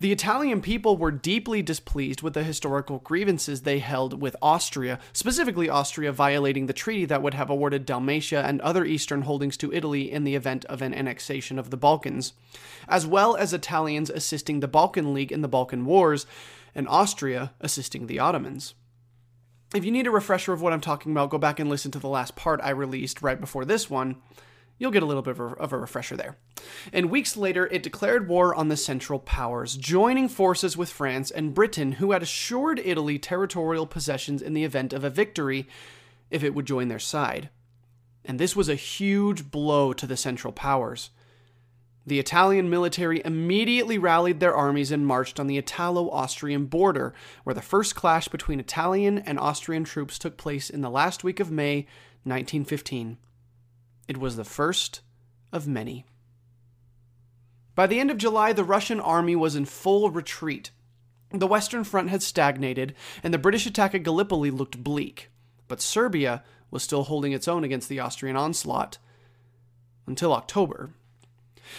The 0.00 0.10
Italian 0.12 0.60
people 0.60 0.96
were 0.96 1.12
deeply 1.12 1.62
displeased 1.62 2.20
with 2.20 2.34
the 2.34 2.42
historical 2.42 2.98
grievances 2.98 3.62
they 3.62 3.78
held 3.78 4.20
with 4.20 4.36
Austria, 4.42 4.98
specifically 5.12 5.68
Austria 5.68 6.12
violating 6.12 6.66
the 6.66 6.72
treaty 6.72 7.04
that 7.06 7.22
would 7.22 7.34
have 7.34 7.50
awarded 7.50 7.86
Dalmatia 7.86 8.44
and 8.44 8.60
other 8.60 8.84
eastern 8.84 9.22
holdings 9.22 9.56
to 9.58 9.72
Italy 9.72 10.10
in 10.10 10.24
the 10.24 10.34
event 10.34 10.64
of 10.66 10.82
an 10.82 10.94
annexation 10.94 11.58
of 11.60 11.70
the 11.70 11.76
Balkans, 11.76 12.32
as 12.88 13.06
well 13.06 13.36
as 13.36 13.52
Italians 13.52 14.10
assisting 14.10 14.60
the 14.60 14.68
Balkan 14.68 15.14
League 15.14 15.32
in 15.32 15.42
the 15.42 15.48
Balkan 15.48 15.84
Wars, 15.84 16.26
and 16.74 16.88
Austria 16.88 17.52
assisting 17.60 18.06
the 18.06 18.18
Ottomans. 18.18 18.74
If 19.74 19.84
you 19.84 19.90
need 19.90 20.06
a 20.06 20.10
refresher 20.10 20.52
of 20.52 20.62
what 20.62 20.72
I'm 20.72 20.80
talking 20.80 21.12
about, 21.12 21.30
go 21.30 21.38
back 21.38 21.58
and 21.58 21.68
listen 21.68 21.90
to 21.92 21.98
the 21.98 22.08
last 22.08 22.36
part 22.36 22.60
I 22.62 22.70
released 22.70 23.22
right 23.22 23.40
before 23.40 23.64
this 23.64 23.90
one. 23.90 24.16
You'll 24.78 24.90
get 24.90 25.02
a 25.02 25.06
little 25.06 25.22
bit 25.22 25.38
of 25.38 25.72
a, 25.72 25.78
refresher 25.78 26.16
there. 26.16 26.36
And 26.92 27.10
weeks 27.10 27.36
later, 27.36 27.66
it 27.66 27.82
declared 27.82 28.28
war 28.28 28.54
on 28.54 28.68
the 28.68 28.76
Central 28.76 29.20
Powers, 29.20 29.76
joining 29.76 30.28
forces 30.28 30.76
with 30.76 30.90
France 30.90 31.30
and 31.30 31.54
Britain, 31.54 31.92
who 31.92 32.10
had 32.12 32.22
assured 32.22 32.80
Italy 32.84 33.18
territorial 33.18 33.86
possessions 33.86 34.42
in 34.42 34.52
the 34.52 34.64
event 34.64 34.92
of 34.92 35.04
a 35.04 35.10
victory 35.10 35.68
if 36.30 36.42
it 36.42 36.54
would 36.54 36.66
join 36.66 36.88
their 36.88 36.98
side. 36.98 37.50
And 38.24 38.38
this 38.38 38.56
was 38.56 38.68
a 38.68 38.74
huge 38.74 39.50
blow 39.50 39.92
to 39.92 40.06
the 40.06 40.16
Central 40.16 40.52
Powers. 40.52 41.10
The 42.06 42.18
Italian 42.18 42.68
military 42.68 43.22
immediately 43.24 43.96
rallied 43.96 44.38
their 44.38 44.54
armies 44.54 44.90
and 44.90 45.06
marched 45.06 45.40
on 45.40 45.46
the 45.46 45.56
Italo 45.56 46.10
Austrian 46.10 46.66
border, 46.66 47.14
where 47.44 47.54
the 47.54 47.62
first 47.62 47.94
clash 47.94 48.28
between 48.28 48.60
Italian 48.60 49.18
and 49.18 49.38
Austrian 49.38 49.84
troops 49.84 50.18
took 50.18 50.36
place 50.36 50.68
in 50.68 50.82
the 50.82 50.90
last 50.90 51.24
week 51.24 51.40
of 51.40 51.50
May 51.50 51.86
1915. 52.24 53.16
It 54.06 54.18
was 54.18 54.36
the 54.36 54.44
first 54.44 55.00
of 55.50 55.66
many. 55.66 56.04
By 57.74 57.86
the 57.86 57.98
end 57.98 58.10
of 58.10 58.18
July, 58.18 58.52
the 58.52 58.64
Russian 58.64 59.00
army 59.00 59.34
was 59.34 59.56
in 59.56 59.64
full 59.64 60.10
retreat. 60.10 60.70
The 61.30 61.46
Western 61.46 61.84
Front 61.84 62.10
had 62.10 62.22
stagnated, 62.22 62.94
and 63.22 63.32
the 63.32 63.38
British 63.38 63.66
attack 63.66 63.94
at 63.94 64.02
Gallipoli 64.02 64.50
looked 64.50 64.84
bleak. 64.84 65.30
But 65.68 65.80
Serbia 65.80 66.44
was 66.70 66.82
still 66.82 67.04
holding 67.04 67.32
its 67.32 67.48
own 67.48 67.64
against 67.64 67.88
the 67.88 67.98
Austrian 67.98 68.36
onslaught. 68.36 68.98
Until 70.06 70.34
October. 70.34 70.90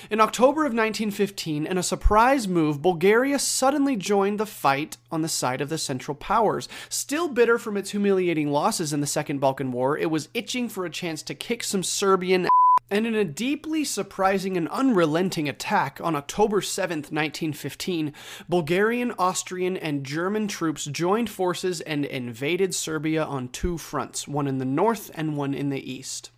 In 0.09 0.21
October 0.21 0.61
of 0.61 0.73
1915, 0.73 1.65
in 1.65 1.77
a 1.77 1.83
surprise 1.83 2.47
move, 2.47 2.81
Bulgaria 2.81 3.39
suddenly 3.39 3.95
joined 3.95 4.39
the 4.39 4.45
fight 4.45 4.97
on 5.11 5.21
the 5.21 5.27
side 5.27 5.61
of 5.61 5.69
the 5.69 5.77
Central 5.77 6.15
Powers. 6.15 6.67
Still 6.89 7.27
bitter 7.27 7.57
from 7.57 7.77
its 7.77 7.91
humiliating 7.91 8.51
losses 8.51 8.93
in 8.93 9.01
the 9.01 9.07
Second 9.07 9.39
Balkan 9.39 9.71
War, 9.71 9.97
it 9.97 10.11
was 10.11 10.29
itching 10.33 10.69
for 10.69 10.86
a 10.86 10.89
chance 10.89 11.21
to 11.23 11.36
kick 11.36 11.63
some 11.63 11.83
Serbian 11.83 12.47
and 12.91 13.07
in 13.07 13.15
a 13.15 13.25
deeply 13.25 13.83
surprising 13.83 14.55
and 14.55 14.67
unrelenting 14.69 15.49
attack 15.49 15.99
on 16.03 16.15
October 16.15 16.61
7, 16.61 16.97
1915, 16.97 18.13
Bulgarian, 18.47 19.11
Austrian, 19.17 19.75
and 19.75 20.05
German 20.05 20.47
troops 20.47 20.86
joined 20.86 21.29
forces 21.29 21.81
and 21.81 22.05
invaded 22.05 22.75
Serbia 22.75 23.23
on 23.23 23.49
two 23.49 23.77
fronts, 23.79 24.27
one 24.27 24.47
in 24.47 24.59
the 24.59 24.65
north 24.65 25.09
and 25.15 25.36
one 25.36 25.53
in 25.55 25.69
the 25.69 25.91
east. 25.91 26.29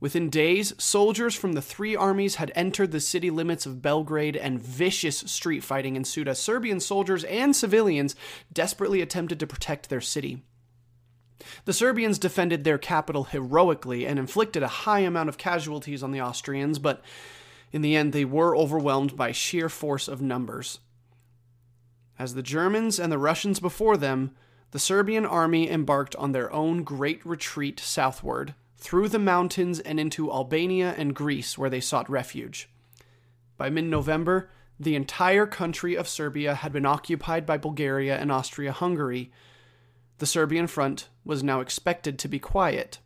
Within 0.00 0.30
days, 0.30 0.74
soldiers 0.78 1.34
from 1.34 1.54
the 1.54 1.62
three 1.62 1.96
armies 1.96 2.36
had 2.36 2.52
entered 2.54 2.92
the 2.92 3.00
city 3.00 3.30
limits 3.30 3.66
of 3.66 3.82
Belgrade, 3.82 4.36
and 4.36 4.62
vicious 4.62 5.18
street 5.18 5.64
fighting 5.64 5.96
ensued 5.96 6.28
as 6.28 6.38
Serbian 6.38 6.78
soldiers 6.78 7.24
and 7.24 7.54
civilians 7.54 8.14
desperately 8.52 9.00
attempted 9.00 9.40
to 9.40 9.46
protect 9.46 9.88
their 9.88 10.00
city. 10.00 10.44
The 11.64 11.72
Serbians 11.72 12.18
defended 12.18 12.62
their 12.62 12.78
capital 12.78 13.24
heroically 13.24 14.06
and 14.06 14.18
inflicted 14.18 14.62
a 14.62 14.68
high 14.68 15.00
amount 15.00 15.28
of 15.28 15.38
casualties 15.38 16.02
on 16.02 16.12
the 16.12 16.20
Austrians, 16.20 16.78
but 16.78 17.02
in 17.72 17.82
the 17.82 17.96
end 17.96 18.12
they 18.12 18.24
were 18.24 18.56
overwhelmed 18.56 19.16
by 19.16 19.32
sheer 19.32 19.68
force 19.68 20.06
of 20.06 20.22
numbers. 20.22 20.78
As 22.18 22.34
the 22.34 22.42
Germans 22.42 23.00
and 23.00 23.10
the 23.10 23.18
Russians 23.18 23.58
before 23.58 23.96
them, 23.96 24.32
the 24.70 24.78
Serbian 24.78 25.26
army 25.26 25.68
embarked 25.68 26.14
on 26.16 26.32
their 26.32 26.52
own 26.52 26.82
great 26.84 27.24
retreat 27.26 27.80
southward 27.80 28.54
through 28.78 29.08
the 29.08 29.18
mountains 29.18 29.80
and 29.80 29.98
into 29.98 30.32
Albania 30.32 30.94
and 30.96 31.14
Greece, 31.14 31.58
where 31.58 31.70
they 31.70 31.80
sought 31.80 32.08
refuge. 32.08 32.68
By 33.56 33.70
mid 33.70 33.84
November, 33.84 34.50
the 34.80 34.94
entire 34.94 35.46
country 35.46 35.96
of 35.96 36.08
Serbia 36.08 36.54
had 36.54 36.72
been 36.72 36.86
occupied 36.86 37.44
by 37.44 37.58
Bulgaria 37.58 38.16
and 38.16 38.30
Austria 38.30 38.70
Hungary. 38.72 39.32
The 40.18 40.26
Serbian 40.26 40.68
front 40.68 41.08
was 41.24 41.42
now 41.42 41.60
expected 41.60 42.18
to 42.18 42.28
be 42.28 42.38
quiet. 42.38 43.00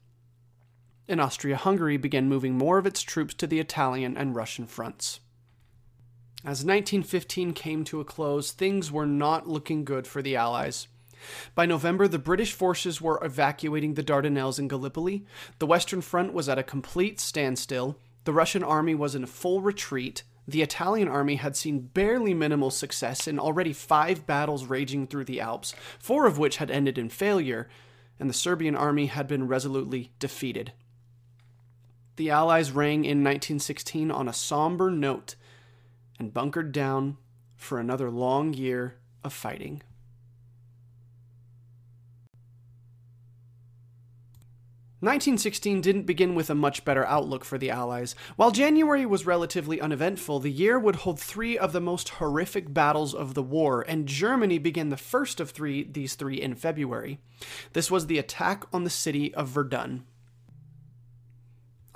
And 1.08 1.20
Austria 1.20 1.56
Hungary 1.56 1.96
began 1.96 2.28
moving 2.28 2.56
more 2.56 2.76
of 2.78 2.86
its 2.86 3.00
troops 3.02 3.34
to 3.34 3.46
the 3.46 3.58
Italian 3.58 4.16
and 4.16 4.36
Russian 4.36 4.66
fronts. 4.66 5.20
As 6.44 6.64
1915 6.64 7.54
came 7.54 7.84
to 7.84 8.00
a 8.00 8.04
close, 8.04 8.52
things 8.52 8.92
were 8.92 9.06
not 9.06 9.48
looking 9.48 9.84
good 9.84 10.06
for 10.06 10.20
the 10.20 10.36
Allies. 10.36 10.88
By 11.54 11.66
November, 11.66 12.08
the 12.08 12.18
British 12.18 12.52
forces 12.52 13.00
were 13.00 13.22
evacuating 13.24 13.94
the 13.94 14.02
Dardanelles 14.02 14.58
and 14.58 14.68
Gallipoli. 14.68 15.24
The 15.58 15.66
Western 15.66 16.00
Front 16.00 16.32
was 16.32 16.48
at 16.48 16.58
a 16.58 16.62
complete 16.62 17.20
standstill. 17.20 17.98
The 18.24 18.32
Russian 18.32 18.62
army 18.62 18.94
was 18.94 19.14
in 19.14 19.26
full 19.26 19.60
retreat. 19.60 20.22
The 20.46 20.62
Italian 20.62 21.08
army 21.08 21.36
had 21.36 21.56
seen 21.56 21.80
barely 21.80 22.34
minimal 22.34 22.70
success 22.70 23.28
in 23.28 23.38
already 23.38 23.72
five 23.72 24.26
battles 24.26 24.66
raging 24.66 25.06
through 25.06 25.24
the 25.24 25.40
Alps, 25.40 25.74
four 25.98 26.26
of 26.26 26.38
which 26.38 26.56
had 26.56 26.70
ended 26.70 26.98
in 26.98 27.08
failure, 27.08 27.68
and 28.18 28.28
the 28.28 28.34
Serbian 28.34 28.74
army 28.74 29.06
had 29.06 29.28
been 29.28 29.46
resolutely 29.46 30.12
defeated. 30.18 30.72
The 32.16 32.30
Allies 32.30 32.72
rang 32.72 33.04
in 33.04 33.24
1916 33.24 34.10
on 34.10 34.28
a 34.28 34.32
somber 34.32 34.90
note 34.90 35.36
and 36.18 36.34
bunkered 36.34 36.72
down 36.72 37.16
for 37.56 37.78
another 37.78 38.10
long 38.10 38.52
year 38.52 38.96
of 39.24 39.32
fighting. 39.32 39.82
1916 45.02 45.80
didn't 45.80 46.04
begin 46.04 46.36
with 46.36 46.48
a 46.48 46.54
much 46.54 46.84
better 46.84 47.04
outlook 47.06 47.44
for 47.44 47.58
the 47.58 47.70
Allies. 47.70 48.14
While 48.36 48.52
January 48.52 49.04
was 49.04 49.26
relatively 49.26 49.80
uneventful, 49.80 50.38
the 50.38 50.48
year 50.48 50.78
would 50.78 50.94
hold 50.94 51.18
three 51.18 51.58
of 51.58 51.72
the 51.72 51.80
most 51.80 52.08
horrific 52.08 52.72
battles 52.72 53.12
of 53.12 53.34
the 53.34 53.42
war, 53.42 53.84
and 53.88 54.06
Germany 54.06 54.58
began 54.58 54.90
the 54.90 54.96
first 54.96 55.40
of 55.40 55.50
three 55.50 55.82
these 55.82 56.14
three 56.14 56.40
in 56.40 56.54
February. 56.54 57.18
This 57.72 57.90
was 57.90 58.06
the 58.06 58.18
attack 58.18 58.64
on 58.72 58.84
the 58.84 58.90
city 58.90 59.34
of 59.34 59.48
Verdun. 59.48 60.04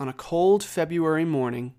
On 0.01 0.09
a 0.09 0.13
cold 0.13 0.65
February 0.65 1.25
morning, 1.25 1.75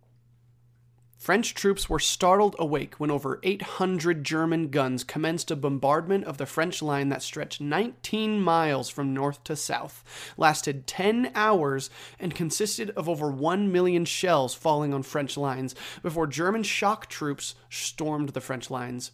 French 1.18 1.56
troops 1.56 1.90
were 1.90 2.00
startled 2.00 2.56
awake 2.60 3.00
when 3.00 3.10
over 3.10 3.40
800 3.42 4.24
German 4.24 4.70
guns 4.70 5.04
commenced 5.04 5.50
a 5.50 5.56
bombardment 5.56 6.26
of 6.26 6.38
the 6.38 6.46
French 6.46 6.80
line 6.80 7.10
that 7.10 7.24
stretched 7.24 7.60
19 7.60 8.40
miles 8.40 8.88
from 8.88 9.16
north 9.16 9.44
to 9.44 9.56
south, 9.56 10.04
lasted 10.38 10.86
10 10.86 11.32
hours, 11.34 11.90
and 12.20 12.36
consisted 12.36 12.92
of 12.92 13.10
over 13.10 13.32
1 13.32 13.72
million 13.72 14.06
shells 14.06 14.54
falling 14.54 14.94
on 14.94 15.02
French 15.02 15.36
lines 15.38 15.74
before 16.04 16.28
German 16.28 16.62
shock 16.62 17.08
troops 17.08 17.56
stormed 17.68 18.30
the 18.30 18.42
French 18.42 18.70
lines. 18.70 19.12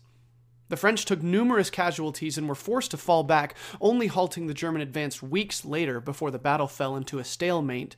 The 0.68 0.78
French 0.78 1.06
took 1.06 1.24
numerous 1.24 1.70
casualties 1.70 2.38
and 2.38 2.50
were 2.50 2.56
forced 2.56 2.92
to 2.92 2.98
fall 2.98 3.24
back, 3.24 3.56
only 3.80 4.08
halting 4.08 4.48
the 4.48 4.54
German 4.54 4.82
advance 4.82 5.24
weeks 5.24 5.64
later 5.64 6.02
before 6.02 6.32
the 6.32 6.40
battle 6.40 6.68
fell 6.68 6.98
into 6.98 7.20
a 7.20 7.24
stalemate, 7.24 7.96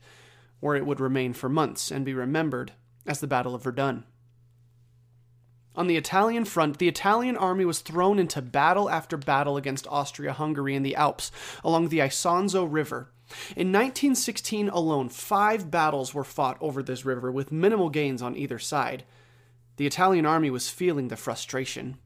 where 0.60 0.76
it 0.76 0.86
would 0.86 1.00
remain 1.00 1.32
for 1.32 1.48
months 1.48 1.90
and 1.90 2.04
be 2.04 2.14
remembered 2.14 2.72
as 3.06 3.20
the 3.20 3.26
Battle 3.26 3.54
of 3.54 3.62
Verdun. 3.62 4.04
On 5.76 5.86
the 5.86 5.96
Italian 5.96 6.46
front, 6.46 6.78
the 6.78 6.88
Italian 6.88 7.36
army 7.36 7.64
was 7.64 7.80
thrown 7.80 8.18
into 8.18 8.40
battle 8.40 8.88
after 8.88 9.16
battle 9.16 9.56
against 9.56 9.86
Austria 9.88 10.32
Hungary 10.32 10.74
in 10.74 10.82
the 10.82 10.96
Alps 10.96 11.30
along 11.62 11.88
the 11.88 11.98
Isonzo 11.98 12.64
River. 12.64 13.10
In 13.50 13.72
1916 13.72 14.68
alone, 14.70 15.08
five 15.10 15.70
battles 15.70 16.14
were 16.14 16.24
fought 16.24 16.56
over 16.60 16.82
this 16.82 17.04
river 17.04 17.30
with 17.30 17.52
minimal 17.52 17.90
gains 17.90 18.22
on 18.22 18.36
either 18.36 18.58
side. 18.58 19.04
The 19.76 19.86
Italian 19.86 20.24
army 20.24 20.48
was 20.48 20.70
feeling 20.70 21.08
the 21.08 21.16
frustration. 21.16 21.98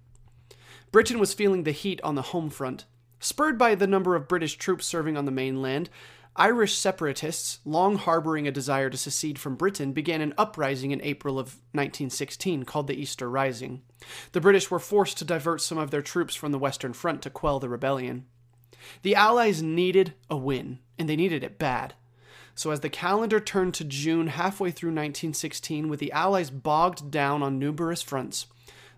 Britain 0.90 1.20
was 1.20 1.34
feeling 1.34 1.62
the 1.62 1.70
heat 1.70 2.00
on 2.02 2.16
the 2.16 2.22
home 2.22 2.50
front. 2.50 2.86
Spurred 3.20 3.58
by 3.58 3.74
the 3.74 3.86
number 3.86 4.16
of 4.16 4.26
British 4.26 4.56
troops 4.56 4.86
serving 4.86 5.16
on 5.16 5.26
the 5.26 5.30
mainland, 5.30 5.90
Irish 6.36 6.76
separatists, 6.76 7.58
long 7.64 7.96
harboring 7.96 8.46
a 8.46 8.52
desire 8.52 8.88
to 8.88 8.96
secede 8.96 9.38
from 9.38 9.56
Britain, 9.56 9.92
began 9.92 10.20
an 10.20 10.34
uprising 10.38 10.92
in 10.92 11.02
April 11.02 11.38
of 11.38 11.56
1916 11.72 12.64
called 12.64 12.86
the 12.86 12.94
Easter 12.94 13.28
Rising. 13.28 13.82
The 14.32 14.40
British 14.40 14.70
were 14.70 14.78
forced 14.78 15.18
to 15.18 15.24
divert 15.24 15.60
some 15.60 15.78
of 15.78 15.90
their 15.90 16.02
troops 16.02 16.34
from 16.34 16.52
the 16.52 16.58
Western 16.58 16.92
Front 16.92 17.22
to 17.22 17.30
quell 17.30 17.58
the 17.58 17.68
rebellion. 17.68 18.26
The 19.02 19.14
Allies 19.14 19.62
needed 19.62 20.14
a 20.30 20.36
win, 20.36 20.78
and 20.98 21.08
they 21.08 21.16
needed 21.16 21.42
it 21.42 21.58
bad. 21.58 21.94
So, 22.54 22.70
as 22.70 22.80
the 22.80 22.88
calendar 22.88 23.40
turned 23.40 23.74
to 23.74 23.84
June 23.84 24.28
halfway 24.28 24.70
through 24.70 24.90
1916, 24.90 25.88
with 25.88 26.00
the 26.00 26.12
Allies 26.12 26.50
bogged 26.50 27.10
down 27.10 27.42
on 27.42 27.58
numerous 27.58 28.02
fronts, 28.02 28.46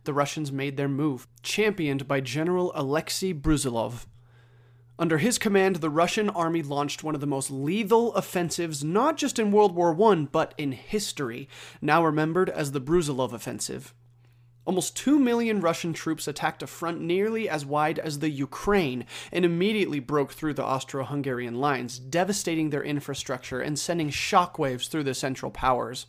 the 0.04 0.12
Russians 0.12 0.50
made 0.50 0.76
their 0.76 0.88
move, 0.88 1.28
championed 1.42 2.08
by 2.08 2.20
General 2.20 2.72
Alexei 2.74 3.32
Brusilov, 3.32 4.06
under 5.02 5.18
his 5.18 5.36
command, 5.36 5.76
the 5.76 5.90
Russian 5.90 6.30
army 6.30 6.62
launched 6.62 7.02
one 7.02 7.16
of 7.16 7.20
the 7.20 7.26
most 7.26 7.50
lethal 7.50 8.14
offensives 8.14 8.84
not 8.84 9.16
just 9.16 9.36
in 9.36 9.50
World 9.50 9.74
War 9.74 10.00
I, 10.00 10.28
but 10.30 10.54
in 10.56 10.70
history, 10.70 11.48
now 11.80 12.04
remembered 12.04 12.48
as 12.48 12.70
the 12.70 12.80
Brusilov 12.80 13.32
Offensive. 13.32 13.94
Almost 14.64 14.96
2 14.96 15.18
million 15.18 15.60
Russian 15.60 15.92
troops 15.92 16.28
attacked 16.28 16.62
a 16.62 16.68
front 16.68 17.00
nearly 17.00 17.48
as 17.48 17.66
wide 17.66 17.98
as 17.98 18.20
the 18.20 18.30
Ukraine 18.30 19.04
and 19.32 19.44
immediately 19.44 19.98
broke 19.98 20.34
through 20.34 20.54
the 20.54 20.62
Austro 20.62 21.02
Hungarian 21.02 21.56
lines, 21.56 21.98
devastating 21.98 22.70
their 22.70 22.84
infrastructure 22.84 23.60
and 23.60 23.76
sending 23.76 24.08
shockwaves 24.08 24.88
through 24.88 25.02
the 25.02 25.14
Central 25.14 25.50
Powers. 25.50 26.06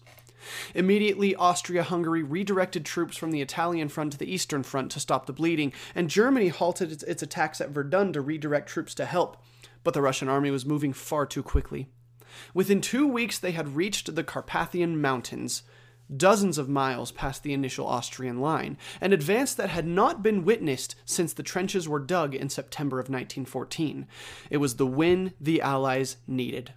Immediately, 0.73 1.35
Austria 1.35 1.83
Hungary 1.83 2.23
redirected 2.23 2.85
troops 2.85 3.17
from 3.17 3.31
the 3.31 3.41
Italian 3.41 3.89
front 3.89 4.13
to 4.13 4.17
the 4.17 4.31
Eastern 4.31 4.63
front 4.63 4.91
to 4.91 4.99
stop 4.99 5.25
the 5.25 5.33
bleeding, 5.33 5.73
and 5.95 6.09
Germany 6.09 6.49
halted 6.49 6.91
its, 6.91 7.03
its, 7.03 7.23
attacks 7.23 7.61
at 7.61 7.69
Verdun 7.69 8.13
to 8.13 8.21
redirect 8.21 8.69
troops 8.69 8.93
to 8.95 9.05
help. 9.05 9.37
But 9.83 9.93
the 9.93 10.01
Russian 10.01 10.29
army 10.29 10.51
was 10.51 10.65
moving 10.65 10.93
far 10.93 11.25
too 11.25 11.43
quickly. 11.43 11.89
Within 12.53 12.81
two 12.81 13.07
weeks, 13.07 13.37
they 13.37 13.51
had 13.51 13.75
reached 13.75 14.15
the 14.15 14.23
Carpathian 14.23 14.99
Mountains, 14.99 15.63
dozens 16.15 16.57
of 16.57 16.69
miles 16.69 17.11
past 17.11 17.43
the 17.43 17.53
initial 17.53 17.87
Austrian 17.87 18.39
line, 18.39 18.77
an 19.01 19.13
advance 19.13 19.53
that 19.53 19.69
had 19.69 19.85
not 19.85 20.23
been 20.23 20.43
witnessed 20.43 20.95
since 21.05 21.33
the 21.33 21.43
trenches 21.43 21.87
were 21.87 21.99
dug 21.99 22.35
in 22.35 22.49
September 22.49 22.97
of 22.97 23.05
1914. 23.05 24.07
It 24.49 24.57
was 24.57 24.75
the 24.75 24.87
win 24.87 25.33
the 25.39 25.61
Allies 25.61 26.17
needed. 26.27 26.73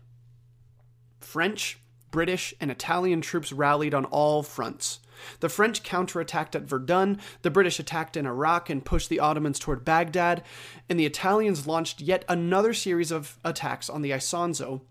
French, 1.20 1.78
British 2.10 2.54
and 2.60 2.70
Italian 2.70 3.20
troops 3.20 3.52
rallied 3.52 3.94
on 3.94 4.04
all 4.06 4.42
fronts. 4.42 5.00
The 5.40 5.48
French 5.48 5.82
counterattacked 5.82 6.54
at 6.54 6.62
Verdun, 6.62 7.18
the 7.42 7.50
British 7.50 7.78
attacked 7.78 8.16
in 8.16 8.26
Iraq 8.26 8.68
and 8.70 8.84
pushed 8.84 9.08
the 9.08 9.20
Ottomans 9.20 9.58
toward 9.58 9.84
Baghdad, 9.84 10.42
and 10.88 10.98
the 10.98 11.06
Italians 11.06 11.66
launched 11.66 12.00
yet 12.00 12.24
another 12.28 12.74
series 12.74 13.10
of 13.10 13.38
attacks 13.44 13.88
on 13.88 14.02
the 14.02 14.10
Isonzo. 14.10 14.82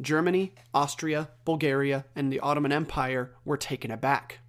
Germany, 0.00 0.54
Austria, 0.72 1.30
Bulgaria, 1.44 2.06
and 2.16 2.32
the 2.32 2.40
Ottoman 2.40 2.72
Empire 2.72 3.34
were 3.44 3.56
taken 3.56 3.90
aback. 3.90 4.39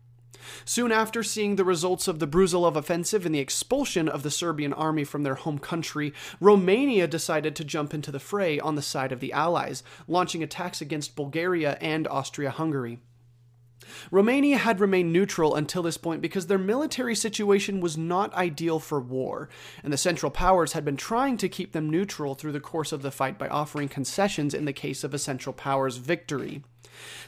Soon 0.65 0.91
after 0.91 1.23
seeing 1.23 1.55
the 1.55 1.65
results 1.65 2.07
of 2.07 2.19
the 2.19 2.27
Brusilov 2.27 2.75
offensive 2.75 3.25
and 3.25 3.33
the 3.33 3.39
expulsion 3.39 4.07
of 4.07 4.23
the 4.23 4.31
Serbian 4.31 4.73
army 4.73 5.03
from 5.03 5.23
their 5.23 5.35
home 5.35 5.59
country, 5.59 6.13
Romania 6.39 7.07
decided 7.07 7.55
to 7.55 7.63
jump 7.63 7.93
into 7.93 8.11
the 8.11 8.19
fray 8.19 8.59
on 8.59 8.75
the 8.75 8.81
side 8.81 9.11
of 9.11 9.19
the 9.19 9.33
Allies, 9.33 9.83
launching 10.07 10.43
attacks 10.43 10.81
against 10.81 11.15
Bulgaria 11.15 11.77
and 11.81 12.07
Austria 12.07 12.51
Hungary. 12.51 12.99
Romania 14.09 14.57
had 14.57 14.79
remained 14.79 15.11
neutral 15.11 15.55
until 15.55 15.83
this 15.83 15.97
point 15.97 16.21
because 16.21 16.47
their 16.47 16.57
military 16.57 17.15
situation 17.15 17.81
was 17.81 17.97
not 17.97 18.33
ideal 18.33 18.79
for 18.79 18.99
war, 18.99 19.49
and 19.83 19.91
the 19.91 19.97
Central 19.97 20.31
Powers 20.31 20.73
had 20.73 20.85
been 20.85 20.97
trying 20.97 21.37
to 21.37 21.49
keep 21.49 21.71
them 21.71 21.89
neutral 21.89 22.35
through 22.35 22.51
the 22.51 22.59
course 22.59 22.91
of 22.91 23.01
the 23.01 23.11
fight 23.11 23.37
by 23.37 23.47
offering 23.47 23.89
concessions 23.89 24.53
in 24.53 24.65
the 24.65 24.73
case 24.73 25.03
of 25.03 25.13
a 25.13 25.19
Central 25.19 25.53
Powers 25.53 25.97
victory. 25.97 26.63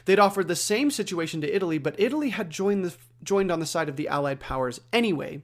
They'd 0.04 0.18
offered 0.18 0.48
the 0.48 0.56
same 0.56 0.90
situation 0.90 1.40
to 1.40 1.54
Italy, 1.54 1.78
but 1.78 1.98
Italy 1.98 2.30
had 2.30 2.50
joined, 2.50 2.84
the, 2.84 2.94
joined 3.22 3.50
on 3.50 3.60
the 3.60 3.66
side 3.66 3.88
of 3.88 3.96
the 3.96 4.08
Allied 4.08 4.40
powers 4.40 4.80
anyway. 4.92 5.42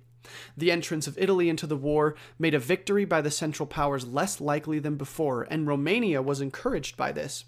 The 0.57 0.71
entrance 0.71 1.07
of 1.07 1.19
Italy 1.19 1.49
into 1.49 1.67
the 1.67 1.77
war 1.77 2.15
made 2.39 2.55
a 2.55 2.59
victory 2.59 3.05
by 3.05 3.21
the 3.21 3.31
Central 3.31 3.67
Powers 3.67 4.07
less 4.07 4.41
likely 4.41 4.79
than 4.79 4.97
before, 4.97 5.43
and 5.51 5.67
Romania 5.67 6.23
was 6.23 6.41
encouraged 6.41 6.97
by 6.97 7.13
this. 7.13 7.45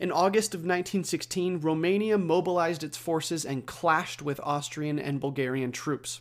In 0.00 0.10
August 0.10 0.54
of 0.54 0.60
1916, 0.60 1.60
Romania 1.60 2.16
mobilized 2.16 2.82
its 2.82 2.96
forces 2.96 3.44
and 3.44 3.66
clashed 3.66 4.22
with 4.22 4.40
Austrian 4.42 4.98
and 4.98 5.20
Bulgarian 5.20 5.72
troops. 5.72 6.20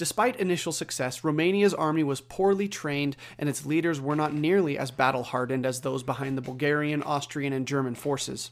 Despite 0.00 0.40
initial 0.40 0.72
success, 0.72 1.24
Romania's 1.24 1.74
army 1.74 2.02
was 2.02 2.22
poorly 2.22 2.68
trained 2.68 3.18
and 3.36 3.50
its 3.50 3.66
leaders 3.66 4.00
were 4.00 4.16
not 4.16 4.32
nearly 4.32 4.78
as 4.78 4.90
battle 4.90 5.24
hardened 5.24 5.66
as 5.66 5.82
those 5.82 6.02
behind 6.02 6.38
the 6.38 6.40
Bulgarian, 6.40 7.02
Austrian, 7.02 7.52
and 7.52 7.68
German 7.68 7.94
forces. 7.94 8.50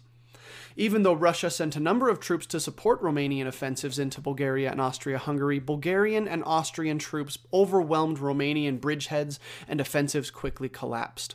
Even 0.76 1.05
though 1.05 1.14
Russia 1.14 1.49
sent 1.49 1.74
a 1.74 1.80
number 1.80 2.11
of 2.11 2.20
troops 2.20 2.44
to 2.49 2.61
support 2.61 3.01
Romanian 3.01 3.46
offensives 3.46 3.99
into 3.99 4.20
Bulgaria 4.20 4.70
and 4.70 4.78
Austria 4.78 5.16
Hungary, 5.16 5.59
Bulgarian 5.59 6.28
and 6.28 6.42
Austrian 6.44 6.99
troops 6.99 7.38
overwhelmed 7.51 8.18
Romanian 8.18 8.78
bridgeheads 8.78 9.40
and 9.66 9.80
offensives 9.80 10.30
quickly 10.30 10.68
collapsed. 10.68 11.34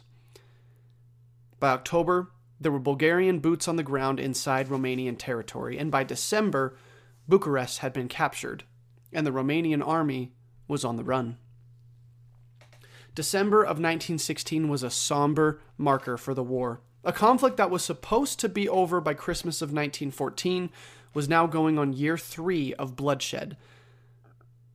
By 1.59 1.71
October, 1.71 2.29
there 2.61 2.71
were 2.71 2.77
Bulgarian 2.77 3.39
boots 3.39 3.67
on 3.67 3.77
the 3.77 3.81
ground 3.81 4.19
inside 4.19 4.67
Romanian 4.67 5.15
territory, 5.17 5.79
and 5.79 5.89
by 5.89 6.03
December, 6.03 6.77
Bucharest 7.27 7.79
had 7.79 7.93
been 7.93 8.07
captured, 8.07 8.63
and 9.13 9.25
the 9.25 9.31
Romanian 9.31 9.85
army 9.85 10.33
was 10.67 10.83
on 10.83 10.95
the 10.95 11.03
run. 11.03 11.37
December 13.15 13.61
of 13.61 13.77
1916 13.77 14.67
was 14.67 14.83
a 14.83 14.89
somber 14.89 15.61
marker 15.77 16.17
for 16.17 16.33
the 16.33 16.43
war. 16.43 16.81
A 17.03 17.13
conflict 17.13 17.57
that 17.57 17.69
was 17.69 17.83
supposed 17.83 18.39
to 18.39 18.49
be 18.49 18.67
over 18.67 19.01
by 19.01 19.13
Christmas 19.13 19.61
of 19.61 19.69
1914 19.69 20.69
was 21.13 21.29
now 21.29 21.45
going 21.45 21.77
on 21.77 21.93
year 21.93 22.17
three 22.17 22.73
of 22.75 22.95
bloodshed. 22.95 23.57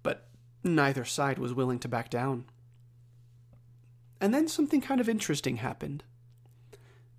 But 0.03 0.29
neither 0.63 1.05
side 1.05 1.39
was 1.39 1.55
willing 1.55 1.79
to 1.81 1.89
back 1.89 2.11
down. 2.11 2.45
And 4.21 4.35
then 4.35 4.47
something 4.47 4.81
kind 4.81 5.01
of 5.01 5.09
interesting 5.09 5.57
happened. 5.57 6.05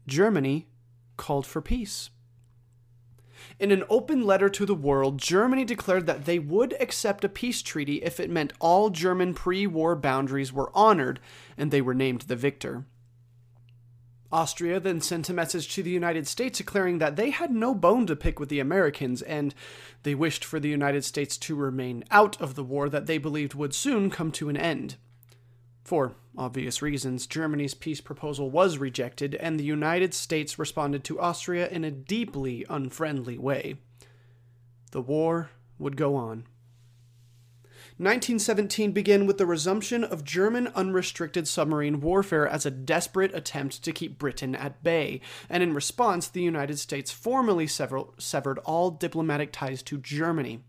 Germany 0.08 0.68
called 1.18 1.46
for 1.46 1.62
peace. 1.62 2.10
In 3.60 3.72
an 3.72 3.84
open 3.90 4.24
letter 4.24 4.48
to 4.48 4.66
the 4.66 4.74
world, 4.74 5.18
Germany 5.18 5.66
declared 5.66 6.06
that 6.06 6.24
they 6.24 6.40
would 6.40 6.74
accept 6.80 7.26
a 7.26 7.30
peace 7.30 7.62
treaty 7.62 7.96
if 7.98 8.18
it 8.18 8.30
meant 8.30 8.54
all 8.62 8.90
German 8.90 9.34
pre 9.34 9.68
war 9.68 9.98
boundaries 9.98 10.54
were 10.54 10.72
honored 10.74 11.20
and 11.58 11.70
they 11.70 11.82
were 11.82 11.94
named 11.94 12.22
the 12.22 12.38
victor. 12.38 12.86
Austria 14.32 14.80
then 14.80 15.02
sent 15.02 15.30
a 15.30 15.34
message 15.34 15.74
to 15.74 15.84
the 15.84 15.90
United 15.90 16.28
States 16.28 16.60
declaring 16.60 17.00
that 17.00 17.16
they 17.16 17.32
had 17.32 17.52
no 17.52 17.74
bone 17.74 18.06
to 18.06 18.16
pick 18.16 18.40
with 18.40 18.48
the 18.48 18.60
Americans 18.60 19.22
and 19.24 19.54
they 20.04 20.16
wished 20.16 20.46
for 20.46 20.60
the 20.60 20.70
United 20.70 21.04
States 21.04 21.36
to 21.38 21.56
remain 21.56 22.06
out 22.12 22.40
of 22.40 22.56
the 22.56 22.64
war 22.64 22.88
that 22.88 23.08
they 23.08 23.18
believed 23.18 23.56
would 23.56 23.74
soon 23.74 24.10
come 24.10 24.32
to 24.32 24.48
an 24.48 24.56
end. 24.56 24.96
For 25.90 26.14
obvious 26.38 26.84
reasons, 26.84 27.26
Germany's 27.26 27.74
peace 27.74 28.00
proposal 28.00 28.52
was 28.52 28.78
rejected, 28.78 29.34
and 29.34 29.60
the 29.60 29.64
United 29.64 30.14
States 30.14 30.60
responded 30.60 31.04
to 31.06 31.20
Austria 31.20 31.68
in 31.68 31.84
a 31.84 31.90
deeply 31.90 32.64
unfriendly 32.70 33.40
way. 33.40 33.78
The 34.92 35.02
war 35.02 35.50
would 35.80 35.98
go 35.98 36.16
on. 36.16 36.46
1917 37.98 38.92
began 38.92 39.26
with 39.26 39.40
the 39.40 39.48
resumption 39.48 40.04
of 40.04 40.24
German 40.24 40.68
unrestricted 40.76 41.48
submarine 41.48 42.02
warfare 42.02 42.48
as 42.48 42.68
a 42.68 42.72
desperate 42.72 43.34
attempt 43.34 43.84
to 43.84 43.92
keep 43.92 44.20
Britain 44.20 44.54
at 44.54 44.84
bay, 44.84 45.22
and 45.50 45.64
in 45.64 45.74
response, 45.74 46.28
the 46.28 46.44
United 46.44 46.78
States 46.78 47.10
formally 47.10 47.66
severed 47.66 48.60
all 48.60 48.92
diplomatic 48.92 49.52
ties 49.52 49.82
to 49.82 49.98
Germany. 49.98 50.60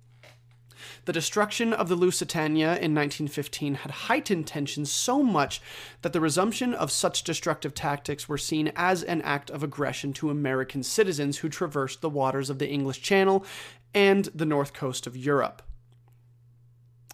The 1.05 1.13
destruction 1.13 1.73
of 1.73 1.89
the 1.89 1.97
Lusitania 1.97 2.69
in 2.69 2.95
1915 2.95 3.75
had 3.75 3.91
heightened 3.91 4.47
tensions 4.47 4.91
so 4.91 5.23
much 5.23 5.61
that 6.03 6.13
the 6.13 6.21
resumption 6.21 6.75
of 6.75 6.91
such 6.91 7.25
destructive 7.25 7.75
tactics 7.75 8.29
were 8.29 8.39
seen 8.39 8.73
as 8.77 9.03
an 9.03 9.23
act 9.23 9.51
of 9.51 9.63
aggression 9.63 10.13
to 10.15 10.31
American 10.31 10.83
citizens 10.83 11.39
who 11.39 11.49
traversed 11.49 12.01
the 12.01 12.11
waters 12.11 12.51
of 12.51 12.59
the 12.59 12.69
English 12.69 13.03
Channel 13.03 13.45
and 13.95 14.27
the 14.35 14.47
north 14.47 14.73
coast 14.73 15.07
of 15.07 15.17
Europe. 15.17 15.63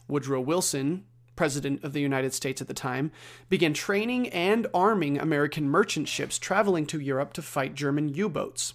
Woodrow 0.09 0.41
Wilson, 0.41 1.05
President 1.35 1.85
of 1.85 1.93
the 1.93 2.01
United 2.01 2.33
States 2.33 2.61
at 2.61 2.69
the 2.69 2.75
time, 2.75 3.11
began 3.49 3.75
training 3.75 4.29
and 4.31 4.67
arming 4.73 5.19
American 5.19 5.69
merchant 5.69 6.09
ships 6.09 6.39
traveling 6.39 6.87
to 6.87 7.01
Europe 7.01 7.33
to 7.35 7.43
fight 7.43 7.75
German 7.75 8.09
U 8.09 8.29
boats. 8.29 8.75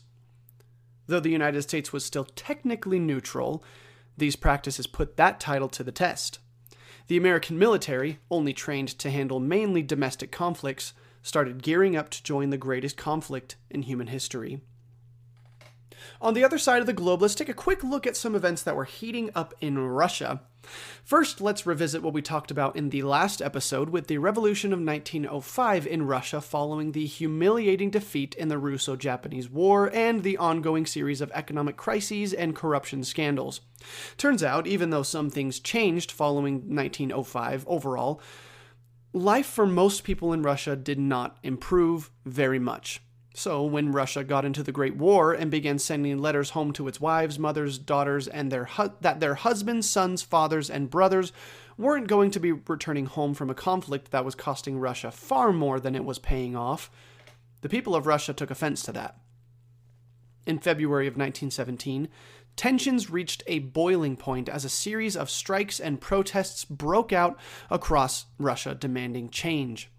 Though 1.07 1.19
the 1.19 1.29
United 1.29 1.63
States 1.63 1.91
was 1.91 2.05
still 2.05 2.25
technically 2.35 2.99
neutral, 2.99 3.63
these 4.17 4.35
practices 4.35 4.87
put 4.87 5.17
that 5.17 5.39
title 5.39 5.69
to 5.69 5.83
the 5.83 5.91
test. 5.91 6.39
The 7.07 7.17
American 7.17 7.57
military, 7.57 8.19
only 8.29 8.53
trained 8.53 8.89
to 8.99 9.09
handle 9.09 9.39
mainly 9.39 9.81
domestic 9.81 10.31
conflicts, 10.31 10.93
started 11.23 11.63
gearing 11.63 11.95
up 11.95 12.09
to 12.09 12.23
join 12.23 12.49
the 12.49 12.57
greatest 12.57 12.97
conflict 12.97 13.55
in 13.69 13.83
human 13.83 14.07
history. 14.07 14.61
On 16.21 16.33
the 16.33 16.43
other 16.43 16.57
side 16.57 16.81
of 16.81 16.87
the 16.87 16.93
globe, 16.93 17.21
let's 17.21 17.35
take 17.35 17.49
a 17.49 17.53
quick 17.53 17.83
look 17.83 18.05
at 18.05 18.17
some 18.17 18.35
events 18.35 18.63
that 18.63 18.75
were 18.75 18.85
heating 18.85 19.29
up 19.35 19.53
in 19.61 19.77
Russia. 19.79 20.41
First, 21.03 21.41
let's 21.41 21.65
revisit 21.65 22.03
what 22.03 22.13
we 22.13 22.21
talked 22.21 22.51
about 22.51 22.75
in 22.75 22.89
the 22.89 23.01
last 23.01 23.41
episode 23.41 23.89
with 23.89 24.07
the 24.07 24.19
revolution 24.19 24.71
of 24.73 24.79
1905 24.79 25.87
in 25.87 26.05
Russia 26.05 26.39
following 26.39 26.91
the 26.91 27.05
humiliating 27.05 27.89
defeat 27.89 28.35
in 28.35 28.47
the 28.47 28.57
Russo 28.57 28.95
Japanese 28.95 29.49
War 29.49 29.89
and 29.93 30.23
the 30.23 30.37
ongoing 30.37 30.85
series 30.85 31.21
of 31.21 31.31
economic 31.33 31.77
crises 31.77 32.33
and 32.33 32.55
corruption 32.55 33.03
scandals. 33.03 33.61
Turns 34.17 34.43
out, 34.43 34.67
even 34.67 34.91
though 34.91 35.03
some 35.03 35.29
things 35.29 35.59
changed 35.59 36.11
following 36.11 36.75
1905 36.75 37.65
overall, 37.67 38.21
life 39.13 39.47
for 39.47 39.65
most 39.65 40.03
people 40.03 40.31
in 40.31 40.43
Russia 40.43 40.75
did 40.75 40.99
not 40.99 41.37
improve 41.43 42.11
very 42.25 42.59
much. 42.59 43.01
So, 43.33 43.63
when 43.63 43.93
Russia 43.93 44.25
got 44.25 44.43
into 44.43 44.61
the 44.61 44.73
Great 44.73 44.97
War 44.97 45.31
and 45.31 45.49
began 45.49 45.79
sending 45.79 46.17
letters 46.17 46.49
home 46.49 46.73
to 46.73 46.89
its 46.89 46.99
wives, 46.99 47.39
mothers, 47.39 47.77
daughters, 47.77 48.27
and 48.27 48.51
their 48.51 48.65
hu- 48.65 48.91
that 48.99 49.21
their 49.21 49.35
husbands, 49.35 49.89
sons, 49.89 50.21
fathers, 50.21 50.69
and 50.69 50.89
brothers 50.89 51.31
weren't 51.77 52.07
going 52.07 52.29
to 52.31 52.39
be 52.41 52.51
returning 52.51 53.05
home 53.05 53.33
from 53.33 53.49
a 53.49 53.55
conflict 53.55 54.11
that 54.11 54.25
was 54.25 54.35
costing 54.35 54.79
Russia 54.79 55.11
far 55.11 55.53
more 55.53 55.79
than 55.79 55.95
it 55.95 56.03
was 56.03 56.19
paying 56.19 56.57
off, 56.57 56.91
the 57.61 57.69
people 57.69 57.95
of 57.95 58.05
Russia 58.05 58.33
took 58.33 58.51
offense 58.51 58.83
to 58.83 58.91
that. 58.91 59.17
In 60.45 60.59
February 60.59 61.07
of 61.07 61.13
1917, 61.13 62.09
tensions 62.57 63.09
reached 63.09 63.43
a 63.47 63.59
boiling 63.59 64.17
point 64.17 64.49
as 64.49 64.65
a 64.65 64.69
series 64.69 65.15
of 65.15 65.29
strikes 65.29 65.79
and 65.79 66.01
protests 66.01 66.65
broke 66.65 67.13
out 67.13 67.39
across 67.69 68.25
Russia 68.37 68.75
demanding 68.75 69.29
change. 69.29 69.89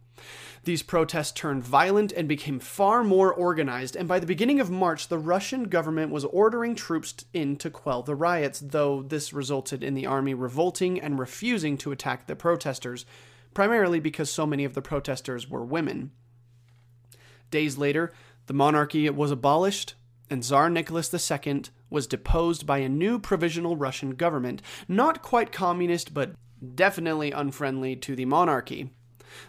These 0.64 0.82
protests 0.82 1.32
turned 1.32 1.64
violent 1.64 2.12
and 2.12 2.28
became 2.28 2.60
far 2.60 3.02
more 3.02 3.32
organized, 3.32 3.96
and 3.96 4.06
by 4.06 4.20
the 4.20 4.26
beginning 4.26 4.60
of 4.60 4.70
March, 4.70 5.08
the 5.08 5.18
Russian 5.18 5.64
government 5.64 6.12
was 6.12 6.24
ordering 6.26 6.74
troops 6.74 7.24
in 7.32 7.56
to 7.56 7.70
quell 7.70 8.02
the 8.02 8.14
riots, 8.14 8.60
though 8.60 9.02
this 9.02 9.32
resulted 9.32 9.82
in 9.82 9.94
the 9.94 10.06
army 10.06 10.34
revolting 10.34 11.00
and 11.00 11.18
refusing 11.18 11.76
to 11.78 11.92
attack 11.92 12.26
the 12.26 12.36
protesters, 12.36 13.04
primarily 13.54 13.98
because 13.98 14.30
so 14.30 14.46
many 14.46 14.64
of 14.64 14.74
the 14.74 14.82
protesters 14.82 15.50
were 15.50 15.64
women. 15.64 16.12
Days 17.50 17.76
later, 17.76 18.12
the 18.46 18.54
monarchy 18.54 19.08
was 19.10 19.30
abolished, 19.30 19.94
and 20.30 20.42
Tsar 20.42 20.70
Nicholas 20.70 21.12
II 21.12 21.64
was 21.90 22.06
deposed 22.06 22.66
by 22.66 22.78
a 22.78 22.88
new 22.88 23.18
provisional 23.18 23.76
Russian 23.76 24.12
government, 24.12 24.62
not 24.88 25.22
quite 25.22 25.52
communist, 25.52 26.14
but 26.14 26.32
definitely 26.74 27.32
unfriendly 27.32 27.96
to 27.96 28.16
the 28.16 28.24
monarchy. 28.24 28.90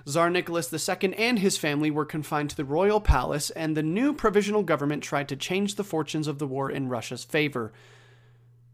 Tsar 0.07 0.29
Nicholas 0.29 0.71
II 0.73 1.15
and 1.15 1.39
his 1.39 1.57
family 1.57 1.91
were 1.91 2.05
confined 2.05 2.49
to 2.51 2.57
the 2.57 2.65
royal 2.65 3.01
palace, 3.01 3.49
and 3.51 3.75
the 3.75 3.83
new 3.83 4.13
provisional 4.13 4.63
government 4.63 5.03
tried 5.03 5.27
to 5.29 5.35
change 5.35 5.75
the 5.75 5.83
fortunes 5.83 6.27
of 6.27 6.39
the 6.39 6.47
war 6.47 6.69
in 6.69 6.89
Russia's 6.89 7.23
favor. 7.23 7.71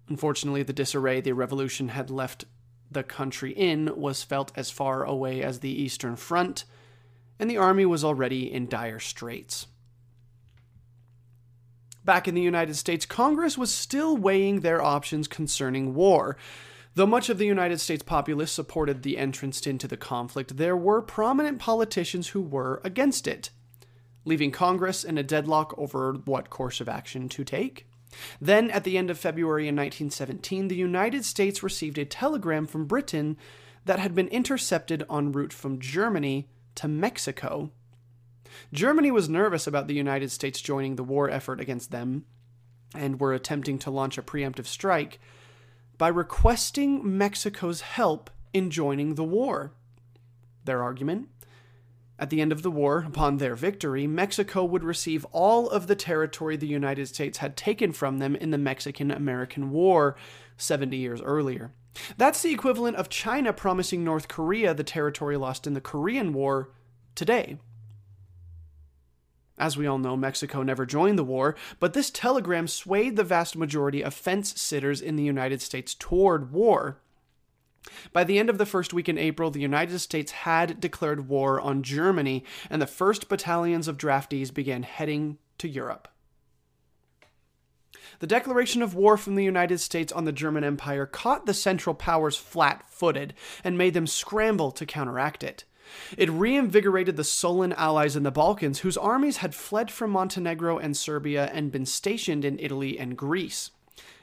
Unfortunately, 0.07 0.63
the 0.63 0.73
disarray 0.73 1.21
the 1.21 1.33
revolution 1.33 1.89
had 1.89 2.09
left 2.09 2.45
the 2.91 3.03
country 3.03 3.51
in 3.51 3.95
was 3.95 4.23
felt 4.23 4.51
as 4.55 4.71
far 4.71 5.03
away 5.03 5.43
as 5.43 5.59
the 5.59 5.69
Eastern 5.69 6.15
Front, 6.15 6.65
and 7.39 7.49
the 7.49 7.57
army 7.57 7.85
was 7.85 8.03
already 8.03 8.51
in 8.51 8.67
dire 8.67 8.99
straits. 8.99 9.67
Back 12.03 12.27
in 12.27 12.33
the 12.33 12.41
United 12.41 12.75
States, 12.75 13.05
Congress 13.05 13.57
was 13.57 13.71
still 13.71 14.17
weighing 14.17 14.61
their 14.61 14.81
options 14.81 15.27
concerning 15.27 15.93
war. 15.93 16.37
Though 16.95 17.05
much 17.05 17.29
of 17.29 17.37
the 17.37 17.45
United 17.45 17.79
States 17.79 18.03
populace 18.03 18.51
supported 18.51 19.03
the 19.03 19.17
entrance 19.17 19.65
into 19.65 19.87
the 19.87 19.97
conflict, 19.97 20.57
there 20.57 20.75
were 20.75 21.01
prominent 21.01 21.59
politicians 21.59 22.29
who 22.29 22.41
were 22.41 22.81
against 22.83 23.27
it, 23.27 23.51
leaving 24.25 24.51
Congress 24.51 25.03
in 25.03 25.17
a 25.17 25.23
deadlock 25.23 25.73
over 25.77 26.13
what 26.25 26.49
course 26.49 26.81
of 26.81 26.89
action 26.89 27.29
to 27.29 27.43
take. 27.43 27.87
Then, 28.41 28.71
at 28.71 28.83
the 28.83 28.97
end 28.97 29.09
of 29.09 29.19
February 29.19 29.67
in 29.67 29.75
1917, 29.75 30.67
the 30.67 30.75
United 30.75 31.23
States 31.25 31.61
received 31.61 31.97
a 31.97 32.05
telegram 32.05 32.65
from 32.65 32.87
Britain 32.87 33.37
that 33.85 33.99
had 33.99 34.15
been 34.15 34.27
intercepted 34.29 35.03
en 35.11 35.31
route 35.31 35.53
from 35.53 35.79
Germany 35.79 36.49
to 36.75 36.87
Mexico. 36.87 37.71
Germany 38.73 39.11
was 39.11 39.29
nervous 39.29 39.67
about 39.67 39.87
the 39.87 39.93
United 39.93 40.31
States 40.31 40.59
joining 40.59 40.95
the 40.95 41.03
war 41.03 41.29
effort 41.29 41.59
against 41.59 41.91
them 41.91 42.25
and 42.95 43.19
were 43.19 43.33
attempting 43.33 43.77
to 43.79 43.91
launch 43.91 44.17
a 44.17 44.23
preemptive 44.23 44.65
strike 44.65 45.19
by 45.99 46.07
requesting 46.07 47.17
Mexico's 47.17 47.81
help 47.81 48.31
in 48.53 48.71
joining 48.71 49.13
the 49.13 49.23
war. 49.23 49.73
Their 50.65 50.81
argument? 50.81 51.27
At 52.17 52.29
the 52.29 52.41
end 52.41 52.51
of 52.51 52.63
the 52.63 52.71
war, 52.71 53.05
upon 53.05 53.37
their 53.37 53.53
victory, 53.53 54.07
Mexico 54.07 54.63
would 54.63 54.83
receive 54.83 55.25
all 55.31 55.69
of 55.69 55.87
the 55.87 55.95
territory 55.95 56.57
the 56.57 56.67
United 56.67 57.07
States 57.07 57.37
had 57.39 57.55
taken 57.55 57.91
from 57.91 58.17
them 58.17 58.35
in 58.35 58.51
the 58.51 58.57
Mexican 58.57 59.11
American 59.11 59.71
War 59.71 60.15
70 60.57 60.97
years 60.97 61.21
earlier. 61.21 61.73
That's 62.17 62.41
the 62.41 62.53
equivalent 62.53 62.95
of 62.95 63.09
China 63.09 63.51
promising 63.51 64.03
North 64.03 64.29
Korea 64.29 64.73
the 64.73 64.83
territory 64.83 65.37
lost 65.37 65.67
in 65.67 65.73
the 65.73 65.81
Korean 65.81 66.33
War 66.33 66.71
today. 67.13 67.57
As 69.59 69.75
we 69.75 69.85
all 69.85 69.97
know, 69.97 70.15
Mexico 70.15 70.63
never 70.63 70.85
joined 70.85 71.19
the 71.19 71.23
war, 71.23 71.55
but 71.79 71.93
this 71.93 72.09
telegram 72.09 72.67
swayed 72.67 73.17
the 73.17 73.23
vast 73.25 73.57
majority 73.57 74.01
of 74.01 74.13
fence 74.13 74.59
sitters 74.59 75.01
in 75.01 75.17
the 75.17 75.23
United 75.23 75.61
States 75.61 75.93
toward 75.93 76.53
war. 76.53 77.01
By 78.13 78.23
the 78.23 78.39
end 78.39 78.49
of 78.49 78.57
the 78.57 78.65
first 78.65 78.93
week 78.93 79.09
in 79.09 79.17
April, 79.17 79.51
the 79.51 79.59
United 79.59 79.99
States 79.99 80.31
had 80.31 80.79
declared 80.79 81.27
war 81.27 81.59
on 81.59 81.83
Germany, 81.83 82.45
and 82.69 82.81
the 82.81 82.87
first 82.87 83.27
battalions 83.27 83.87
of 83.87 83.97
draftees 83.97 84.53
began 84.53 84.83
heading 84.83 85.37
to 85.57 85.67
Europe. 85.67 86.07
The 88.19 88.27
declaration 88.27 88.81
of 88.81 88.95
war 88.95 89.17
from 89.17 89.35
the 89.35 89.43
United 89.43 89.79
States 89.79 90.11
on 90.11 90.25
the 90.25 90.31
German 90.31 90.63
Empire 90.63 91.05
caught 91.05 91.45
the 91.45 91.53
Central 91.53 91.95
Powers 91.95 92.37
flat 92.37 92.89
footed 92.89 93.33
and 93.63 93.77
made 93.77 93.93
them 93.93 94.07
scramble 94.07 94.71
to 94.71 94.85
counteract 94.85 95.43
it. 95.43 95.63
It 96.17 96.29
reinvigorated 96.29 97.17
the 97.17 97.23
sullen 97.23 97.73
allies 97.73 98.15
in 98.15 98.23
the 98.23 98.31
Balkans, 98.31 98.79
whose 98.79 98.97
armies 98.97 99.37
had 99.37 99.55
fled 99.55 99.91
from 99.91 100.11
Montenegro 100.11 100.77
and 100.77 100.95
Serbia 100.95 101.49
and 101.53 101.71
been 101.71 101.85
stationed 101.85 102.45
in 102.45 102.59
Italy 102.59 102.97
and 102.99 103.17
Greece. 103.17 103.71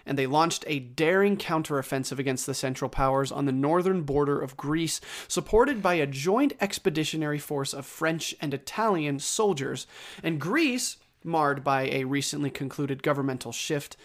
And 0.05 0.17
they 0.17 0.27
launched 0.27 0.65
a 0.69 0.79
daring 0.79 1.37
counteroffensive 1.37 2.19
against 2.19 2.47
the 2.47 2.55
Central 2.55 2.89
Powers 2.89 3.33
on 3.33 3.47
the 3.47 3.53
northern 3.53 4.03
border 4.03 4.41
of 4.41 4.57
Greece, 4.57 5.01
supported 5.27 5.83
by 5.83 5.95
a 5.95 6.07
joint 6.07 6.53
expeditionary 6.61 7.39
force 7.39 7.75
of 7.75 7.85
French 7.85 8.35
and 8.41 8.55
Italian 8.55 9.19
soldiers. 9.19 9.87
And 10.23 10.41
Greece, 10.41 10.99
marred 11.25 11.65
by 11.65 11.89
a 11.89 12.05
recently 12.05 12.51
concluded 12.51 13.03
governmental 13.03 13.51
shift, 13.51 13.97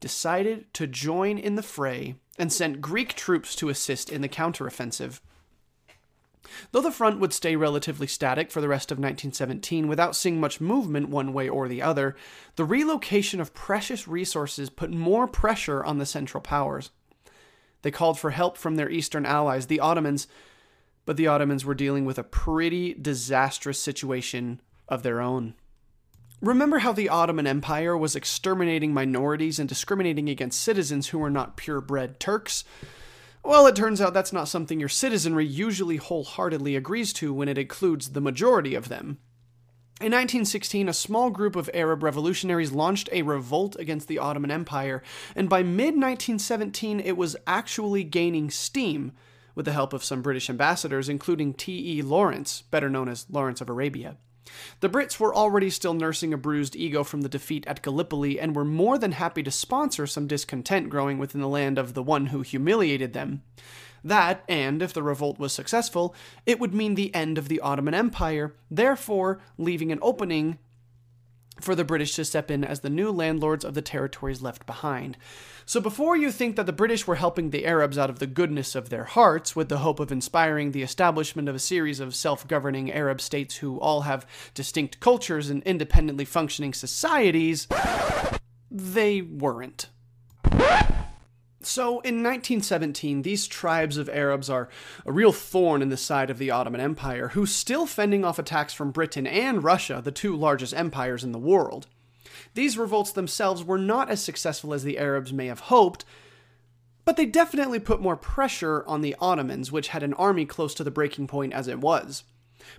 decided 0.00 0.72
to 0.74 0.86
join 0.86 1.38
in 1.38 1.56
the 1.56 1.62
fray 1.62 2.14
and 2.38 2.52
sent 2.52 2.80
Greek 2.80 3.14
troops 3.14 3.56
to 3.56 3.68
assist 3.68 4.10
in 4.10 4.20
the 4.20 4.28
counteroffensive. 4.28 5.20
Though 6.72 6.80
the 6.80 6.90
front 6.90 7.20
would 7.20 7.32
stay 7.32 7.56
relatively 7.56 8.06
static 8.06 8.50
for 8.50 8.60
the 8.60 8.68
rest 8.68 8.90
of 8.90 8.98
1917 8.98 9.88
without 9.88 10.16
seeing 10.16 10.40
much 10.40 10.60
movement 10.60 11.08
one 11.08 11.32
way 11.32 11.48
or 11.48 11.68
the 11.68 11.82
other, 11.82 12.16
the 12.56 12.64
relocation 12.64 13.40
of 13.40 13.54
precious 13.54 14.08
resources 14.08 14.70
put 14.70 14.90
more 14.90 15.26
pressure 15.26 15.84
on 15.84 15.98
the 15.98 16.06
Central 16.06 16.40
Powers. 16.40 16.90
They 17.82 17.90
called 17.90 18.18
for 18.18 18.30
help 18.30 18.56
from 18.56 18.76
their 18.76 18.90
eastern 18.90 19.24
allies, 19.24 19.66
the 19.66 19.80
Ottomans, 19.80 20.26
but 21.06 21.16
the 21.16 21.26
Ottomans 21.26 21.64
were 21.64 21.74
dealing 21.74 22.04
with 22.04 22.18
a 22.18 22.24
pretty 22.24 22.94
disastrous 22.94 23.78
situation 23.78 24.60
of 24.88 25.02
their 25.02 25.20
own. 25.20 25.54
Remember 26.40 26.78
how 26.78 26.92
the 26.92 27.08
Ottoman 27.08 27.46
Empire 27.48 27.96
was 27.96 28.14
exterminating 28.14 28.94
minorities 28.94 29.58
and 29.58 29.68
discriminating 29.68 30.28
against 30.28 30.60
citizens 30.60 31.08
who 31.08 31.18
were 31.18 31.30
not 31.30 31.56
purebred 31.56 32.20
Turks? 32.20 32.62
Well, 33.44 33.66
it 33.66 33.76
turns 33.76 34.00
out 34.00 34.14
that's 34.14 34.32
not 34.32 34.48
something 34.48 34.80
your 34.80 34.88
citizenry 34.88 35.46
usually 35.46 35.96
wholeheartedly 35.96 36.76
agrees 36.76 37.12
to 37.14 37.32
when 37.32 37.48
it 37.48 37.58
includes 37.58 38.10
the 38.10 38.20
majority 38.20 38.74
of 38.74 38.88
them. 38.88 39.18
In 40.00 40.12
1916, 40.12 40.88
a 40.88 40.92
small 40.92 41.30
group 41.30 41.56
of 41.56 41.68
Arab 41.74 42.04
revolutionaries 42.04 42.70
launched 42.70 43.08
a 43.10 43.22
revolt 43.22 43.74
against 43.80 44.06
the 44.06 44.18
Ottoman 44.18 44.50
Empire, 44.50 45.02
and 45.34 45.48
by 45.48 45.64
mid 45.64 45.94
1917, 45.94 47.00
it 47.00 47.16
was 47.16 47.36
actually 47.48 48.04
gaining 48.04 48.48
steam 48.48 49.10
with 49.56 49.64
the 49.64 49.72
help 49.72 49.92
of 49.92 50.04
some 50.04 50.22
British 50.22 50.48
ambassadors, 50.48 51.08
including 51.08 51.52
T.E. 51.52 52.00
Lawrence, 52.02 52.62
better 52.62 52.88
known 52.88 53.08
as 53.08 53.26
Lawrence 53.28 53.60
of 53.60 53.68
Arabia. 53.68 54.16
The 54.80 54.88
Brits 54.88 55.18
were 55.18 55.34
already 55.34 55.70
still 55.70 55.94
nursing 55.94 56.32
a 56.32 56.38
bruised 56.38 56.76
ego 56.76 57.04
from 57.04 57.22
the 57.22 57.28
defeat 57.28 57.66
at 57.66 57.82
Gallipoli 57.82 58.38
and 58.38 58.54
were 58.54 58.64
more 58.64 58.98
than 58.98 59.12
happy 59.12 59.42
to 59.42 59.50
sponsor 59.50 60.06
some 60.06 60.26
discontent 60.26 60.90
growing 60.90 61.18
within 61.18 61.40
the 61.40 61.48
land 61.48 61.78
of 61.78 61.94
the 61.94 62.02
one 62.02 62.26
who 62.26 62.42
humiliated 62.42 63.12
them. 63.12 63.42
That, 64.04 64.44
and 64.48 64.80
if 64.80 64.92
the 64.92 65.02
revolt 65.02 65.38
was 65.38 65.52
successful, 65.52 66.14
it 66.46 66.60
would 66.60 66.74
mean 66.74 66.94
the 66.94 67.14
end 67.14 67.36
of 67.36 67.48
the 67.48 67.60
Ottoman 67.60 67.94
Empire, 67.94 68.54
therefore 68.70 69.40
leaving 69.56 69.90
an 69.90 69.98
opening 70.02 70.58
for 71.60 71.74
the 71.74 71.84
British 71.84 72.14
to 72.14 72.24
step 72.24 72.50
in 72.50 72.64
as 72.64 72.80
the 72.80 72.90
new 72.90 73.10
landlords 73.10 73.64
of 73.64 73.74
the 73.74 73.82
territories 73.82 74.42
left 74.42 74.66
behind. 74.66 75.16
So 75.68 75.82
before 75.82 76.16
you 76.16 76.32
think 76.32 76.56
that 76.56 76.64
the 76.64 76.72
British 76.72 77.06
were 77.06 77.16
helping 77.16 77.50
the 77.50 77.66
Arabs 77.66 77.98
out 77.98 78.08
of 78.08 78.20
the 78.20 78.26
goodness 78.26 78.74
of 78.74 78.88
their 78.88 79.04
hearts 79.04 79.54
with 79.54 79.68
the 79.68 79.80
hope 79.80 80.00
of 80.00 80.10
inspiring 80.10 80.72
the 80.72 80.82
establishment 80.82 81.46
of 81.46 81.54
a 81.54 81.58
series 81.58 82.00
of 82.00 82.14
self 82.14 82.48
governing 82.48 82.90
Arab 82.90 83.20
states 83.20 83.56
who 83.56 83.78
all 83.78 84.00
have 84.00 84.26
distinct 84.54 84.98
cultures 84.98 85.50
and 85.50 85.62
independently 85.64 86.24
functioning 86.24 86.72
societies, 86.72 87.68
they 88.70 89.20
weren't. 89.20 89.90
So, 91.60 92.00
in 92.00 92.22
1917, 92.22 93.20
these 93.20 93.46
tribes 93.46 93.98
of 93.98 94.08
Arabs 94.08 94.48
are 94.48 94.70
a 95.04 95.12
real 95.12 95.32
thorn 95.32 95.82
in 95.82 95.90
the 95.90 95.98
side 95.98 96.30
of 96.30 96.38
the 96.38 96.50
Ottoman 96.50 96.80
Empire, 96.80 97.28
who's 97.28 97.54
still 97.54 97.84
fending 97.84 98.24
off 98.24 98.38
attacks 98.38 98.72
from 98.72 98.90
Britain 98.90 99.26
and 99.26 99.62
Russia, 99.62 100.00
the 100.02 100.12
two 100.12 100.34
largest 100.34 100.72
empires 100.72 101.22
in 101.22 101.32
the 101.32 101.38
world. 101.38 101.88
These 102.54 102.78
revolts 102.78 103.12
themselves 103.12 103.64
were 103.64 103.78
not 103.78 104.10
as 104.10 104.22
successful 104.22 104.74
as 104.74 104.84
the 104.84 104.98
Arabs 104.98 105.32
may 105.32 105.46
have 105.46 105.60
hoped, 105.60 106.04
but 107.04 107.16
they 107.16 107.26
definitely 107.26 107.78
put 107.78 108.02
more 108.02 108.16
pressure 108.16 108.84
on 108.86 109.00
the 109.00 109.16
Ottomans, 109.20 109.72
which 109.72 109.88
had 109.88 110.02
an 110.02 110.14
army 110.14 110.44
close 110.44 110.74
to 110.74 110.84
the 110.84 110.90
breaking 110.90 111.26
point 111.26 111.52
as 111.52 111.66
it 111.66 111.80
was. 111.80 112.24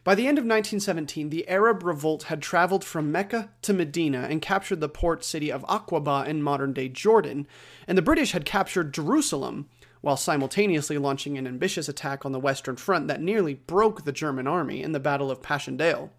By 0.03 0.13
the 0.13 0.27
end 0.27 0.37
of 0.37 0.43
1917, 0.43 1.29
the 1.29 1.47
Arab 1.47 1.83
revolt 1.83 2.23
had 2.23 2.41
traveled 2.41 2.83
from 2.83 3.11
Mecca 3.11 3.49
to 3.63 3.73
Medina 3.73 4.27
and 4.29 4.41
captured 4.41 4.81
the 4.81 4.89
port 4.89 5.23
city 5.23 5.51
of 5.51 5.65
Aqaba 5.65 6.27
in 6.27 6.43
modern 6.43 6.73
day 6.73 6.89
Jordan, 6.89 7.47
and 7.87 7.97
the 7.97 8.03
British 8.03 8.33
had 8.33 8.45
captured 8.45 8.93
Jerusalem, 8.93 9.67
while 10.01 10.17
simultaneously 10.17 10.97
launching 10.97 11.37
an 11.37 11.47
ambitious 11.47 11.89
attack 11.89 12.25
on 12.25 12.31
the 12.31 12.39
Western 12.39 12.75
Front 12.75 13.07
that 13.07 13.21
nearly 13.21 13.55
broke 13.55 14.05
the 14.05 14.11
German 14.11 14.47
army 14.47 14.81
in 14.83 14.91
the 14.91 14.99
Battle 14.99 15.31
of 15.31 15.41
Passchendaele. 15.41 16.11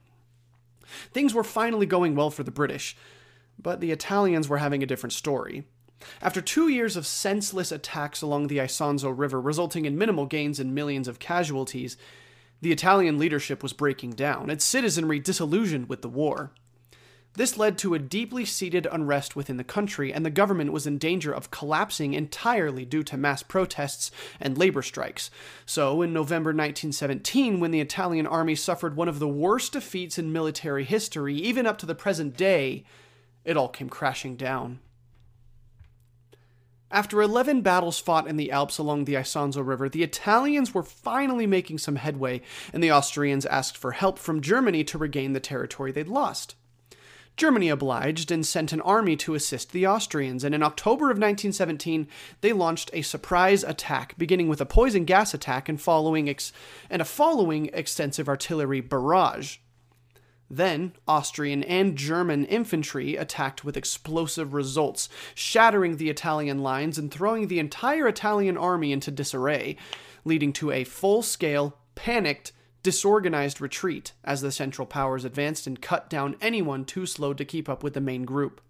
Things 1.13 1.33
were 1.33 1.45
finally 1.45 1.87
going 1.87 2.15
well 2.15 2.31
for 2.31 2.43
the 2.43 2.51
British, 2.51 2.97
but 3.63 3.81
the 3.81 3.93
Italians 3.93 4.49
were 4.49 4.59
having 4.59 4.83
a 4.83 4.87
different 4.87 5.13
story. 5.13 5.65
After 6.23 6.41
two 6.41 6.69
years 6.69 6.97
of 6.97 7.07
senseless 7.07 7.71
attacks 7.71 8.23
along 8.23 8.47
the 8.47 8.59
Isonzo 8.59 9.17
River, 9.17 9.41
resulting 9.41 9.85
in 9.85 9.99
minimal 9.99 10.27
gains 10.27 10.59
and 10.59 10.75
millions 10.75 11.09
of 11.09 11.19
casualties, 11.19 11.97
the 12.63 12.73
Italian 12.73 13.19
leadership 13.19 13.63
was 13.63 13.73
breaking 13.73 14.13
down, 14.13 14.51
its 14.51 14.65
citizenry 14.65 15.19
disillusioned 15.19 15.89
with 15.89 16.03
the 16.03 16.09
war. 16.09 16.53
This 17.35 17.57
led 17.57 17.79
to 17.79 17.95
a 17.95 18.01
deeply 18.01 18.45
seated 18.45 18.89
unrest 18.91 19.37
within 19.37 19.57
the 19.57 19.63
country, 19.63 20.13
and 20.13 20.27
the 20.27 20.31
government 20.31 20.73
was 20.73 20.87
in 20.87 20.99
danger 20.99 21.33
of 21.33 21.53
collapsing 21.53 22.13
entirely 22.13 22.85
due 22.85 23.05
to 23.05 23.17
mass 23.17 23.45
protests 23.45 24.11
and 24.41 24.59
labor 24.59 24.83
strikes. 24.83 25.31
So, 25.65 26.03
in 26.03 26.13
November 26.13 26.51
1917, 26.51 27.61
when 27.61 27.71
the 27.71 27.81
Italian 27.81 28.27
army 28.27 28.57
suffered 28.57 28.97
one 28.97 29.09
of 29.09 29.21
the 29.21 29.29
worst 29.29 29.75
defeats 29.75 30.19
in 30.19 30.33
military 30.33 30.83
history, 30.83 31.37
even 31.37 31.67
up 31.67 31.79
to 31.79 31.87
the 31.87 31.95
present 31.95 32.37
day, 32.37 32.85
it 33.45 33.57
all 33.57 33.69
came 33.69 33.89
crashing 33.89 34.37
down. 34.37 34.81
After 36.93 37.23
11 37.23 37.63
battles 37.63 38.01
fought 38.01 38.27
in 38.27 38.37
the 38.37 38.51
Alps 38.51 38.77
along 38.77 39.05
the 39.05 39.15
Isonzo 39.15 39.65
River, 39.65 39.89
the 39.89 40.03
Italians 40.03 40.75
were 40.75 40.83
finally 40.83 41.47
making 41.47 41.79
some 41.79 41.97
headway, 41.97 42.43
and 42.73 42.83
the 42.83 42.91
Austrians 42.91 43.47
asked 43.47 43.77
for 43.77 43.93
help 43.93 44.19
from 44.19 44.41
Germany 44.41 44.83
to 44.85 44.99
regain 44.99 45.33
the 45.33 45.39
territory 45.39 45.93
they'd 45.93 46.09
lost. 46.09 46.57
Germany 47.37 47.69
obliged 47.69 48.33
and 48.33 48.45
sent 48.45 48.73
an 48.73 48.81
army 48.81 49.17
to 49.17 49.35
assist 49.35 49.71
the 49.71 49.87
Austrians, 49.87 50.43
and 50.43 50.53
in 50.53 50.65
October 50.65 51.07
of 51.07 51.17
1917, 51.17 52.09
they 52.41 52.53
launched 52.53 52.91
a 52.93 53.03
surprise 53.03 53.63
attack, 53.63 54.19
beginning 54.19 54.49
with 54.49 54.61
a 54.61 54.67
poison 54.67 55.05
gas 55.05 55.33
attack 55.33 55.69
and 55.69 55.81
following 55.81 56.29
ex- 56.29 56.53
and 56.91 57.01
a 57.01 57.05
following 57.05 57.71
extensive 57.73 58.29
artillery 58.29 58.81
barrage. 58.81 59.59
Then, 60.51 60.95
Austrian 61.07 61.63
and 61.63 61.97
German 61.97 62.45
infantry 62.45 63.15
attacked 63.15 63.65
with 63.65 63.77
explosive 63.77 64.53
results, 64.53 65.09
shattering 65.33 65.97
the 65.97 66.11
Italian 66.11 66.59
lines 66.59 66.99
and 66.99 67.11
throwing 67.11 67.47
the 67.47 67.61
entire 67.61 68.09
Italian 68.09 68.59
army 68.59 68.91
into 68.91 69.13
disarray, 69.13 69.77
leading 70.25 70.53
to 70.55 70.73
a 70.73 70.83
full 70.83 71.23
scale, 71.23 71.79
panicked, 71.95 72.53
disorganized 72.83 73.61
retreat 73.61 74.13
as 74.25 74.41
the 74.41 74.51
Central 74.51 74.87
Powers 74.87 75.25
advanced 75.25 75.69
and 75.69 75.81
cut 75.81 76.11
down 76.11 76.35
anyone 76.41 76.85
too 76.85 77.07
slow 77.07 77.33
to 77.33 77.45
keep 77.45 77.69
up 77.69 77.85
with 77.85 77.95
the 77.95 78.01
main 78.01 78.25
group. 78.25 78.61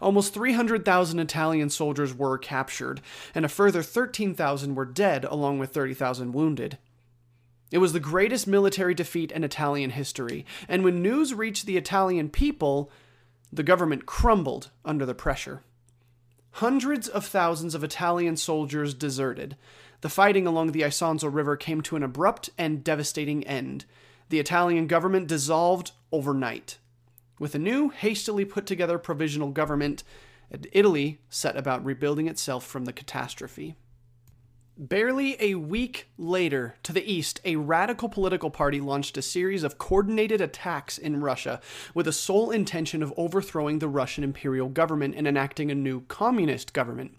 Almost 0.00 0.32
300,000 0.32 1.18
Italian 1.18 1.70
soldiers 1.70 2.14
were 2.14 2.38
captured, 2.38 3.00
and 3.34 3.44
a 3.44 3.48
further 3.48 3.82
13,000 3.82 4.74
were 4.74 4.84
dead, 4.84 5.24
along 5.24 5.58
with 5.58 5.70
30,000 5.70 6.32
wounded. 6.32 6.78
It 7.70 7.78
was 7.78 7.92
the 7.92 8.00
greatest 8.00 8.46
military 8.46 8.94
defeat 8.94 9.32
in 9.32 9.42
Italian 9.42 9.90
history, 9.90 10.46
and 10.68 10.84
when 10.84 11.02
news 11.02 11.34
reached 11.34 11.66
the 11.66 11.76
Italian 11.76 12.28
people, 12.28 12.90
the 13.52 13.62
government 13.62 14.06
crumbled 14.06 14.70
under 14.84 15.04
the 15.04 15.14
pressure. 15.14 15.62
Hundreds 16.52 17.08
of 17.08 17.26
thousands 17.26 17.74
of 17.74 17.84
Italian 17.84 18.36
soldiers 18.36 18.94
deserted. 18.94 19.56
The 20.00 20.08
fighting 20.08 20.46
along 20.46 20.72
the 20.72 20.82
Isonzo 20.82 21.32
River 21.32 21.56
came 21.56 21.80
to 21.82 21.96
an 21.96 22.02
abrupt 22.02 22.50
and 22.56 22.84
devastating 22.84 23.44
end. 23.44 23.84
The 24.28 24.38
Italian 24.38 24.86
government 24.86 25.26
dissolved 25.26 25.92
overnight. 26.12 26.78
With 27.38 27.54
a 27.54 27.58
new, 27.58 27.90
hastily 27.90 28.44
put 28.44 28.64
together 28.64 28.98
provisional 28.98 29.50
government, 29.50 30.02
Italy 30.72 31.20
set 31.28 31.56
about 31.56 31.84
rebuilding 31.84 32.28
itself 32.28 32.64
from 32.64 32.84
the 32.84 32.92
catastrophe. 32.92 33.74
Barely 34.78 35.38
a 35.40 35.54
week 35.54 36.10
later, 36.18 36.76
to 36.82 36.92
the 36.92 37.10
east, 37.10 37.40
a 37.46 37.56
radical 37.56 38.10
political 38.10 38.50
party 38.50 38.78
launched 38.78 39.16
a 39.16 39.22
series 39.22 39.62
of 39.62 39.78
coordinated 39.78 40.42
attacks 40.42 40.98
in 40.98 41.22
Russia 41.22 41.62
with 41.94 42.04
the 42.04 42.12
sole 42.12 42.50
intention 42.50 43.02
of 43.02 43.14
overthrowing 43.16 43.78
the 43.78 43.88
Russian 43.88 44.22
imperial 44.22 44.68
government 44.68 45.14
and 45.16 45.26
enacting 45.26 45.70
a 45.70 45.74
new 45.74 46.02
communist 46.08 46.74
government. 46.74 47.16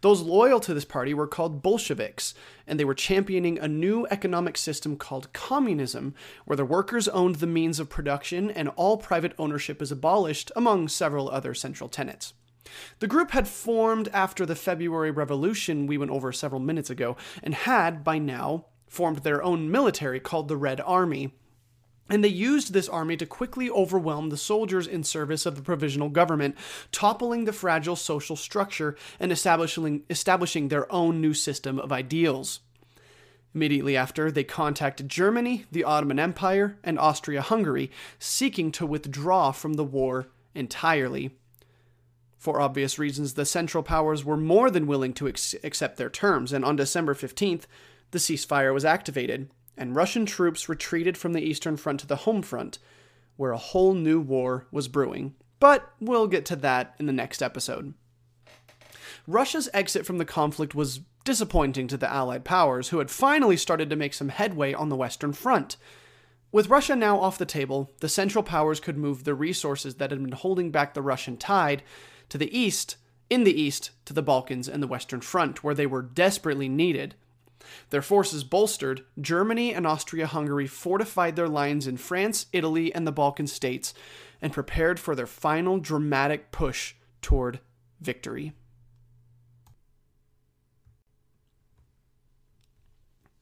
Those 0.00 0.22
loyal 0.22 0.58
to 0.58 0.74
this 0.74 0.84
party 0.84 1.14
were 1.14 1.28
called 1.28 1.62
Bolsheviks, 1.62 2.34
and 2.66 2.80
they 2.80 2.84
were 2.84 2.94
championing 2.94 3.60
a 3.60 3.68
new 3.68 4.04
economic 4.10 4.56
system 4.56 4.96
called 4.96 5.32
communism, 5.32 6.14
where 6.46 6.56
the 6.56 6.64
workers 6.64 7.06
owned 7.06 7.36
the 7.36 7.46
means 7.46 7.78
of 7.78 7.88
production 7.88 8.50
and 8.50 8.70
all 8.70 8.96
private 8.96 9.34
ownership 9.38 9.80
is 9.80 9.92
abolished, 9.92 10.50
among 10.56 10.88
several 10.88 11.30
other 11.30 11.54
central 11.54 11.88
tenets. 11.88 12.34
The 12.98 13.06
group 13.06 13.30
had 13.32 13.48
formed 13.48 14.08
after 14.12 14.44
the 14.44 14.54
February 14.54 15.10
Revolution 15.10 15.86
we 15.86 15.98
went 15.98 16.10
over 16.10 16.32
several 16.32 16.60
minutes 16.60 16.90
ago, 16.90 17.16
and 17.42 17.54
had, 17.54 18.04
by 18.04 18.18
now, 18.18 18.66
formed 18.86 19.18
their 19.18 19.42
own 19.42 19.70
military 19.70 20.20
called 20.20 20.48
the 20.48 20.56
Red 20.56 20.80
Army. 20.80 21.34
And 22.10 22.24
they 22.24 22.28
used 22.28 22.72
this 22.72 22.88
army 22.88 23.16
to 23.18 23.26
quickly 23.26 23.68
overwhelm 23.68 24.30
the 24.30 24.36
soldiers 24.38 24.86
in 24.86 25.04
service 25.04 25.44
of 25.44 25.56
the 25.56 25.62
provisional 25.62 26.08
government, 26.08 26.56
toppling 26.90 27.44
the 27.44 27.52
fragile 27.52 27.96
social 27.96 28.34
structure 28.34 28.96
and 29.20 29.30
establishing, 29.30 30.04
establishing 30.08 30.68
their 30.68 30.90
own 30.90 31.20
new 31.20 31.34
system 31.34 31.78
of 31.78 31.92
ideals. 31.92 32.60
Immediately 33.54 33.96
after, 33.96 34.30
they 34.30 34.44
contacted 34.44 35.08
Germany, 35.08 35.64
the 35.70 35.84
Ottoman 35.84 36.18
Empire, 36.18 36.78
and 36.82 36.98
Austria 36.98 37.42
Hungary, 37.42 37.90
seeking 38.18 38.72
to 38.72 38.86
withdraw 38.86 39.52
from 39.52 39.74
the 39.74 39.84
war 39.84 40.28
entirely. 40.54 41.36
For 42.38 42.60
obvious 42.60 42.98
reasons, 43.00 43.34
the 43.34 43.44
Central 43.44 43.82
Powers 43.82 44.24
were 44.24 44.36
more 44.36 44.70
than 44.70 44.86
willing 44.86 45.12
to 45.14 45.28
ex- 45.28 45.56
accept 45.64 45.96
their 45.96 46.08
terms, 46.08 46.52
and 46.52 46.64
on 46.64 46.76
December 46.76 47.14
15th, 47.14 47.64
the 48.12 48.18
ceasefire 48.18 48.72
was 48.72 48.84
activated, 48.84 49.50
and 49.76 49.96
Russian 49.96 50.24
troops 50.24 50.68
retreated 50.68 51.18
from 51.18 51.32
the 51.32 51.42
Eastern 51.42 51.76
Front 51.76 52.00
to 52.00 52.06
the 52.06 52.16
home 52.16 52.42
front, 52.42 52.78
where 53.36 53.50
a 53.50 53.58
whole 53.58 53.92
new 53.92 54.20
war 54.20 54.66
was 54.70 54.86
brewing. 54.86 55.34
But 55.58 55.90
we'll 56.00 56.28
get 56.28 56.46
to 56.46 56.56
that 56.56 56.94
in 57.00 57.06
the 57.06 57.12
next 57.12 57.42
episode. 57.42 57.94
Russia's 59.26 59.68
exit 59.74 60.06
from 60.06 60.18
the 60.18 60.24
conflict 60.24 60.74
was 60.74 61.00
disappointing 61.24 61.88
to 61.88 61.96
the 61.96 62.10
Allied 62.10 62.44
powers, 62.44 62.88
who 62.88 62.98
had 62.98 63.10
finally 63.10 63.56
started 63.56 63.90
to 63.90 63.96
make 63.96 64.14
some 64.14 64.28
headway 64.28 64.72
on 64.72 64.88
the 64.88 64.96
Western 64.96 65.32
Front. 65.32 65.76
With 66.50 66.70
Russia 66.70 66.96
now 66.96 67.20
off 67.20 67.36
the 67.36 67.44
table, 67.44 67.90
the 68.00 68.08
Central 68.08 68.42
Powers 68.42 68.80
could 68.80 68.96
move 68.96 69.24
the 69.24 69.34
resources 69.34 69.96
that 69.96 70.10
had 70.10 70.22
been 70.22 70.32
holding 70.32 70.70
back 70.70 70.94
the 70.94 71.02
Russian 71.02 71.36
tide 71.36 71.82
to 72.28 72.38
the 72.38 72.56
east, 72.56 72.96
in 73.30 73.44
the 73.44 73.60
east, 73.60 73.90
to 74.04 74.12
the 74.12 74.22
Balkans 74.22 74.68
and 74.68 74.82
the 74.82 74.86
Western 74.86 75.20
Front, 75.20 75.62
where 75.62 75.74
they 75.74 75.86
were 75.86 76.02
desperately 76.02 76.68
needed. 76.68 77.14
Their 77.90 78.02
forces 78.02 78.44
bolstered, 78.44 79.04
Germany 79.20 79.74
and 79.74 79.86
Austria 79.86 80.26
Hungary 80.26 80.66
fortified 80.66 81.36
their 81.36 81.48
lines 81.48 81.86
in 81.86 81.96
France, 81.96 82.46
Italy, 82.52 82.94
and 82.94 83.06
the 83.06 83.12
Balkan 83.12 83.46
states, 83.46 83.92
and 84.40 84.52
prepared 84.52 84.98
for 85.00 85.14
their 85.14 85.26
final 85.26 85.78
dramatic 85.78 86.50
push 86.50 86.94
toward 87.20 87.60
victory. 88.00 88.52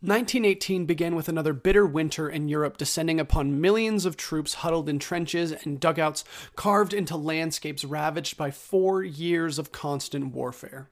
1918 0.07 0.87
began 0.87 1.17
with 1.17 1.29
another 1.29 1.53
bitter 1.53 1.85
winter 1.85 2.29
in 2.29 2.49
Europe 2.49 2.77
descending 2.77 3.19
upon 3.19 3.61
millions 3.61 4.07
of 4.07 4.17
troops 4.17 4.55
huddled 4.55 4.89
in 4.89 5.01
trenches 5.01 5.51
and 5.51 5.81
dugouts 5.81 6.23
carved 6.55 6.95
into 6.95 7.17
landscapes 7.17 7.85
ravaged 7.85 8.37
by 8.37 8.53
four 8.53 9.03
years 9.03 9.59
of 9.59 9.73
constant 9.73 10.33
warfare. 10.33 10.89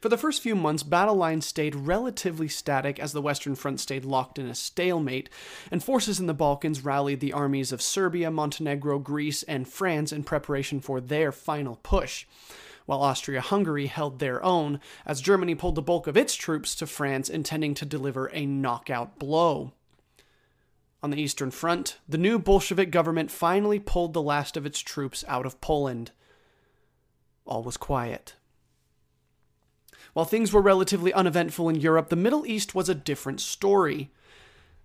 For 0.00 0.08
the 0.08 0.18
first 0.18 0.42
few 0.42 0.56
months, 0.56 0.82
battle 0.82 1.14
lines 1.14 1.46
stayed 1.46 1.76
relatively 1.76 2.48
static 2.48 2.98
as 2.98 3.12
the 3.12 3.22
Western 3.22 3.54
Front 3.54 3.78
stayed 3.78 4.04
locked 4.04 4.40
in 4.40 4.48
a 4.48 4.56
stalemate, 4.56 5.30
and 5.70 5.80
forces 5.80 6.18
in 6.18 6.26
the 6.26 6.34
Balkans 6.34 6.84
rallied 6.84 7.20
the 7.20 7.32
armies 7.32 7.70
of 7.70 7.80
Serbia, 7.80 8.28
Montenegro, 8.28 8.98
Greece, 8.98 9.44
and 9.44 9.68
France 9.68 10.10
in 10.10 10.24
preparation 10.24 10.80
for 10.80 11.00
their 11.00 11.30
final 11.30 11.76
push 11.76 12.26
while 12.88 13.02
Austria 13.02 13.42
Hungary 13.42 13.84
held 13.84 14.18
their 14.18 14.42
own, 14.42 14.80
as 15.04 15.20
Germany 15.20 15.54
pulled 15.54 15.74
the 15.74 15.82
bulk 15.82 16.06
of 16.06 16.16
its 16.16 16.34
troops 16.34 16.74
to 16.74 16.86
France, 16.86 17.28
intending 17.28 17.74
to 17.74 17.84
deliver 17.84 18.30
a 18.32 18.46
knockout 18.46 19.18
blow. 19.18 19.74
On 21.02 21.10
the 21.10 21.20
Eastern 21.20 21.50
Front, 21.50 21.98
the 22.08 22.16
new 22.16 22.38
Bolshevik 22.38 22.90
government 22.90 23.30
finally 23.30 23.78
pulled 23.78 24.14
the 24.14 24.22
last 24.22 24.56
of 24.56 24.64
its 24.64 24.80
troops 24.80 25.22
out 25.28 25.44
of 25.44 25.60
Poland. 25.60 26.12
All 27.44 27.62
was 27.62 27.76
quiet. 27.76 28.36
While 30.14 30.24
things 30.24 30.50
were 30.50 30.62
relatively 30.62 31.12
uneventful 31.12 31.68
in 31.68 31.76
Europe, 31.76 32.08
the 32.08 32.16
Middle 32.16 32.46
East 32.46 32.74
was 32.74 32.88
a 32.88 32.94
different 32.94 33.42
story. 33.42 34.10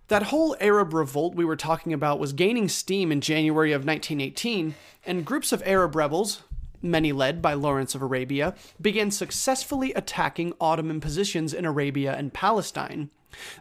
That 0.08 0.24
whole 0.24 0.54
Arab 0.60 0.92
revolt 0.92 1.34
we 1.34 1.46
were 1.46 1.56
talking 1.56 1.94
about 1.94 2.20
was 2.20 2.34
gaining 2.34 2.68
steam 2.68 3.10
in 3.10 3.22
January 3.22 3.72
of 3.72 3.86
1918, 3.86 4.74
and 5.06 5.24
groups 5.24 5.52
of 5.52 5.62
Arab 5.64 5.96
rebels, 5.96 6.42
many 6.84 7.12
led 7.12 7.42
by 7.42 7.54
Lawrence 7.54 7.94
of 7.94 8.02
Arabia, 8.02 8.54
began 8.80 9.10
successfully 9.10 9.92
attacking 9.94 10.52
Ottoman 10.60 11.00
positions 11.00 11.52
in 11.52 11.64
Arabia 11.64 12.14
and 12.14 12.32
Palestine. 12.32 13.10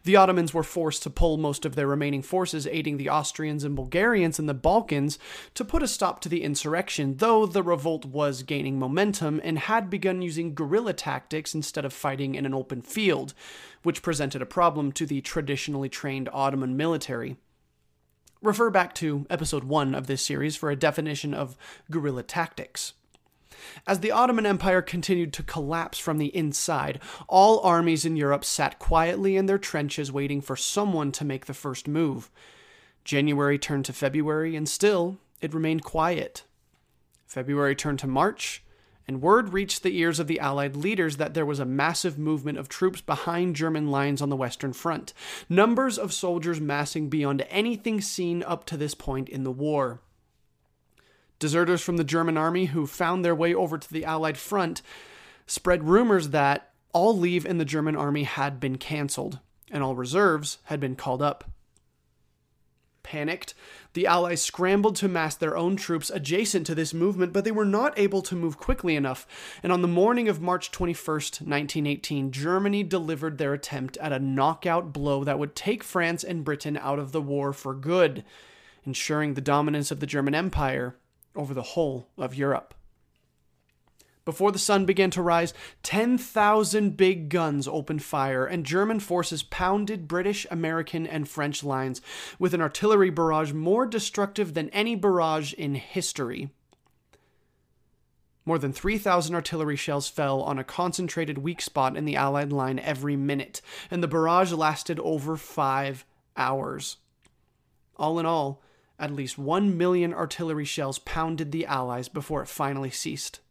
The 0.04 0.16
Ottomans 0.16 0.54
were 0.54 0.64
forced 0.64 1.04
to 1.04 1.10
pull 1.10 1.38
most 1.38 1.66
of 1.66 1.76
their 1.76 1.88
remaining 1.88 2.22
forces, 2.22 2.68
aiding 2.68 2.98
the 2.98 3.10
Austrians 3.10 3.64
and 3.64 3.76
Bulgarians 3.76 4.40
in 4.40 4.46
the 4.46 4.54
Balkans, 4.54 5.18
to 5.56 5.66
put 5.66 5.84
a 5.84 5.88
stop 5.88 6.22
to 6.22 6.30
the 6.30 6.44
insurrection, 6.44 7.18
though 7.18 7.46
the 7.46 7.64
revolt 7.64 8.06
was 8.06 8.44
gaining 8.44 8.78
momentum 8.78 9.42
and 9.44 9.60
had 9.60 9.90
begun 9.90 10.22
using 10.22 10.54
guerrilla 10.54 10.94
tactics 10.94 11.56
instead 11.56 11.86
of 11.86 11.94
fighting 11.94 12.36
in 12.36 12.46
an 12.46 12.54
open 12.54 12.82
field, 12.82 13.34
which 13.84 14.02
presented 14.02 14.42
a 14.42 14.48
problem 14.48 14.92
to 14.92 15.06
the 15.06 15.22
traditionally 15.22 15.90
trained 15.90 16.30
Ottoman 16.32 16.78
military. 16.78 17.38
Refer 18.42 18.70
back 18.70 18.94
to 18.96 19.26
episode 19.30 19.64
1 19.64 19.96
of 19.96 20.08
this 20.08 20.22
series 20.22 20.56
for 20.56 20.70
a 20.70 20.76
definition 20.76 21.34
of 21.34 21.58
guerrilla 21.90 22.24
tactics. 22.24 22.94
As 23.86 24.00
the 24.00 24.12
Ottoman 24.12 24.46
Empire 24.46 24.82
continued 24.82 25.34
to 25.34 25.44
collapse 25.44 26.00
from 26.00 26.18
the 26.18 26.36
inside, 26.36 27.00
all 27.28 27.60
armies 27.60 28.06
in 28.06 28.16
Europe 28.16 28.46
sat 28.46 28.80
quietly 28.80 29.36
in 29.36 29.46
their 29.46 29.58
trenches 29.58 30.12
waiting 30.12 30.42
for 30.42 30.56
someone 30.56 31.12
to 31.14 31.26
make 31.26 31.46
the 31.46 31.54
first 31.54 31.88
move. 31.88 32.30
January 33.04 33.58
turned 33.58 33.86
to 33.86 33.94
February, 33.94 34.56
and 34.56 34.68
still 34.70 35.18
it 35.42 35.54
remained 35.54 35.84
quiet. 35.84 36.44
February 37.26 37.76
turned 37.76 38.00
to 38.00 38.08
March, 38.08 38.64
and 39.08 39.22
word 39.22 39.52
reached 39.52 39.84
the 39.84 39.98
ears 39.98 40.20
of 40.20 40.28
the 40.28 40.40
Allied 40.40 40.76
leaders 40.76 41.18
that 41.18 41.34
there 41.34 41.46
was 41.46 41.60
a 41.60 41.66
massive 41.66 42.18
movement 42.18 42.58
of 42.58 42.70
troops 42.70 43.02
behind 43.02 43.56
German 43.56 43.90
lines 43.90 44.22
on 44.22 44.30
the 44.30 44.36
Western 44.36 44.72
Front, 44.72 45.14
numbers 45.50 45.98
of 45.98 46.14
soldiers 46.14 46.62
massing 46.62 47.10
beyond 47.10 47.46
anything 47.50 48.00
seen 48.00 48.44
up 48.44 48.66
to 48.66 48.78
this 48.78 48.96
point 48.96 49.28
in 49.28 49.44
the 49.44 49.52
war. 49.52 50.00
Deserters 51.44 51.82
from 51.82 51.98
the 51.98 52.06
German 52.06 52.38
army 52.38 52.68
who 52.68 52.88
found 52.88 53.26
their 53.26 53.36
way 53.36 53.54
over 53.54 53.78
to 53.78 53.94
the 53.94 54.06
Allied 54.06 54.38
front 54.38 54.82
spread 55.46 55.84
rumors 55.84 56.30
that 56.30 56.72
all 56.94 57.18
leave 57.18 57.46
in 57.46 57.58
the 57.58 57.66
German 57.66 57.98
army 57.98 58.24
had 58.24 58.62
been 58.62 58.78
canceled 58.78 59.40
and 59.70 59.84
all 59.84 59.94
reserves 59.94 60.60
had 60.68 60.80
been 60.80 60.96
called 60.96 61.22
up. 61.22 61.44
Panicked, 63.04 63.56
the 63.92 64.08
Allies 64.08 64.42
scrambled 64.42 64.96
to 64.96 65.10
mass 65.10 65.36
their 65.36 65.58
own 65.58 65.76
troops 65.76 66.10
adjacent 66.10 66.66
to 66.68 66.76
this 66.76 66.94
movement, 66.94 67.34
but 67.34 67.44
they 67.44 67.52
were 67.52 67.66
not 67.66 68.00
able 68.00 68.22
to 68.22 68.38
move 68.38 68.58
quickly 68.58 68.96
enough. 68.96 69.28
And 69.62 69.74
on 69.74 69.82
the 69.82 69.88
morning 69.90 70.30
of 70.30 70.40
March 70.40 70.72
21st, 70.72 71.42
1918, 71.42 72.32
Germany 72.32 72.84
delivered 72.84 73.38
their 73.38 73.54
attempt 73.54 73.98
at 73.98 74.14
a 74.14 74.18
knockout 74.18 74.94
blow 74.94 75.26
that 75.26 75.40
would 75.40 75.58
take 75.58 75.84
France 75.84 76.24
and 76.24 76.46
Britain 76.46 76.78
out 76.78 77.00
of 77.00 77.12
the 77.12 77.22
war 77.22 77.52
for 77.52 77.74
good, 77.74 78.24
ensuring 78.86 79.34
the 79.34 79.42
dominance 79.42 79.92
of 79.92 80.00
the 80.00 80.08
German 80.08 80.34
Empire 80.34 80.96
over 81.36 81.54
the 81.54 81.62
whole 81.62 82.08
of 82.18 82.36
Europe. 82.36 82.74
Before 84.26 84.54
the 84.54 84.60
sun 84.60 84.86
began 84.86 85.10
to 85.12 85.22
rise, 85.22 85.54
10,000 85.84 86.96
big 86.96 87.28
guns 87.28 87.68
opened 87.68 88.04
fire, 88.04 88.46
and 88.46 88.66
German 88.66 89.02
forces 89.02 89.44
pounded 89.44 90.08
British, 90.08 90.48
American, 90.50 91.06
and 91.06 91.28
French 91.28 91.62
lines 91.62 92.02
with 92.40 92.54
an 92.54 92.62
artillery 92.62 93.10
barrage 93.10 93.52
more 93.52 93.86
destructive 93.86 94.54
than 94.54 94.70
any 94.70 94.96
barrage 94.96 95.52
in 95.54 95.76
history. 95.76 96.52
More 98.46 98.58
than 98.58 98.72
3,000 98.72 99.36
artillery 99.36 99.76
shells 99.76 100.08
fell 100.08 100.42
on 100.42 100.58
a 100.58 100.64
concentrated 100.64 101.38
weak 101.38 101.62
spot 101.62 101.98
in 101.98 102.06
the 102.06 102.16
Allied 102.16 102.52
line 102.54 102.80
every 102.80 103.18
minute, 103.18 103.62
and 103.92 104.02
the 104.02 104.08
barrage 104.08 104.54
lasted 104.54 105.00
over 105.00 105.36
five 105.36 106.06
hours. 106.38 106.98
All 107.98 108.20
in 108.20 108.26
all, 108.26 108.62
at 109.04 109.12
least 109.12 109.38
one 109.38 109.78
million 109.78 110.14
artillery 110.14 110.64
shells 110.64 110.98
pounded 111.00 111.52
the 111.52 111.66
Allies 111.66 112.08
before 112.08 112.42
it 112.42 112.48
finally 112.48 112.90
ceased. 112.90 113.42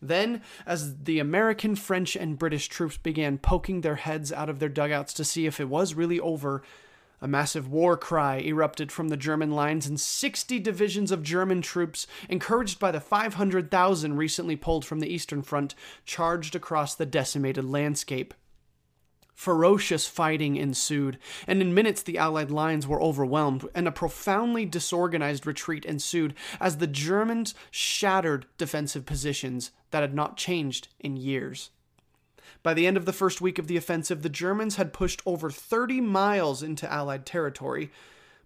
Then, 0.00 0.42
as 0.66 1.02
the 1.02 1.18
American, 1.18 1.74
French, 1.74 2.14
and 2.14 2.38
British 2.38 2.68
troops 2.68 2.96
began 2.96 3.38
poking 3.38 3.80
their 3.80 3.96
heads 3.96 4.32
out 4.32 4.48
of 4.48 4.60
their 4.60 4.68
dugouts 4.68 5.12
to 5.14 5.24
see 5.24 5.46
if 5.46 5.58
it 5.58 5.68
was 5.68 5.94
really 5.94 6.20
over, 6.20 6.62
a 7.20 7.26
massive 7.26 7.68
war 7.68 7.96
cry 7.96 8.38
erupted 8.38 8.92
from 8.92 9.08
the 9.08 9.16
German 9.16 9.50
lines, 9.50 9.86
and 9.86 9.98
60 9.98 10.60
divisions 10.60 11.10
of 11.10 11.24
German 11.24 11.60
troops, 11.60 12.06
encouraged 12.28 12.78
by 12.78 12.92
the 12.92 13.00
500,000 13.00 14.16
recently 14.16 14.54
pulled 14.54 14.84
from 14.84 15.00
the 15.00 15.12
Eastern 15.12 15.42
Front, 15.42 15.74
charged 16.04 16.54
across 16.54 16.94
the 16.94 17.06
decimated 17.06 17.64
landscape. 17.64 18.32
Ferocious 19.34 20.06
fighting 20.06 20.56
ensued, 20.56 21.18
and 21.46 21.62
in 21.62 21.74
minutes 21.74 22.02
the 22.02 22.18
Allied 22.18 22.50
lines 22.50 22.86
were 22.86 23.02
overwhelmed, 23.02 23.66
and 23.74 23.88
a 23.88 23.92
profoundly 23.92 24.64
disorganized 24.66 25.46
retreat 25.46 25.84
ensued 25.84 26.34
as 26.60 26.76
the 26.76 26.86
Germans 26.86 27.54
shattered 27.70 28.46
defensive 28.58 29.06
positions 29.06 29.70
that 29.90 30.02
had 30.02 30.14
not 30.14 30.36
changed 30.36 30.88
in 30.98 31.16
years. 31.16 31.70
By 32.62 32.74
the 32.74 32.86
end 32.86 32.96
of 32.96 33.06
the 33.06 33.12
first 33.12 33.40
week 33.40 33.58
of 33.58 33.66
the 33.66 33.76
offensive, 33.76 34.22
the 34.22 34.28
Germans 34.28 34.76
had 34.76 34.92
pushed 34.92 35.22
over 35.24 35.50
30 35.50 36.00
miles 36.00 36.62
into 36.62 36.90
Allied 36.92 37.24
territory, 37.24 37.90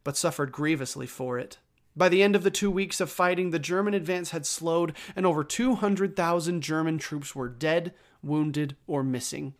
but 0.04 0.16
suffered 0.16 0.52
grievously 0.52 1.06
for 1.06 1.38
it. 1.38 1.58
By 1.96 2.08
the 2.08 2.22
end 2.22 2.34
of 2.34 2.42
the 2.42 2.50
two 2.50 2.70
weeks 2.70 3.00
of 3.00 3.10
fighting, 3.10 3.50
the 3.50 3.58
German 3.58 3.94
advance 3.94 4.30
had 4.30 4.46
slowed, 4.46 4.94
and 5.14 5.24
over 5.24 5.44
200,000 5.44 6.60
German 6.60 6.98
troops 6.98 7.34
were 7.34 7.48
dead, 7.48 7.94
wounded, 8.22 8.76
or 8.86 9.02
missing, 9.04 9.54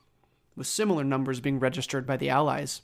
with 0.56 0.66
similar 0.66 1.04
numbers 1.04 1.40
being 1.40 1.58
registered 1.58 2.06
by 2.06 2.16
the 2.16 2.28
Allies. 2.28 2.82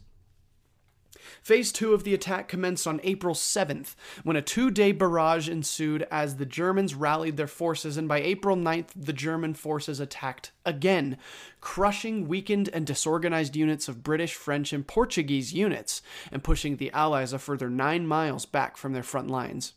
Phase 1.42 1.72
two 1.72 1.94
of 1.94 2.04
the 2.04 2.14
attack 2.14 2.48
commenced 2.48 2.86
on 2.86 3.00
April 3.02 3.34
7th, 3.34 3.94
when 4.24 4.36
a 4.36 4.42
two 4.42 4.70
day 4.70 4.92
barrage 4.92 5.48
ensued 5.48 6.06
as 6.10 6.36
the 6.36 6.46
Germans 6.46 6.94
rallied 6.94 7.36
their 7.36 7.46
forces, 7.46 7.96
and 7.96 8.08
by 8.08 8.20
April 8.20 8.56
9th, 8.56 8.88
the 8.96 9.12
German 9.12 9.54
forces 9.54 10.00
attacked 10.00 10.52
again, 10.64 11.16
crushing 11.60 12.28
weakened 12.28 12.68
and 12.72 12.86
disorganized 12.86 13.56
units 13.56 13.88
of 13.88 14.02
British, 14.02 14.34
French, 14.34 14.72
and 14.72 14.86
Portuguese 14.86 15.52
units, 15.52 16.02
and 16.30 16.44
pushing 16.44 16.76
the 16.76 16.92
Allies 16.92 17.32
a 17.32 17.38
further 17.38 17.70
nine 17.70 18.06
miles 18.06 18.46
back 18.46 18.76
from 18.76 18.92
their 18.92 19.02
front 19.02 19.28
lines. 19.28 19.74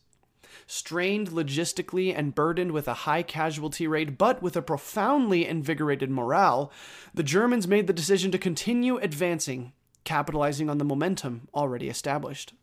Strained 0.67 1.29
logistically 1.29 2.17
and 2.17 2.35
burdened 2.35 2.71
with 2.71 2.87
a 2.87 2.93
high 2.93 3.23
casualty 3.23 3.87
rate, 3.87 4.17
but 4.17 4.41
with 4.41 4.55
a 4.55 4.61
profoundly 4.61 5.45
invigorated 5.45 6.09
morale, 6.09 6.71
the 7.13 7.23
Germans 7.23 7.67
made 7.67 7.87
the 7.87 7.93
decision 7.93 8.31
to 8.31 8.37
continue 8.37 8.97
advancing 8.97 9.73
capitalizing 10.03 10.69
on 10.69 10.77
the 10.77 10.85
momentum 10.85 11.47
already 11.53 11.89
established. 11.89 12.53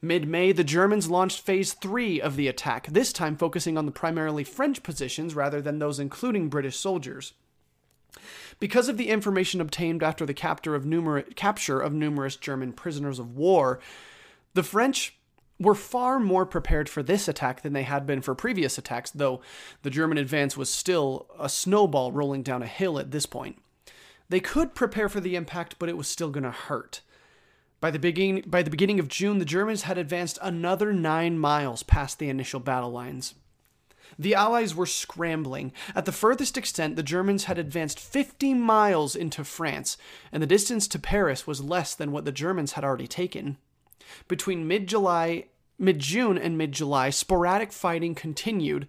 Mid 0.00 0.28
May, 0.28 0.52
the 0.52 0.64
Germans 0.64 1.10
launched 1.10 1.40
Phase 1.40 1.74
3 1.74 2.20
of 2.20 2.36
the 2.36 2.48
attack, 2.48 2.86
this 2.88 3.12
time 3.12 3.36
focusing 3.36 3.76
on 3.76 3.86
the 3.86 3.92
primarily 3.92 4.44
French 4.44 4.82
positions 4.82 5.34
rather 5.34 5.60
than 5.60 5.78
those 5.78 5.98
including 5.98 6.48
British 6.48 6.76
soldiers. 6.76 7.34
Because 8.60 8.88
of 8.88 8.96
the 8.96 9.08
information 9.08 9.60
obtained 9.60 10.02
after 10.02 10.26
the 10.26 10.34
capture 10.34 10.74
of, 10.74 10.84
numer- 10.84 11.34
capture 11.34 11.80
of 11.80 11.92
numerous 11.92 12.36
German 12.36 12.72
prisoners 12.72 13.18
of 13.18 13.36
war, 13.36 13.80
the 14.54 14.62
French 14.62 15.16
were 15.62 15.74
far 15.74 16.18
more 16.18 16.44
prepared 16.44 16.88
for 16.88 17.02
this 17.02 17.28
attack 17.28 17.62
than 17.62 17.72
they 17.72 17.84
had 17.84 18.06
been 18.06 18.20
for 18.20 18.34
previous 18.34 18.78
attacks, 18.78 19.10
though 19.10 19.40
the 19.82 19.90
German 19.90 20.18
advance 20.18 20.56
was 20.56 20.72
still 20.72 21.26
a 21.38 21.48
snowball 21.48 22.12
rolling 22.12 22.42
down 22.42 22.62
a 22.62 22.66
hill 22.66 22.98
at 22.98 23.10
this 23.10 23.26
point. 23.26 23.56
They 24.28 24.40
could 24.40 24.74
prepare 24.74 25.08
for 25.08 25.20
the 25.20 25.36
impact, 25.36 25.76
but 25.78 25.88
it 25.88 25.96
was 25.96 26.08
still 26.08 26.30
going 26.30 26.44
to 26.44 26.50
hurt. 26.50 27.02
By 27.80 27.90
the, 27.90 27.98
beginning, 27.98 28.44
by 28.46 28.62
the 28.62 28.70
beginning 28.70 29.00
of 29.00 29.08
June, 29.08 29.38
the 29.38 29.44
Germans 29.44 29.82
had 29.82 29.98
advanced 29.98 30.38
another 30.40 30.92
nine 30.92 31.38
miles 31.38 31.82
past 31.82 32.18
the 32.18 32.28
initial 32.28 32.60
battle 32.60 32.92
lines. 32.92 33.34
The 34.18 34.34
Allies 34.34 34.74
were 34.74 34.86
scrambling. 34.86 35.72
At 35.94 36.04
the 36.04 36.12
furthest 36.12 36.56
extent, 36.56 36.96
the 36.96 37.02
Germans 37.02 37.44
had 37.44 37.58
advanced 37.58 37.98
50 37.98 38.54
miles 38.54 39.16
into 39.16 39.42
France, 39.42 39.96
and 40.30 40.42
the 40.42 40.46
distance 40.46 40.86
to 40.88 40.98
Paris 40.98 41.46
was 41.46 41.62
less 41.62 41.94
than 41.94 42.12
what 42.12 42.24
the 42.24 42.32
Germans 42.32 42.72
had 42.72 42.84
already 42.84 43.06
taken. 43.06 43.58
Between 44.28 44.68
mid 44.68 44.86
July, 44.86 45.46
mid 45.78 45.98
June, 45.98 46.38
and 46.38 46.56
mid 46.56 46.72
July, 46.72 47.10
sporadic 47.10 47.72
fighting 47.72 48.14
continued, 48.14 48.88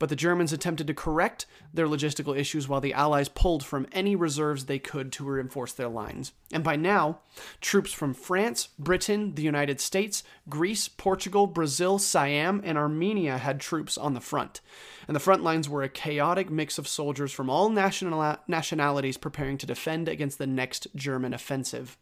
but 0.00 0.08
the 0.08 0.16
Germans 0.16 0.52
attempted 0.52 0.86
to 0.86 0.94
correct 0.94 1.44
their 1.74 1.86
logistical 1.86 2.36
issues 2.36 2.66
while 2.66 2.80
the 2.80 2.94
Allies 2.94 3.28
pulled 3.28 3.62
from 3.62 3.86
any 3.92 4.16
reserves 4.16 4.64
they 4.64 4.78
could 4.78 5.12
to 5.12 5.24
reinforce 5.24 5.74
their 5.74 5.90
lines. 5.90 6.32
And 6.50 6.64
by 6.64 6.74
now, 6.74 7.20
troops 7.60 7.92
from 7.92 8.14
France, 8.14 8.70
Britain, 8.78 9.34
the 9.34 9.42
United 9.42 9.78
States, 9.78 10.24
Greece, 10.48 10.88
Portugal, 10.88 11.46
Brazil, 11.46 11.98
Siam, 11.98 12.62
and 12.64 12.78
Armenia 12.78 13.36
had 13.36 13.60
troops 13.60 13.98
on 13.98 14.14
the 14.14 14.20
front. 14.20 14.62
And 15.06 15.14
the 15.14 15.20
front 15.20 15.44
lines 15.44 15.68
were 15.68 15.82
a 15.82 15.88
chaotic 15.88 16.50
mix 16.50 16.78
of 16.78 16.88
soldiers 16.88 17.30
from 17.30 17.50
all 17.50 17.68
national- 17.68 18.38
nationalities 18.48 19.18
preparing 19.18 19.58
to 19.58 19.66
defend 19.66 20.08
against 20.08 20.38
the 20.38 20.46
next 20.46 20.86
German 20.96 21.34
offensive. 21.34 21.98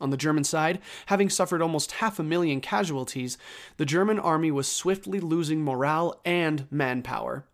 On 0.00 0.10
the 0.10 0.16
German 0.16 0.44
side, 0.44 0.80
having 1.06 1.28
suffered 1.28 1.60
almost 1.60 1.92
half 1.92 2.18
a 2.18 2.22
million 2.22 2.60
casualties, 2.60 3.36
the 3.76 3.86
German 3.86 4.18
army 4.18 4.50
was 4.50 4.70
swiftly 4.70 5.18
losing 5.18 5.64
morale 5.64 6.20
and 6.24 6.66
manpower. 6.70 7.46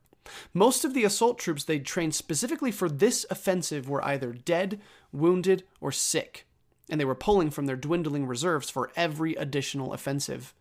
Most 0.52 0.84
of 0.84 0.94
the 0.94 1.04
assault 1.04 1.38
troops 1.38 1.64
they'd 1.64 1.86
trained 1.86 2.14
specifically 2.14 2.70
for 2.70 2.88
this 2.88 3.26
offensive 3.30 3.88
were 3.88 4.04
either 4.04 4.32
dead, 4.32 4.80
wounded, 5.12 5.64
or 5.80 5.92
sick, 5.92 6.46
and 6.90 7.00
they 7.00 7.04
were 7.04 7.14
pulling 7.14 7.50
from 7.50 7.66
their 7.66 7.76
dwindling 7.76 8.26
reserves 8.26 8.70
for 8.70 8.90
every 8.96 9.34
additional 9.34 9.92
offensive. 9.92 10.54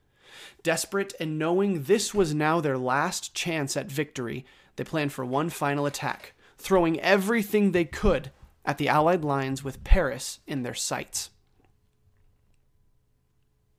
Desperate 0.63 1.13
and 1.19 1.37
knowing 1.37 1.83
this 1.83 2.13
was 2.13 2.33
now 2.33 2.59
their 2.59 2.77
last 2.77 3.33
chance 3.33 3.77
at 3.77 3.91
victory, 3.91 4.45
they 4.75 4.83
planned 4.83 5.13
for 5.13 5.25
one 5.25 5.49
final 5.49 5.85
attack, 5.85 6.33
throwing 6.57 6.99
everything 6.99 7.71
they 7.71 7.85
could 7.85 8.31
at 8.65 8.77
the 8.77 8.89
Allied 8.89 9.23
lines 9.23 9.63
with 9.63 9.83
Paris 9.83 10.39
in 10.47 10.63
their 10.63 10.73
sights. 10.73 11.29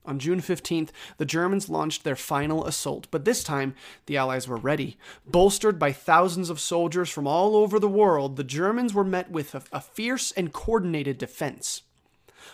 On 0.07 0.19
June 0.19 0.41
15th, 0.41 0.91
the 1.17 1.25
Germans 1.25 1.71
launched 1.71 2.05
their 2.05 2.17
final 2.17 2.67
assault, 2.67 3.07
but 3.11 3.25
this 3.25 3.43
time 3.43 3.75
the 4.05 4.19
Allies 4.19 4.47
were 4.47 4.57
ready. 4.57 4.99
Bolstered 5.27 5.79
by 5.79 5.93
thousands 5.93 6.51
of 6.51 6.61
soldiers 6.61 7.09
from 7.09 7.27
all 7.27 7.57
over 7.57 7.79
the 7.79 7.89
world, 7.89 8.37
the 8.37 8.45
Germans 8.45 8.93
were 8.93 9.05
met 9.05 9.31
with 9.31 9.55
a, 9.55 9.63
a 9.73 9.81
fierce 9.81 10.31
and 10.33 10.53
coordinated 10.53 11.17
defense. 11.17 11.83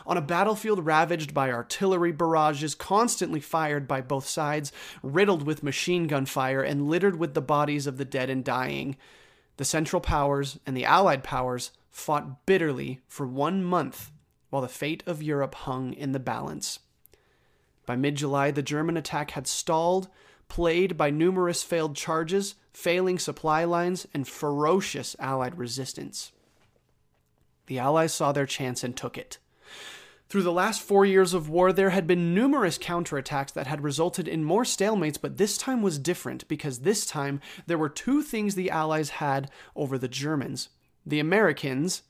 On 0.07 0.17
a 0.17 0.23
battlefield 0.23 0.87
ravaged 0.87 1.35
by 1.35 1.51
artillery 1.51 2.13
barrages 2.13 2.77
constantly 2.77 3.41
fired 3.41 3.89
by 3.89 4.01
both 4.01 4.29
sides, 4.29 4.71
riddled 5.03 5.45
with 5.45 5.65
machine 5.65 6.07
gun 6.07 6.27
fire, 6.27 6.63
and 6.63 6.89
littered 6.89 7.19
with 7.19 7.35
the 7.35 7.43
bodies 7.43 7.89
of 7.89 7.97
the 7.97 8.05
dead 8.05 8.31
and 8.31 8.45
dying, 8.45 8.97
the 9.57 9.65
Central 9.65 10.01
Powers 10.01 10.59
and 10.65 10.77
the 10.77 10.85
Allied 10.85 11.25
powers 11.25 11.73
fought 11.91 12.47
bitterly 12.47 13.01
for 13.09 13.27
one 13.27 13.65
month 13.65 14.13
while 14.51 14.63
the 14.63 14.69
fate 14.69 15.03
of 15.07 15.23
Europe 15.23 15.55
hung 15.55 15.93
in 15.93 16.13
the 16.13 16.21
balance. 16.21 16.79
By 17.91 17.97
mid 17.97 18.15
July, 18.15 18.53
the 18.53 18.63
German 18.63 18.97
attack 18.97 19.33
had 19.33 19.49
stalled, 19.49 20.07
plagued 20.47 20.97
by 20.97 21.11
numerous 21.11 21.65
failed 21.65 21.97
charges, 21.97 22.55
failing 22.73 23.19
supply 23.19 23.65
lines, 23.65 24.07
and 24.15 24.29
ferocious 24.29 25.17
Allied 25.19 25.59
resistance. 25.59 26.31
The 27.67 27.81
Allies 27.81 28.15
saw 28.15 28.31
their 28.31 28.47
chance 28.47 28.85
and 28.85 28.97
took 28.97 29.19
it. 29.19 29.39
Through 30.29 30.45
the 30.45 30.53
last 30.53 30.81
four 30.81 31.05
years 31.05 31.35
of 31.35 31.49
war, 31.49 31.73
there 31.73 31.91
had 31.91 32.07
been 32.07 32.33
numerous 32.33 32.79
counterattacks 32.79 33.53
that 33.55 33.67
had 33.67 33.83
resulted 33.83 34.29
in 34.29 34.45
more 34.45 34.63
stalemates, 34.63 35.21
but 35.21 35.37
this 35.37 35.59
time 35.59 35.83
was 35.83 35.99
different 35.99 36.47
because 36.47 36.83
this 36.83 37.05
time 37.05 37.41
there 37.67 37.77
were 37.77 37.89
two 37.89 38.23
things 38.23 38.55
the 38.55 38.71
Allies 38.71 39.11
had 39.11 39.51
over 39.75 39.99
the 39.99 40.07
Germans 40.07 40.69
the 41.05 41.19
Americans 41.19 42.05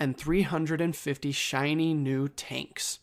and 0.00 0.18
350 0.18 1.30
shiny 1.30 1.94
new 1.94 2.26
tanks. 2.26 2.98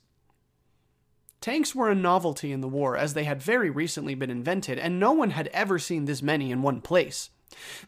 Tanks 1.44 1.76
were 1.76 1.90
a 1.90 1.94
novelty 1.94 2.54
in 2.54 2.62
the 2.62 2.70
war, 2.70 2.96
as 2.96 3.16
they 3.16 3.26
had 3.26 3.42
very 3.42 3.70
recently 3.70 4.16
been 4.16 4.30
invented, 4.30 4.80
and 4.80 4.98
no 4.98 5.12
one 5.12 5.32
had 5.32 5.48
ever 5.48 5.78
seen 5.78 6.06
this 6.06 6.22
many 6.22 6.52
in 6.52 6.62
one 6.62 6.80
place. 6.80 7.32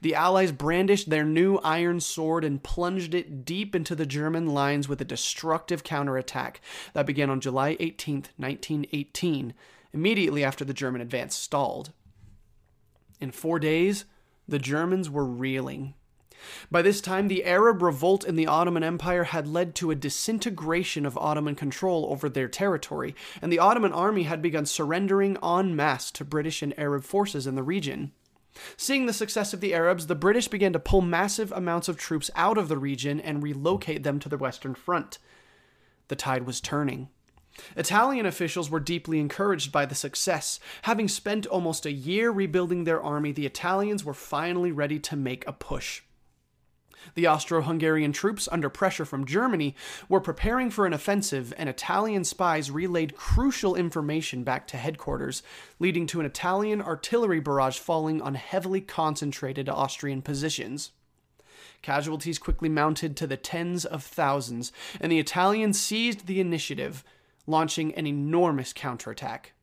The 0.01 0.13
Allies 0.13 0.51
brandished 0.51 1.09
their 1.09 1.23
new 1.23 1.59
iron 1.59 2.01
sword 2.01 2.43
and 2.43 2.61
plunged 2.61 3.13
it 3.13 3.45
deep 3.45 3.73
into 3.73 3.95
the 3.95 4.05
German 4.05 4.47
lines 4.47 4.89
with 4.89 4.99
a 4.99 5.05
destructive 5.05 5.85
counterattack 5.85 6.59
that 6.91 7.05
began 7.05 7.29
on 7.29 7.39
July 7.39 7.77
18, 7.79 8.25
1918, 8.35 9.53
immediately 9.93 10.43
after 10.43 10.65
the 10.65 10.73
German 10.73 10.99
advance 10.99 11.33
stalled. 11.33 11.93
In 13.21 13.31
four 13.31 13.57
days, 13.57 14.03
the 14.45 14.59
Germans 14.59 15.09
were 15.09 15.23
reeling. 15.23 15.93
By 16.69 16.81
this 16.81 17.01
time, 17.01 17.27
the 17.27 17.45
Arab 17.45 17.81
revolt 17.81 18.23
in 18.23 18.35
the 18.35 18.47
Ottoman 18.47 18.83
Empire 18.83 19.25
had 19.25 19.47
led 19.47 19.75
to 19.75 19.91
a 19.91 19.95
disintegration 19.95 21.05
of 21.05 21.17
Ottoman 21.17 21.55
control 21.55 22.07
over 22.09 22.29
their 22.29 22.47
territory, 22.47 23.15
and 23.41 23.51
the 23.51 23.59
Ottoman 23.59 23.93
army 23.93 24.23
had 24.23 24.41
begun 24.41 24.65
surrendering 24.65 25.37
en 25.43 25.75
masse 25.75 26.11
to 26.11 26.25
British 26.25 26.61
and 26.61 26.77
Arab 26.77 27.03
forces 27.03 27.47
in 27.47 27.55
the 27.55 27.63
region. 27.63 28.11
Seeing 28.77 29.05
the 29.05 29.13
success 29.13 29.53
of 29.53 29.61
the 29.61 29.73
Arabs, 29.73 30.07
the 30.07 30.15
British 30.15 30.47
began 30.47 30.73
to 30.73 30.79
pull 30.79 31.01
massive 31.01 31.51
amounts 31.51 31.87
of 31.87 31.97
troops 31.97 32.31
out 32.35 32.57
of 32.57 32.69
the 32.69 32.77
region 32.77 33.19
and 33.19 33.43
relocate 33.43 34.03
them 34.03 34.19
to 34.19 34.29
the 34.29 34.37
Western 34.37 34.75
Front. 34.75 35.19
The 36.07 36.15
tide 36.15 36.45
was 36.45 36.61
turning. 36.61 37.09
Italian 37.75 38.25
officials 38.25 38.69
were 38.69 38.79
deeply 38.79 39.19
encouraged 39.19 39.71
by 39.71 39.85
the 39.85 39.95
success. 39.95 40.59
Having 40.83 41.07
spent 41.09 41.45
almost 41.45 41.85
a 41.85 41.91
year 41.91 42.29
rebuilding 42.31 42.83
their 42.83 43.01
army, 43.01 43.31
the 43.31 43.45
Italians 43.45 44.03
were 44.03 44.13
finally 44.13 44.71
ready 44.71 44.99
to 44.99 45.15
make 45.15 45.47
a 45.47 45.53
push. 45.53 46.01
The 47.13 47.27
Austro 47.27 47.61
Hungarian 47.61 48.11
troops, 48.11 48.49
under 48.51 48.69
pressure 48.69 49.05
from 49.05 49.25
Germany, 49.25 49.75
were 50.09 50.19
preparing 50.19 50.71
for 50.71 50.85
an 50.85 50.93
offensive, 50.93 51.53
and 51.57 51.69
Italian 51.69 52.23
spies 52.23 52.71
relayed 52.71 53.15
crucial 53.15 53.75
information 53.75 54.43
back 54.43 54.67
to 54.67 54.77
headquarters, 54.77 55.43
leading 55.79 56.07
to 56.07 56.19
an 56.19 56.25
Italian 56.25 56.81
artillery 56.81 57.39
barrage 57.39 57.77
falling 57.77 58.21
on 58.21 58.35
heavily 58.35 58.81
concentrated 58.81 59.69
Austrian 59.69 60.21
positions. 60.21 60.91
Casualties 61.81 62.39
quickly 62.39 62.69
mounted 62.69 63.15
to 63.15 63.27
the 63.27 63.37
tens 63.37 63.85
of 63.85 64.03
thousands, 64.03 64.71
and 64.99 65.11
the 65.11 65.19
Italians 65.19 65.79
seized 65.79 66.25
the 66.25 66.39
initiative, 66.39 67.03
launching 67.45 67.93
an 67.93 68.07
enormous 68.07 68.73
counterattack. 68.73 69.53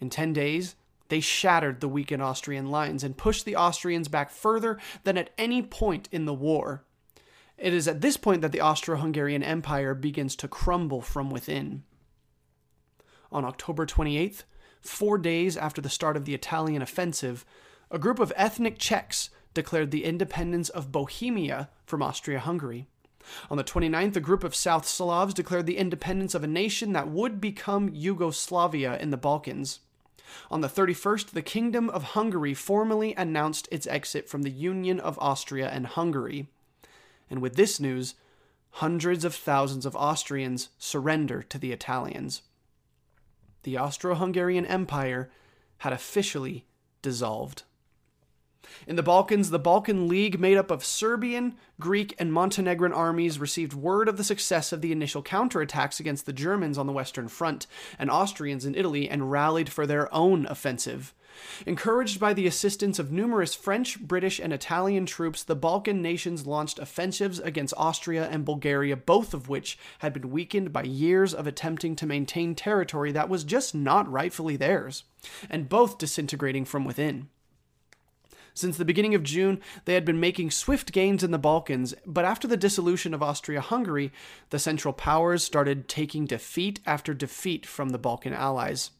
In 0.00 0.10
ten 0.10 0.32
days, 0.34 0.76
they 1.10 1.20
shattered 1.20 1.80
the 1.80 1.88
weakened 1.88 2.22
Austrian 2.22 2.70
lines 2.70 3.04
and 3.04 3.16
pushed 3.16 3.44
the 3.44 3.56
Austrians 3.56 4.08
back 4.08 4.30
further 4.30 4.78
than 5.04 5.18
at 5.18 5.30
any 5.36 5.60
point 5.60 6.08
in 6.10 6.24
the 6.24 6.34
war. 6.34 6.84
It 7.58 7.74
is 7.74 7.86
at 7.86 8.00
this 8.00 8.16
point 8.16 8.40
that 8.40 8.52
the 8.52 8.60
Austro 8.60 8.96
Hungarian 8.96 9.42
Empire 9.42 9.94
begins 9.94 10.34
to 10.36 10.48
crumble 10.48 11.02
from 11.02 11.30
within. 11.30 11.82
On 13.30 13.44
October 13.44 13.84
28th, 13.84 14.44
four 14.80 15.18
days 15.18 15.56
after 15.56 15.82
the 15.82 15.90
start 15.90 16.16
of 16.16 16.24
the 16.24 16.34
Italian 16.34 16.80
offensive, 16.80 17.44
a 17.90 17.98
group 17.98 18.18
of 18.18 18.32
ethnic 18.34 18.78
Czechs 18.78 19.28
declared 19.52 19.90
the 19.90 20.04
independence 20.04 20.68
of 20.68 20.92
Bohemia 20.92 21.68
from 21.84 22.02
Austria 22.02 22.38
Hungary. 22.38 22.86
On 23.50 23.56
the 23.56 23.64
29th, 23.64 24.16
a 24.16 24.20
group 24.20 24.44
of 24.44 24.54
South 24.54 24.86
Slavs 24.86 25.34
declared 25.34 25.66
the 25.66 25.76
independence 25.76 26.34
of 26.34 26.42
a 26.42 26.48
nation 26.48 26.92
that 26.92 27.08
would 27.08 27.40
become 27.40 27.90
Yugoslavia 27.92 28.96
in 28.98 29.10
the 29.10 29.16
Balkans. 29.16 29.80
On 30.50 30.60
the 30.60 30.68
31st, 30.68 31.30
the 31.30 31.42
Kingdom 31.42 31.88
of 31.90 32.02
Hungary 32.02 32.54
formally 32.54 33.14
announced 33.14 33.68
its 33.70 33.86
exit 33.86 34.28
from 34.28 34.42
the 34.42 34.50
Union 34.50 35.00
of 35.00 35.18
Austria 35.18 35.68
and 35.68 35.86
Hungary. 35.86 36.48
And 37.28 37.40
with 37.40 37.56
this 37.56 37.80
news, 37.80 38.14
hundreds 38.72 39.24
of 39.24 39.34
thousands 39.34 39.86
of 39.86 39.96
Austrians 39.96 40.68
surrender 40.78 41.42
to 41.42 41.58
the 41.58 41.72
Italians. 41.72 42.42
The 43.62 43.76
Austro 43.76 44.14
Hungarian 44.14 44.66
Empire 44.66 45.30
had 45.78 45.92
officially 45.92 46.66
dissolved. 47.02 47.64
In 48.86 48.96
the 48.96 49.02
Balkans, 49.02 49.50
the 49.50 49.58
Balkan 49.58 50.08
League, 50.08 50.38
made 50.38 50.56
up 50.56 50.70
of 50.70 50.84
Serbian, 50.84 51.54
Greek, 51.78 52.14
and 52.18 52.32
Montenegrin 52.32 52.92
armies, 52.92 53.38
received 53.38 53.72
word 53.72 54.08
of 54.08 54.16
the 54.16 54.24
success 54.24 54.72
of 54.72 54.80
the 54.80 54.92
initial 54.92 55.22
counterattacks 55.22 56.00
against 56.00 56.26
the 56.26 56.32
Germans 56.32 56.76
on 56.76 56.86
the 56.86 56.92
Western 56.92 57.28
Front 57.28 57.66
and 57.98 58.10
Austrians 58.10 58.64
in 58.64 58.74
Italy 58.74 59.08
and 59.08 59.30
rallied 59.30 59.70
for 59.70 59.86
their 59.86 60.12
own 60.14 60.46
offensive. 60.46 61.14
Encouraged 61.66 62.18
by 62.18 62.34
the 62.34 62.46
assistance 62.46 62.98
of 62.98 63.12
numerous 63.12 63.54
French, 63.54 64.00
British, 64.00 64.38
and 64.40 64.52
Italian 64.52 65.06
troops, 65.06 65.42
the 65.42 65.56
Balkan 65.56 66.02
nations 66.02 66.46
launched 66.46 66.78
offensives 66.78 67.38
against 67.38 67.74
Austria 67.76 68.28
and 68.28 68.44
Bulgaria, 68.44 68.96
both 68.96 69.32
of 69.32 69.48
which 69.48 69.78
had 70.00 70.12
been 70.12 70.30
weakened 70.30 70.72
by 70.72 70.82
years 70.82 71.32
of 71.32 71.46
attempting 71.46 71.96
to 71.96 72.06
maintain 72.06 72.54
territory 72.54 73.12
that 73.12 73.28
was 73.28 73.44
just 73.44 73.74
not 73.74 74.10
rightfully 74.10 74.56
theirs, 74.56 75.04
and 75.48 75.68
both 75.68 75.98
disintegrating 75.98 76.64
from 76.64 76.84
within. 76.84 77.28
Since 78.60 78.76
the 78.76 78.84
beginning 78.84 79.14
of 79.14 79.22
June, 79.22 79.58
they 79.86 79.94
had 79.94 80.04
been 80.04 80.20
making 80.20 80.50
swift 80.50 80.92
gains 80.92 81.24
in 81.24 81.30
the 81.30 81.38
Balkans, 81.38 81.94
but 82.04 82.26
after 82.26 82.46
the 82.46 82.58
dissolution 82.58 83.14
of 83.14 83.22
Austria 83.22 83.62
Hungary, 83.62 84.12
the 84.50 84.58
Central 84.58 84.92
Powers 84.92 85.42
started 85.42 85.88
taking 85.88 86.26
defeat 86.26 86.78
after 86.84 87.14
defeat 87.14 87.64
from 87.64 87.88
the 87.88 87.98
Balkan 87.98 88.34
allies. 88.34 88.90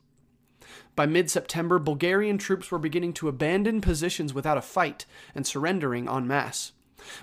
By 0.97 1.05
mid 1.05 1.31
September, 1.31 1.79
Bulgarian 1.79 2.39
troops 2.39 2.71
were 2.71 2.79
beginning 2.79 3.13
to 3.15 3.29
abandon 3.29 3.83
positions 3.83 4.33
without 4.33 4.57
a 4.57 4.63
fight 4.63 5.05
and 5.35 5.47
surrendering 5.47 6.09
en 6.09 6.27
masse. 6.27 6.73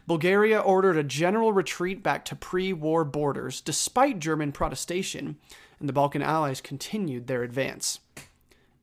Bulgaria 0.05 0.59
ordered 0.59 0.95
a 0.95 1.03
general 1.03 1.53
retreat 1.53 2.03
back 2.03 2.23
to 2.25 2.35
pre 2.35 2.71
war 2.71 3.03
borders, 3.03 3.61
despite 3.61 4.19
German 4.19 4.51
protestation, 4.51 5.37
and 5.79 5.89
the 5.89 5.93
Balkan 5.93 6.21
allies 6.21 6.61
continued 6.61 7.25
their 7.25 7.41
advance. 7.41 7.99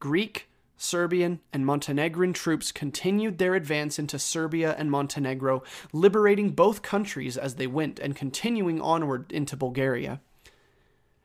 Greek, 0.00 0.48
Serbian, 0.84 1.40
and 1.52 1.64
Montenegrin 1.64 2.34
troops 2.34 2.70
continued 2.70 3.38
their 3.38 3.54
advance 3.54 3.98
into 3.98 4.18
Serbia 4.18 4.74
and 4.76 4.90
Montenegro, 4.90 5.62
liberating 5.92 6.50
both 6.50 6.82
countries 6.82 7.38
as 7.38 7.54
they 7.54 7.66
went 7.66 7.98
and 7.98 8.14
continuing 8.14 8.80
onward 8.80 9.32
into 9.32 9.56
Bulgaria. 9.56 10.20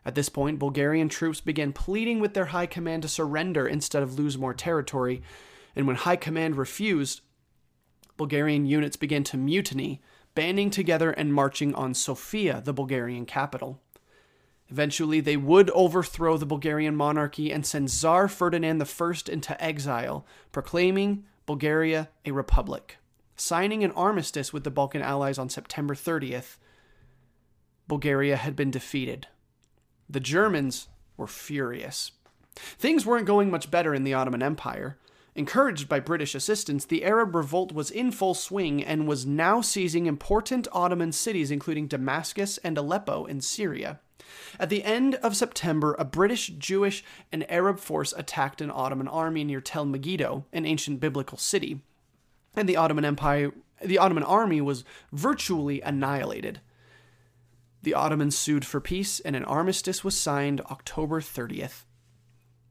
At 0.06 0.16
this 0.16 0.30
point, 0.30 0.60
Bulgarian 0.60 1.10
troops 1.10 1.42
began 1.42 1.74
pleading 1.74 2.22
with 2.22 2.34
their 2.34 2.46
high 2.46 2.68
command 2.68 3.04
to 3.04 3.10
surrender 3.10 3.68
instead 3.68 4.02
of 4.02 4.18
lose 4.18 4.38
more 4.38 4.54
territory, 4.54 5.22
and 5.76 5.86
when 5.86 5.98
high 5.98 6.16
command 6.16 6.56
refused, 6.56 7.20
Bulgarian 8.16 8.66
units 8.66 8.96
began 8.96 9.26
to 9.26 9.38
mutiny, 9.38 10.02
banding 10.36 10.70
together 10.70 11.12
and 11.12 11.34
marching 11.34 11.76
on 11.76 11.94
Sofia, 11.94 12.62
the 12.64 12.74
Bulgarian 12.74 13.26
capital. 13.26 13.82
Eventually, 14.72 15.20
they 15.20 15.38
would 15.38 15.70
overthrow 15.72 16.38
the 16.38 16.46
Bulgarian 16.46 16.96
monarchy 16.96 17.52
and 17.52 17.66
send 17.66 17.90
Tsar 17.90 18.28
Ferdinand 18.28 18.82
I 18.82 19.14
into 19.32 19.64
exile, 19.64 20.26
proclaiming 20.52 21.26
Bulgaria 21.46 22.10
a 22.26 22.32
republic. 22.32 22.98
Signing 23.36 23.84
an 23.84 23.92
armistice 23.92 24.54
with 24.54 24.64
the 24.64 24.72
Balkan 24.72 25.02
allies 25.02 25.40
on 25.40 25.50
September 25.50 25.96
30th, 25.96 26.58
Bulgaria 27.88 28.36
had 28.36 28.56
been 28.56 28.70
defeated. 28.70 29.28
The 30.08 30.20
Germans 30.20 30.88
were 31.18 31.28
furious. 31.28 32.12
Things 32.56 33.06
weren't 33.06 33.26
going 33.26 33.50
much 33.50 33.72
better 33.72 33.96
in 33.96 34.04
the 34.04 34.14
Ottoman 34.14 34.44
Empire. 34.44 34.98
Encouraged 35.36 35.88
by 35.88 36.00
British 36.00 36.36
assistance, 36.36 36.86
the 36.86 37.04
Arab 37.04 37.34
revolt 37.34 37.72
was 37.72 37.90
in 37.90 38.12
full 38.12 38.34
swing 38.34 38.84
and 38.84 39.08
was 39.08 39.26
now 39.26 39.62
seizing 39.62 40.06
important 40.06 40.68
Ottoman 40.72 41.12
cities, 41.12 41.50
including 41.50 41.88
Damascus 41.88 42.58
and 42.60 42.78
Aleppo 42.78 43.26
in 43.26 43.42
Syria. 43.42 44.00
At 44.60 44.70
the 44.70 44.84
end 44.84 45.16
of 45.16 45.36
September, 45.36 45.96
a 45.98 46.06
British, 46.06 46.48
Jewish, 46.48 47.04
and 47.32 47.50
Arab 47.52 47.80
force 47.80 48.14
attacked 48.16 48.62
an 48.62 48.72
Ottoman 48.72 49.08
army 49.08 49.44
near 49.44 49.62
Tel 49.62 49.86
Megiddo, 49.86 50.46
an 50.54 50.66
ancient 50.66 51.00
biblical 51.00 51.38
city, 51.38 51.82
and 52.56 52.68
the 52.68 52.78
Ottoman 52.78 53.06
Empire, 53.06 53.54
the 53.84 53.98
Ottoman 53.98 54.24
army 54.24 54.62
was 54.62 54.84
virtually 55.12 55.82
annihilated. 55.82 56.62
The 57.82 57.94
Ottomans 57.94 58.38
sued 58.38 58.66
for 58.66 58.82
peace, 58.82 59.20
and 59.22 59.36
an 59.36 59.46
armistice 59.46 60.04
was 60.04 60.20
signed 60.20 60.62
October 60.62 61.22
30th. 61.22 61.84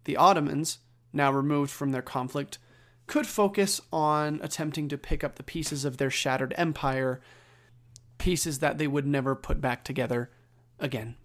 The 0.04 0.16
Ottomans, 0.16 0.78
now 1.12 1.32
removed 1.32 1.70
from 1.70 1.92
their 1.92 2.02
conflict, 2.02 2.58
could 3.06 3.26
focus 3.26 3.80
on 3.90 4.38
attempting 4.42 4.88
to 4.88 4.98
pick 4.98 5.24
up 5.24 5.36
the 5.36 5.42
pieces 5.42 5.84
of 5.84 5.96
their 5.96 6.10
shattered 6.10 6.52
empire, 6.58 7.20
pieces 8.18 8.58
that 8.58 8.76
they 8.76 8.86
would 8.86 9.06
never 9.06 9.34
put 9.34 9.60
back 9.60 9.82
together 9.82 10.30
again. 10.78 11.16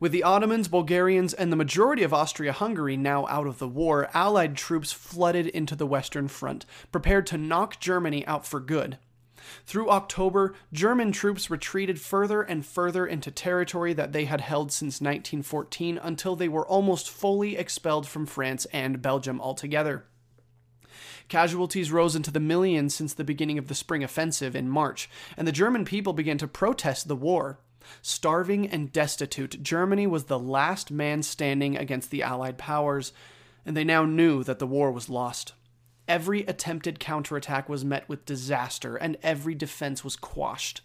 With 0.00 0.12
the 0.12 0.22
Ottomans, 0.22 0.66
Bulgarians, 0.66 1.34
and 1.34 1.52
the 1.52 1.56
majority 1.56 2.02
of 2.02 2.14
Austria 2.14 2.52
Hungary 2.52 2.96
now 2.96 3.26
out 3.26 3.46
of 3.46 3.58
the 3.58 3.68
war, 3.68 4.08
Allied 4.14 4.56
troops 4.56 4.92
flooded 4.92 5.46
into 5.48 5.76
the 5.76 5.86
Western 5.86 6.26
Front, 6.26 6.64
prepared 6.90 7.26
to 7.26 7.36
knock 7.36 7.78
Germany 7.80 8.26
out 8.26 8.46
for 8.46 8.60
good. 8.60 8.96
Through 9.66 9.90
October, 9.90 10.54
German 10.72 11.12
troops 11.12 11.50
retreated 11.50 12.00
further 12.00 12.40
and 12.40 12.64
further 12.64 13.06
into 13.06 13.30
territory 13.30 13.92
that 13.92 14.12
they 14.12 14.24
had 14.24 14.40
held 14.40 14.72
since 14.72 15.02
1914 15.02 15.98
until 16.02 16.34
they 16.34 16.48
were 16.48 16.66
almost 16.66 17.10
fully 17.10 17.58
expelled 17.58 18.08
from 18.08 18.24
France 18.24 18.66
and 18.72 19.02
Belgium 19.02 19.38
altogether. 19.38 20.06
Casualties 21.28 21.92
rose 21.92 22.16
into 22.16 22.30
the 22.30 22.40
millions 22.40 22.94
since 22.94 23.12
the 23.12 23.22
beginning 23.22 23.58
of 23.58 23.68
the 23.68 23.74
Spring 23.74 24.02
Offensive 24.02 24.56
in 24.56 24.70
March, 24.70 25.10
and 25.36 25.46
the 25.46 25.52
German 25.52 25.84
people 25.84 26.14
began 26.14 26.38
to 26.38 26.48
protest 26.48 27.06
the 27.06 27.14
war. 27.14 27.60
Starving 28.02 28.68
and 28.68 28.92
destitute, 28.92 29.62
Germany 29.62 30.06
was 30.06 30.24
the 30.24 30.38
last 30.38 30.90
man 30.90 31.22
standing 31.22 31.76
against 31.76 32.10
the 32.10 32.22
Allied 32.22 32.58
powers, 32.58 33.12
and 33.64 33.76
they 33.76 33.84
now 33.84 34.04
knew 34.04 34.42
that 34.44 34.58
the 34.58 34.66
war 34.66 34.90
was 34.90 35.08
lost. 35.08 35.54
Every 36.08 36.40
attempted 36.42 36.98
counterattack 36.98 37.68
was 37.68 37.84
met 37.84 38.08
with 38.08 38.24
disaster, 38.24 38.96
and 38.96 39.16
every 39.22 39.54
defense 39.54 40.02
was 40.02 40.16
quashed. 40.16 40.80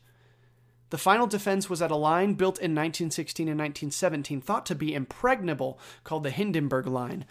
The 0.92 0.98
final 0.98 1.26
defense 1.28 1.70
was 1.70 1.82
at 1.82 1.92
a 1.92 1.96
line 1.96 2.36
built 2.36 2.58
in 2.58 2.76
1916 2.76 3.48
and 3.48 3.60
1917, 3.60 4.40
thought 4.40 4.66
to 4.68 4.76
be 4.76 4.94
impregnable, 4.94 5.80
called 6.04 6.24
the 6.24 6.30
Hindenburg 6.30 6.88
Line. 6.88 7.26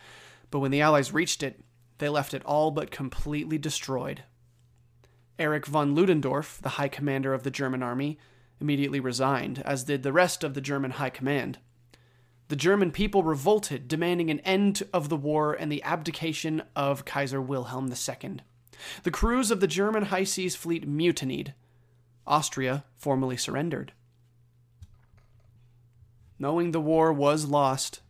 But 0.50 0.58
when 0.58 0.70
the 0.70 0.80
Allies 0.80 1.12
reached 1.12 1.42
it, 1.42 1.60
they 1.98 2.08
left 2.08 2.34
it 2.34 2.44
all 2.44 2.70
but 2.70 2.90
completely 2.90 3.58
destroyed. 3.58 4.24
Erich 5.38 5.66
von 5.66 5.94
Ludendorff, 5.94 6.60
the 6.60 6.70
high 6.70 6.88
commander 6.88 7.32
of 7.32 7.42
the 7.42 7.50
German 7.50 7.82
army, 7.82 8.18
immediately 8.60 9.00
resigned, 9.00 9.62
as 9.64 9.84
did 9.84 10.02
the 10.02 10.12
rest 10.12 10.44
of 10.44 10.54
the 10.54 10.60
German 10.60 10.92
high 10.92 11.10
command. 11.10 11.58
The 12.48 12.56
German 12.56 12.90
people 12.90 13.22
revolted, 13.22 13.88
demanding 13.88 14.30
an 14.30 14.40
end 14.40 14.82
of 14.92 15.08
the 15.08 15.16
war 15.16 15.54
and 15.54 15.72
the 15.72 15.82
abdication 15.82 16.62
of 16.76 17.04
Kaiser 17.04 17.40
Wilhelm 17.40 17.90
II. 17.90 18.36
The 19.02 19.10
crews 19.10 19.50
of 19.50 19.60
the 19.60 19.66
German 19.66 20.06
high 20.06 20.24
seas 20.24 20.54
fleet 20.54 20.86
mutinied. 20.86 21.54
Austria 22.26 22.84
formally 22.96 23.36
surrendered. 23.36 23.92
Knowing 26.38 26.72
the 26.72 26.80
war 26.80 27.12
was 27.12 27.46
lost, 27.46 28.00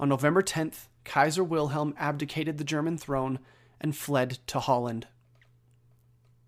on 0.00 0.08
November 0.08 0.42
10th, 0.42 0.86
Kaiser 1.04 1.44
Wilhelm 1.44 1.94
abdicated 1.98 2.58
the 2.58 2.64
German 2.64 2.96
throne 2.96 3.38
and 3.80 3.96
fled 3.96 4.38
to 4.46 4.58
Holland. 4.58 5.06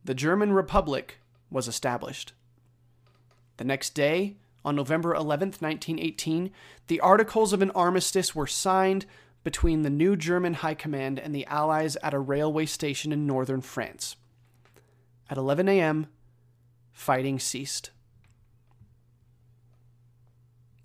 The 0.04 0.14
German 0.14 0.52
Republic 0.52 1.18
was 1.50 1.68
established. 1.68 2.32
The 3.62 3.68
next 3.68 3.90
day, 3.90 4.34
on 4.64 4.74
November 4.74 5.14
11, 5.14 5.51
1918, 5.60 6.51
the 6.89 6.98
Articles 6.98 7.52
of 7.52 7.62
an 7.62 7.70
Armistice 7.70 8.34
were 8.34 8.48
signed 8.48 9.06
between 9.44 9.82
the 9.82 9.89
new 9.89 10.16
German 10.16 10.55
High 10.55 10.74
Command 10.74 11.20
and 11.20 11.32
the 11.32 11.47
Allies 11.47 11.94
at 12.02 12.12
a 12.12 12.18
railway 12.18 12.66
station 12.66 13.12
in 13.12 13.24
northern 13.24 13.60
France. 13.60 14.16
At 15.30 15.39
11 15.39 15.68
a.m., 15.68 16.09
fighting 16.90 17.39
ceased. 17.39 17.93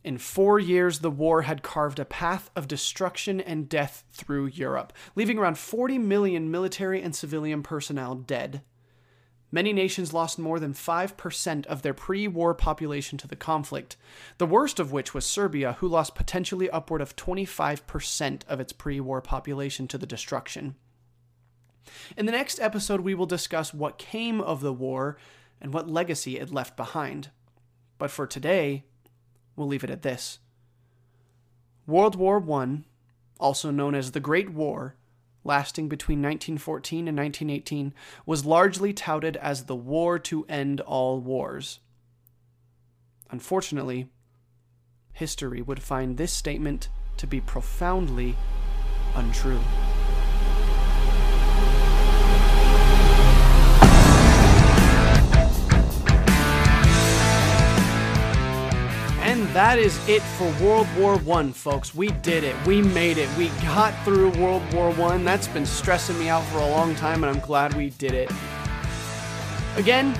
In 0.03 0.19
four 0.19 0.59
years, 0.59 0.99
the 0.99 1.09
war 1.09 1.41
had 1.41 1.63
carved 1.63 1.97
a 1.97 2.05
path 2.05 2.51
of 2.55 2.67
destruction 2.67 3.41
and 3.41 3.67
death 3.67 4.03
through 4.11 4.45
Europe, 4.45 4.93
leaving 5.15 5.39
around 5.39 5.57
40 5.57 5.97
million 5.97 6.51
military 6.51 7.01
and 7.01 7.15
civilian 7.15 7.63
personnel 7.63 8.13
dead. 8.13 8.61
Many 9.51 9.71
nations 9.71 10.13
lost 10.13 10.37
more 10.37 10.59
than 10.59 10.73
5% 10.73 11.65
of 11.67 11.81
their 11.81 11.93
pre 11.93 12.27
war 12.27 12.53
population 12.53 13.17
to 13.19 13.27
the 13.27 13.35
conflict, 13.35 13.95
the 14.37 14.45
worst 14.45 14.79
of 14.79 14.91
which 14.91 15.13
was 15.13 15.25
Serbia, 15.25 15.73
who 15.79 15.87
lost 15.87 16.15
potentially 16.15 16.69
upward 16.69 17.01
of 17.01 17.15
25% 17.15 18.41
of 18.47 18.59
its 18.59 18.73
pre 18.73 18.99
war 18.99 19.21
population 19.21 19.87
to 19.87 19.97
the 19.97 20.05
destruction. 20.05 20.75
In 22.17 22.25
the 22.25 22.33
next 22.33 22.59
episode, 22.59 23.01
we 23.01 23.15
will 23.15 23.25
discuss 23.25 23.73
what 23.73 23.97
came 23.97 24.41
of 24.41 24.59
the 24.59 24.73
war 24.73 25.17
and 25.61 25.73
what 25.73 25.89
legacy 25.89 26.37
it 26.37 26.51
left 26.51 26.75
behind. 26.75 27.29
But 27.97 28.11
for 28.11 28.27
today, 28.27 28.83
we'll 29.55 29.67
leave 29.67 29.85
it 29.85 29.89
at 29.89 30.01
this 30.01 30.39
World 31.85 32.15
War 32.15 32.43
I, 32.61 32.83
also 33.39 33.71
known 33.71 33.95
as 33.95 34.11
the 34.11 34.19
Great 34.19 34.49
War, 34.49 34.96
lasting 35.47 35.89
between 35.89 36.19
1914 36.19 37.07
and 37.07 37.17
1918, 37.17 37.93
was 38.25 38.45
largely 38.45 38.93
touted 38.93 39.35
as 39.37 39.63
the 39.63 39.75
war 39.75 40.19
to 40.19 40.45
end 40.47 40.81
all 40.81 41.19
wars. 41.19 41.79
Unfortunately, 43.31 44.07
history 45.13 45.61
would 45.61 45.81
find 45.81 46.17
this 46.17 46.31
statement 46.31 46.89
to 47.17 47.25
be 47.25 47.41
profoundly 47.41 48.35
untrue. 49.15 49.59
That 59.57 59.79
is 59.79 59.97
it 60.07 60.21
for 60.21 60.45
World 60.63 60.87
War 60.95 61.17
One, 61.17 61.51
folks. 61.51 61.95
We 61.95 62.09
did 62.09 62.43
it. 62.43 62.55
We 62.67 62.79
made 62.79 63.17
it. 63.17 63.27
We 63.39 63.47
got 63.63 63.91
through 64.05 64.29
World 64.39 64.61
War 64.71 64.91
One. 64.91 65.25
That's 65.25 65.47
been 65.47 65.65
stressing 65.65 66.19
me 66.19 66.29
out 66.29 66.43
for 66.49 66.59
a 66.59 66.69
long 66.69 66.93
time, 66.93 67.23
and 67.23 67.35
I'm 67.35 67.43
glad 67.43 67.73
we 67.73 67.89
did 67.89 68.13
it. 68.13 68.31
Again, 69.75 70.15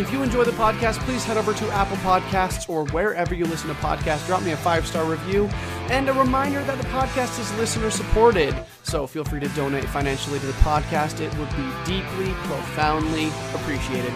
if 0.00 0.12
you 0.12 0.24
enjoy 0.24 0.42
the 0.42 0.50
podcast, 0.50 0.98
please 1.04 1.22
head 1.22 1.36
over 1.36 1.54
to 1.54 1.70
Apple 1.70 1.98
Podcasts 1.98 2.68
or 2.68 2.84
wherever 2.86 3.32
you 3.32 3.44
listen 3.44 3.68
to 3.68 3.76
podcasts. 3.76 4.26
Drop 4.26 4.42
me 4.42 4.50
a 4.50 4.56
five 4.56 4.84
star 4.88 5.04
review. 5.04 5.48
And 5.88 6.08
a 6.08 6.12
reminder 6.12 6.64
that 6.64 6.76
the 6.76 6.88
podcast 6.88 7.38
is 7.38 7.56
listener 7.58 7.90
supported. 7.90 8.56
So 8.82 9.06
feel 9.06 9.22
free 9.22 9.38
to 9.38 9.48
donate 9.50 9.84
financially 9.84 10.40
to 10.40 10.46
the 10.46 10.52
podcast. 10.54 11.20
It 11.20 11.32
would 11.38 11.50
be 11.50 11.70
deeply, 11.84 12.32
profoundly 12.42 13.28
appreciated. 13.54 14.12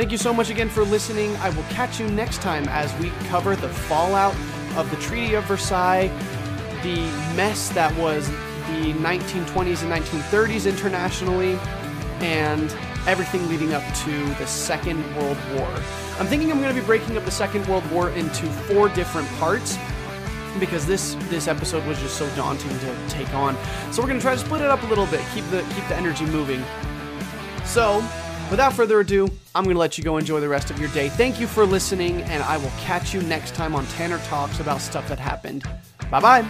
Thank 0.00 0.12
you 0.12 0.16
so 0.16 0.32
much 0.32 0.48
again 0.48 0.70
for 0.70 0.82
listening. 0.82 1.36
I 1.36 1.50
will 1.50 1.62
catch 1.64 2.00
you 2.00 2.08
next 2.08 2.40
time 2.40 2.66
as 2.68 2.90
we 3.00 3.10
cover 3.28 3.54
the 3.54 3.68
fallout 3.68 4.34
of 4.74 4.90
the 4.90 4.96
Treaty 4.96 5.34
of 5.34 5.44
Versailles, 5.44 6.08
the 6.82 6.96
mess 7.36 7.68
that 7.74 7.94
was 7.98 8.26
the 8.30 8.94
1920s 8.94 9.82
and 9.82 9.92
1930s 9.92 10.66
internationally, 10.66 11.58
and 12.20 12.74
everything 13.06 13.46
leading 13.50 13.74
up 13.74 13.82
to 13.96 14.24
the 14.36 14.46
Second 14.46 15.04
World 15.16 15.36
War. 15.54 15.68
I'm 16.18 16.26
thinking 16.26 16.50
I'm 16.50 16.62
going 16.62 16.74
to 16.74 16.80
be 16.80 16.86
breaking 16.86 17.18
up 17.18 17.26
the 17.26 17.30
Second 17.30 17.66
World 17.66 17.84
War 17.90 18.08
into 18.08 18.46
four 18.46 18.88
different 18.88 19.28
parts 19.32 19.76
because 20.58 20.86
this 20.86 21.14
this 21.28 21.46
episode 21.46 21.86
was 21.86 21.98
just 22.00 22.16
so 22.16 22.26
daunting 22.36 22.70
to 22.70 23.08
take 23.10 23.34
on. 23.34 23.54
So 23.92 24.00
we're 24.00 24.08
going 24.08 24.18
to 24.18 24.24
try 24.24 24.32
to 24.32 24.40
split 24.40 24.62
it 24.62 24.68
up 24.68 24.82
a 24.82 24.86
little 24.86 25.06
bit, 25.08 25.20
keep 25.34 25.44
the 25.50 25.60
keep 25.74 25.86
the 25.88 25.96
energy 25.96 26.24
moving. 26.24 26.64
So, 27.66 28.02
Without 28.50 28.72
further 28.72 28.98
ado, 28.98 29.28
I'm 29.54 29.62
going 29.62 29.76
to 29.76 29.80
let 29.80 29.96
you 29.96 30.02
go 30.02 30.16
enjoy 30.16 30.40
the 30.40 30.48
rest 30.48 30.70
of 30.70 30.78
your 30.80 30.88
day. 30.88 31.08
Thank 31.08 31.38
you 31.38 31.46
for 31.46 31.64
listening, 31.64 32.22
and 32.22 32.42
I 32.42 32.56
will 32.56 32.72
catch 32.80 33.14
you 33.14 33.22
next 33.22 33.54
time 33.54 33.76
on 33.76 33.86
Tanner 33.86 34.18
Talks 34.24 34.58
about 34.58 34.80
stuff 34.80 35.08
that 35.08 35.20
happened. 35.20 35.62
Bye 36.10 36.20
bye. 36.20 36.48